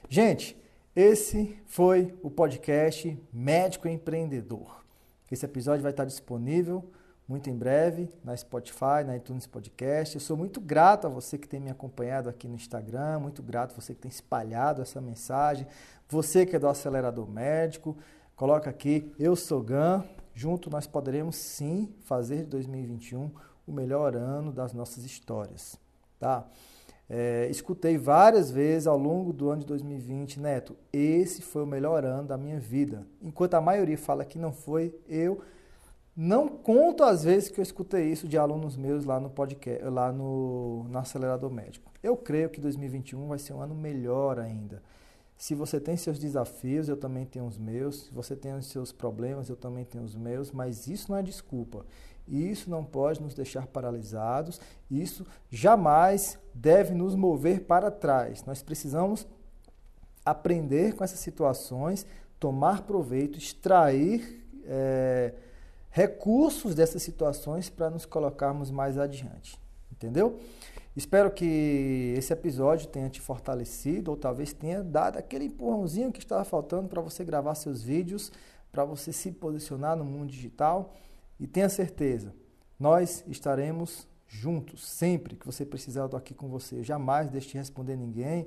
Gente, 0.09 0.60
esse 0.95 1.57
foi 1.65 2.13
o 2.21 2.29
podcast 2.29 3.17
Médico 3.31 3.87
Empreendedor. 3.87 4.83
Esse 5.31 5.45
episódio 5.45 5.81
vai 5.81 5.91
estar 5.91 6.05
disponível 6.05 6.83
muito 7.31 7.49
em 7.49 7.57
breve 7.57 8.09
na 8.25 8.35
Spotify, 8.35 9.05
na 9.05 9.15
iTunes 9.15 9.47
Podcast. 9.47 10.15
Eu 10.15 10.21
sou 10.21 10.35
muito 10.35 10.59
grato 10.59 11.07
a 11.07 11.09
você 11.09 11.37
que 11.37 11.47
tem 11.47 11.61
me 11.61 11.71
acompanhado 11.71 12.27
aqui 12.27 12.45
no 12.45 12.55
Instagram, 12.55 13.19
muito 13.19 13.41
grato 13.41 13.71
a 13.71 13.75
você 13.81 13.93
que 13.93 14.01
tem 14.01 14.11
espalhado 14.11 14.81
essa 14.81 14.99
mensagem, 14.99 15.65
você 16.09 16.45
que 16.45 16.57
é 16.57 16.59
do 16.59 16.67
Acelerador 16.67 17.29
Médico. 17.29 17.95
Coloca 18.35 18.69
aqui, 18.69 19.13
eu 19.17 19.33
sou 19.35 19.63
GAN. 19.63 20.03
Junto 20.33 20.69
nós 20.69 20.87
poderemos 20.87 21.37
sim 21.37 21.93
fazer 22.03 22.43
de 22.43 22.47
2021 22.47 23.31
o 23.65 23.71
melhor 23.71 24.15
ano 24.15 24.51
das 24.51 24.73
nossas 24.73 25.05
histórias, 25.05 25.77
tá? 26.19 26.45
É, 27.13 27.49
escutei 27.49 27.97
várias 27.97 28.49
vezes 28.49 28.87
ao 28.87 28.97
longo 28.97 29.33
do 29.33 29.49
ano 29.49 29.59
de 29.59 29.67
2020, 29.67 30.39
Neto, 30.39 30.77
esse 30.93 31.41
foi 31.41 31.61
o 31.61 31.67
melhor 31.67 32.05
ano 32.05 32.25
da 32.25 32.37
minha 32.37 32.57
vida. 32.57 33.05
Enquanto 33.21 33.55
a 33.55 33.59
maioria 33.59 33.97
fala 33.97 34.23
que 34.23 34.39
não 34.39 34.53
foi, 34.53 34.95
eu 35.09 35.41
não 36.15 36.47
conto 36.47 37.03
as 37.03 37.25
vezes 37.25 37.49
que 37.49 37.59
eu 37.59 37.63
escutei 37.63 38.09
isso 38.09 38.29
de 38.29 38.37
alunos 38.37 38.77
meus 38.77 39.03
lá 39.03 39.19
no 39.19 39.29
podcast, 39.29 39.83
lá 39.89 40.09
no, 40.09 40.85
no 40.85 40.97
acelerador 40.97 41.51
médico. 41.51 41.91
Eu 42.01 42.15
creio 42.15 42.49
que 42.49 42.61
2021 42.61 43.27
vai 43.27 43.39
ser 43.39 43.51
um 43.51 43.61
ano 43.61 43.75
melhor 43.75 44.39
ainda. 44.39 44.81
Se 45.35 45.53
você 45.53 45.81
tem 45.81 45.97
seus 45.97 46.17
desafios, 46.17 46.87
eu 46.87 46.95
também 46.95 47.25
tenho 47.25 47.45
os 47.45 47.57
meus. 47.57 48.03
Se 48.03 48.13
você 48.13 48.37
tem 48.37 48.53
os 48.53 48.67
seus 48.67 48.93
problemas, 48.93 49.49
eu 49.49 49.57
também 49.57 49.83
tenho 49.83 50.05
os 50.05 50.15
meus. 50.15 50.49
Mas 50.49 50.87
isso 50.87 51.11
não 51.11 51.17
é 51.17 51.23
desculpa. 51.23 51.85
Isso 52.27 52.69
não 52.69 52.83
pode 52.83 53.21
nos 53.21 53.33
deixar 53.33 53.67
paralisados, 53.67 54.59
isso 54.89 55.25
jamais 55.49 56.37
deve 56.53 56.93
nos 56.93 57.15
mover 57.15 57.61
para 57.61 57.91
trás. 57.91 58.43
Nós 58.45 58.61
precisamos 58.61 59.27
aprender 60.25 60.95
com 60.95 61.03
essas 61.03 61.19
situações, 61.19 62.05
tomar 62.39 62.83
proveito, 62.83 63.37
extrair 63.37 64.45
é, 64.65 65.33
recursos 65.89 66.73
dessas 66.73 67.03
situações 67.03 67.69
para 67.69 67.89
nos 67.89 68.05
colocarmos 68.05 68.71
mais 68.71 68.97
adiante. 68.97 69.59
Entendeu? 69.91 70.39
Espero 70.95 71.31
que 71.31 72.13
esse 72.17 72.33
episódio 72.33 72.87
tenha 72.87 73.09
te 73.09 73.21
fortalecido 73.21 74.11
ou 74.11 74.17
talvez 74.17 74.51
tenha 74.51 74.83
dado 74.83 75.17
aquele 75.17 75.45
empurrãozinho 75.45 76.11
que 76.11 76.19
estava 76.19 76.43
faltando 76.43 76.89
para 76.89 77.01
você 77.01 77.23
gravar 77.23 77.55
seus 77.55 77.81
vídeos, 77.81 78.31
para 78.71 78.83
você 78.83 79.13
se 79.13 79.31
posicionar 79.31 79.95
no 79.95 80.03
mundo 80.03 80.29
digital. 80.29 80.93
E 81.41 81.47
tenha 81.47 81.67
certeza, 81.67 82.35
nós 82.79 83.23
estaremos 83.27 84.07
juntos 84.27 84.87
sempre 84.87 85.35
que 85.35 85.45
você 85.45 85.65
precisar, 85.65 86.01
eu 86.01 86.05
estou 86.05 86.17
aqui 86.17 86.35
com 86.35 86.47
você. 86.47 86.75
Eu 86.77 86.83
jamais 86.83 87.31
deixe 87.31 87.49
de 87.49 87.57
responder 87.57 87.97
ninguém. 87.97 88.45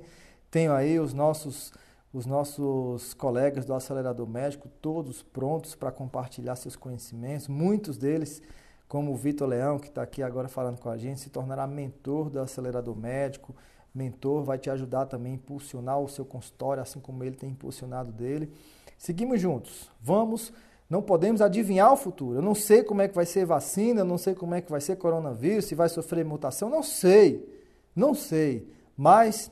Tenho 0.49 0.71
aí 0.71 0.97
os 0.97 1.13
nossos 1.13 1.73
os 2.13 2.25
nossos 2.25 3.13
colegas 3.13 3.65
do 3.65 3.73
acelerador 3.73 4.25
médico, 4.25 4.69
todos 4.81 5.21
prontos 5.21 5.75
para 5.75 5.91
compartilhar 5.91 6.55
seus 6.55 6.77
conhecimentos. 6.77 7.49
Muitos 7.49 7.97
deles, 7.97 8.41
como 8.87 9.11
o 9.11 9.17
Vitor 9.17 9.49
Leão, 9.49 9.77
que 9.77 9.89
está 9.89 10.01
aqui 10.01 10.23
agora 10.23 10.47
falando 10.47 10.79
com 10.79 10.87
a 10.87 10.97
gente, 10.97 11.19
se 11.19 11.29
tornará 11.29 11.67
mentor 11.67 12.29
do 12.29 12.39
acelerador 12.39 12.95
médico. 12.95 13.53
Mentor 13.93 14.45
vai 14.45 14.57
te 14.57 14.69
ajudar 14.69 15.07
também 15.07 15.33
a 15.33 15.35
impulsionar 15.35 15.99
o 15.99 16.07
seu 16.07 16.23
consultório, 16.23 16.81
assim 16.81 17.01
como 17.01 17.21
ele 17.21 17.35
tem 17.35 17.49
impulsionado 17.49 18.13
dele. 18.13 18.49
Seguimos 18.97 19.41
juntos. 19.41 19.91
Vamos 20.01 20.53
não 20.89 21.01
podemos 21.01 21.41
adivinhar 21.41 21.91
o 21.91 21.97
futuro. 21.97 22.37
Eu 22.37 22.41
não 22.41 22.53
sei 22.53 22.83
como 22.83 23.01
é 23.01 23.07
que 23.07 23.15
vai 23.15 23.25
ser 23.25 23.45
vacina, 23.45 24.01
eu 24.01 24.05
não 24.05 24.17
sei 24.17 24.35
como 24.35 24.53
é 24.53 24.61
que 24.61 24.71
vai 24.71 24.81
ser 24.81 24.95
coronavírus, 24.97 25.65
se 25.65 25.75
vai 25.75 25.89
sofrer 25.89 26.23
mutação, 26.23 26.69
não 26.69 26.83
sei. 26.83 27.47
Não 27.95 28.13
sei. 28.13 28.69
Mas 28.95 29.51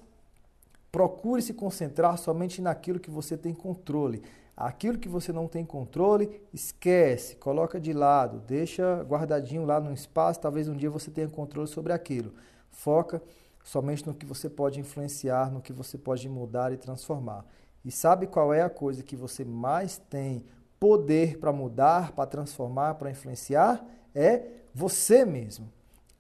procure 0.92 1.42
se 1.42 1.54
concentrar 1.54 2.18
somente 2.18 2.62
naquilo 2.62 3.00
que 3.00 3.10
você 3.10 3.36
tem 3.36 3.54
controle. 3.54 4.22
Aquilo 4.56 5.00
que 5.00 5.10
você 5.10 5.34
não 5.34 5.48
tem 5.48 5.66
controle, 5.66 6.40
esquece, 6.54 7.36
coloca 7.38 7.80
de 7.80 7.92
lado, 7.92 8.40
deixa 8.46 9.02
guardadinho 9.02 9.66
lá 9.66 9.80
no 9.80 9.92
espaço, 9.92 10.40
talvez 10.40 10.68
um 10.68 10.76
dia 10.76 10.92
você 10.92 11.10
tenha 11.10 11.28
controle 11.28 11.68
sobre 11.68 11.92
aquilo. 11.92 12.32
Foca 12.70 13.20
somente 13.64 14.06
no 14.06 14.14
que 14.14 14.28
você 14.28 14.48
pode 14.48 14.80
influenciar, 14.80 15.52
no 15.52 15.62
que 15.62 15.74
você 15.74 15.98
pode 15.98 16.30
mudar 16.30 16.72
e 16.72 16.78
transformar. 16.78 17.44
E 17.84 17.92
sabe 17.92 18.28
qual 18.28 18.54
é 18.54 18.62
a 18.62 18.70
coisa 18.70 19.02
que 19.02 19.16
você 19.16 19.44
mais 19.44 19.98
tem 19.98 20.46
poder 20.84 21.38
para 21.38 21.54
mudar, 21.54 22.12
para 22.12 22.26
transformar, 22.26 22.96
para 22.96 23.10
influenciar 23.10 23.82
é 24.14 24.44
você 24.76 25.24
mesmo. 25.24 25.72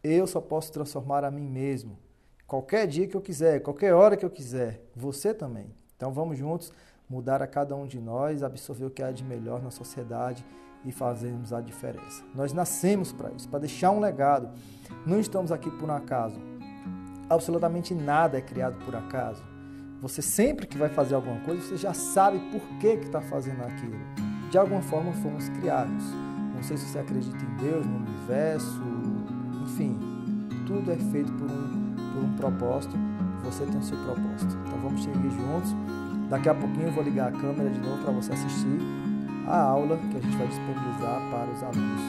Eu 0.01 0.25
só 0.25 0.39
posso 0.39 0.71
transformar 0.71 1.25
a 1.25 1.29
mim 1.29 1.49
mesmo. 1.49 1.99
Qualquer 2.47 2.87
dia 2.87 3.05
que 3.05 3.13
eu 3.13 3.19
quiser, 3.19 3.59
qualquer 3.59 3.93
hora 3.93 4.15
que 4.15 4.23
eu 4.23 4.29
quiser, 4.29 4.81
você 4.95 5.33
também. 5.33 5.65
Então 5.97 6.13
vamos 6.13 6.37
juntos 6.37 6.71
mudar 7.09 7.41
a 7.41 7.47
cada 7.47 7.75
um 7.75 7.85
de 7.85 7.99
nós, 7.99 8.41
absorver 8.41 8.85
o 8.85 8.89
que 8.89 9.03
há 9.03 9.11
de 9.11 9.21
melhor 9.21 9.61
na 9.61 9.69
sociedade 9.69 10.45
e 10.85 10.93
fazermos 10.93 11.51
a 11.51 11.59
diferença. 11.59 12.23
Nós 12.33 12.53
nascemos 12.53 13.11
para 13.11 13.31
isso, 13.31 13.49
para 13.49 13.59
deixar 13.59 13.91
um 13.91 13.99
legado. 13.99 14.49
Não 15.05 15.19
estamos 15.19 15.51
aqui 15.51 15.69
por 15.71 15.89
um 15.89 15.93
acaso. 15.93 16.39
Absolutamente 17.29 17.93
nada 17.93 18.37
é 18.37 18.41
criado 18.41 18.81
por 18.85 18.95
acaso. 18.95 19.43
Você 20.01 20.21
sempre 20.21 20.65
que 20.65 20.77
vai 20.77 20.87
fazer 20.87 21.15
alguma 21.15 21.41
coisa, 21.41 21.61
você 21.61 21.75
já 21.75 21.93
sabe 21.93 22.39
por 22.49 22.61
que 22.79 22.87
está 22.87 23.19
fazendo 23.19 23.61
aquilo 23.61 24.22
de 24.53 24.57
alguma 24.59 24.83
forma 24.83 25.11
fomos 25.13 25.49
criados. 25.49 26.03
Não 26.53 26.61
sei 26.61 26.77
se 26.77 26.85
você 26.85 26.99
acredita 26.99 27.35
em 27.43 27.55
Deus, 27.57 27.83
no 27.87 27.95
universo, 27.95 28.83
enfim, 29.63 29.97
tudo 30.67 30.91
é 30.91 30.95
feito 30.95 31.33
por 31.33 31.49
um, 31.49 31.95
por 32.13 32.23
um 32.23 32.33
propósito. 32.35 32.95
Você 33.45 33.65
tem 33.65 33.79
o 33.79 33.81
seu 33.81 33.97
propósito. 33.97 34.55
Então 34.63 34.77
vamos 34.77 35.03
seguir 35.03 35.31
juntos. 35.31 35.75
Daqui 36.29 36.49
a 36.49 36.53
pouquinho 36.53 36.85
eu 36.85 36.91
vou 36.91 37.03
ligar 37.03 37.29
a 37.29 37.31
câmera 37.31 37.67
de 37.67 37.79
novo 37.79 38.03
para 38.03 38.11
você 38.11 38.31
assistir 38.31 38.77
a 39.47 39.57
aula 39.57 39.97
que 39.97 40.17
a 40.17 40.21
gente 40.21 40.37
vai 40.37 40.47
disponibilizar 40.47 41.19
para 41.31 41.51
os 41.51 41.63
alunos 41.63 42.01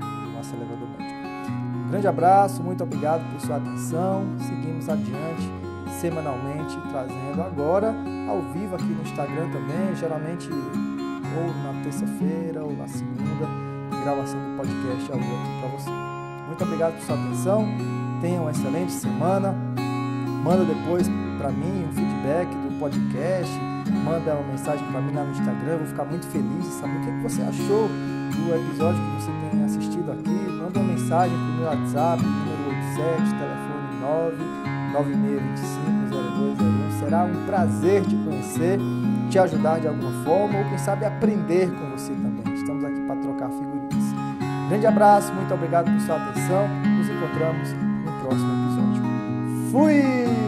do 0.00 0.32
nosso 0.32 0.54
elevador 0.54 0.88
médico. 0.98 1.52
Um 1.84 1.90
grande 1.90 2.08
abraço, 2.08 2.62
muito 2.62 2.82
obrigado 2.82 3.30
por 3.30 3.40
sua 3.42 3.56
atenção. 3.56 4.24
Seguimos 4.38 4.88
adiante 4.88 5.52
semanalmente, 6.00 6.78
trazendo 6.88 7.42
agora 7.42 7.94
ao 8.26 8.40
vivo 8.54 8.74
aqui 8.74 8.86
no 8.86 9.02
Instagram 9.02 9.50
também, 9.50 9.94
geralmente 9.94 10.48
ou 11.36 11.54
na 11.62 11.82
terça-feira 11.82 12.64
ou 12.64 12.76
na 12.76 12.86
segunda, 12.86 13.46
gravação 14.02 14.38
do 14.38 14.56
podcast 14.56 15.12
ao 15.12 15.18
vivo 15.18 15.60
para 15.60 15.68
você. 15.70 15.90
Muito 16.46 16.64
obrigado 16.64 16.94
por 16.94 17.02
sua 17.02 17.16
atenção. 17.16 17.66
Tenha 18.20 18.40
uma 18.40 18.50
excelente 18.50 18.92
semana. 18.92 19.54
Manda 20.44 20.64
depois 20.64 21.08
para 21.38 21.50
mim 21.50 21.86
um 21.88 21.92
feedback 21.92 22.48
do 22.48 22.78
podcast. 22.78 23.52
Manda 24.04 24.34
uma 24.34 24.52
mensagem 24.52 24.86
para 24.90 25.00
mim 25.00 25.14
lá 25.14 25.24
no 25.24 25.32
Instagram. 25.32 25.78
Vou 25.78 25.86
ficar 25.86 26.04
muito 26.04 26.26
feliz 26.26 26.64
de 26.64 26.74
saber 26.74 26.96
o 26.96 27.00
que, 27.00 27.22
você 27.22 27.42
achou 27.42 27.88
do 27.88 28.54
episódio 28.54 29.00
que 29.00 29.22
você 29.22 29.30
tem 29.50 29.64
assistido 29.64 30.12
aqui. 30.12 30.30
Manda 30.30 30.78
uma 30.78 30.92
mensagem 30.92 31.36
para 31.36 31.46
o 31.46 31.56
meu 31.56 31.66
WhatsApp, 31.66 32.22
número 32.22 32.68
87, 32.68 33.30
telefone 33.34 34.00
9 34.00 34.64
9625 34.92 36.14
0201. 36.60 37.00
Será 37.00 37.24
um 37.24 37.46
prazer 37.46 38.02
te 38.04 38.14
conhecer 38.16 38.78
te 39.34 39.38
ajudar 39.40 39.80
de 39.80 39.88
alguma 39.88 40.12
forma 40.24 40.58
ou 40.60 40.64
quem 40.66 40.78
sabe 40.78 41.04
aprender 41.04 41.68
com 41.68 41.90
você 41.90 42.12
também. 42.12 42.54
Estamos 42.54 42.84
aqui 42.84 43.00
para 43.00 43.16
trocar 43.16 43.48
figurinhas. 43.48 44.14
Grande 44.68 44.86
abraço, 44.86 45.34
muito 45.34 45.52
obrigado 45.52 45.90
por 45.90 46.00
sua 46.02 46.16
atenção. 46.16 46.68
Nos 46.68 47.08
encontramos 47.08 47.72
no 47.72 48.20
próximo 48.20 48.52
episódio. 48.64 49.02
Fui! 49.72 50.43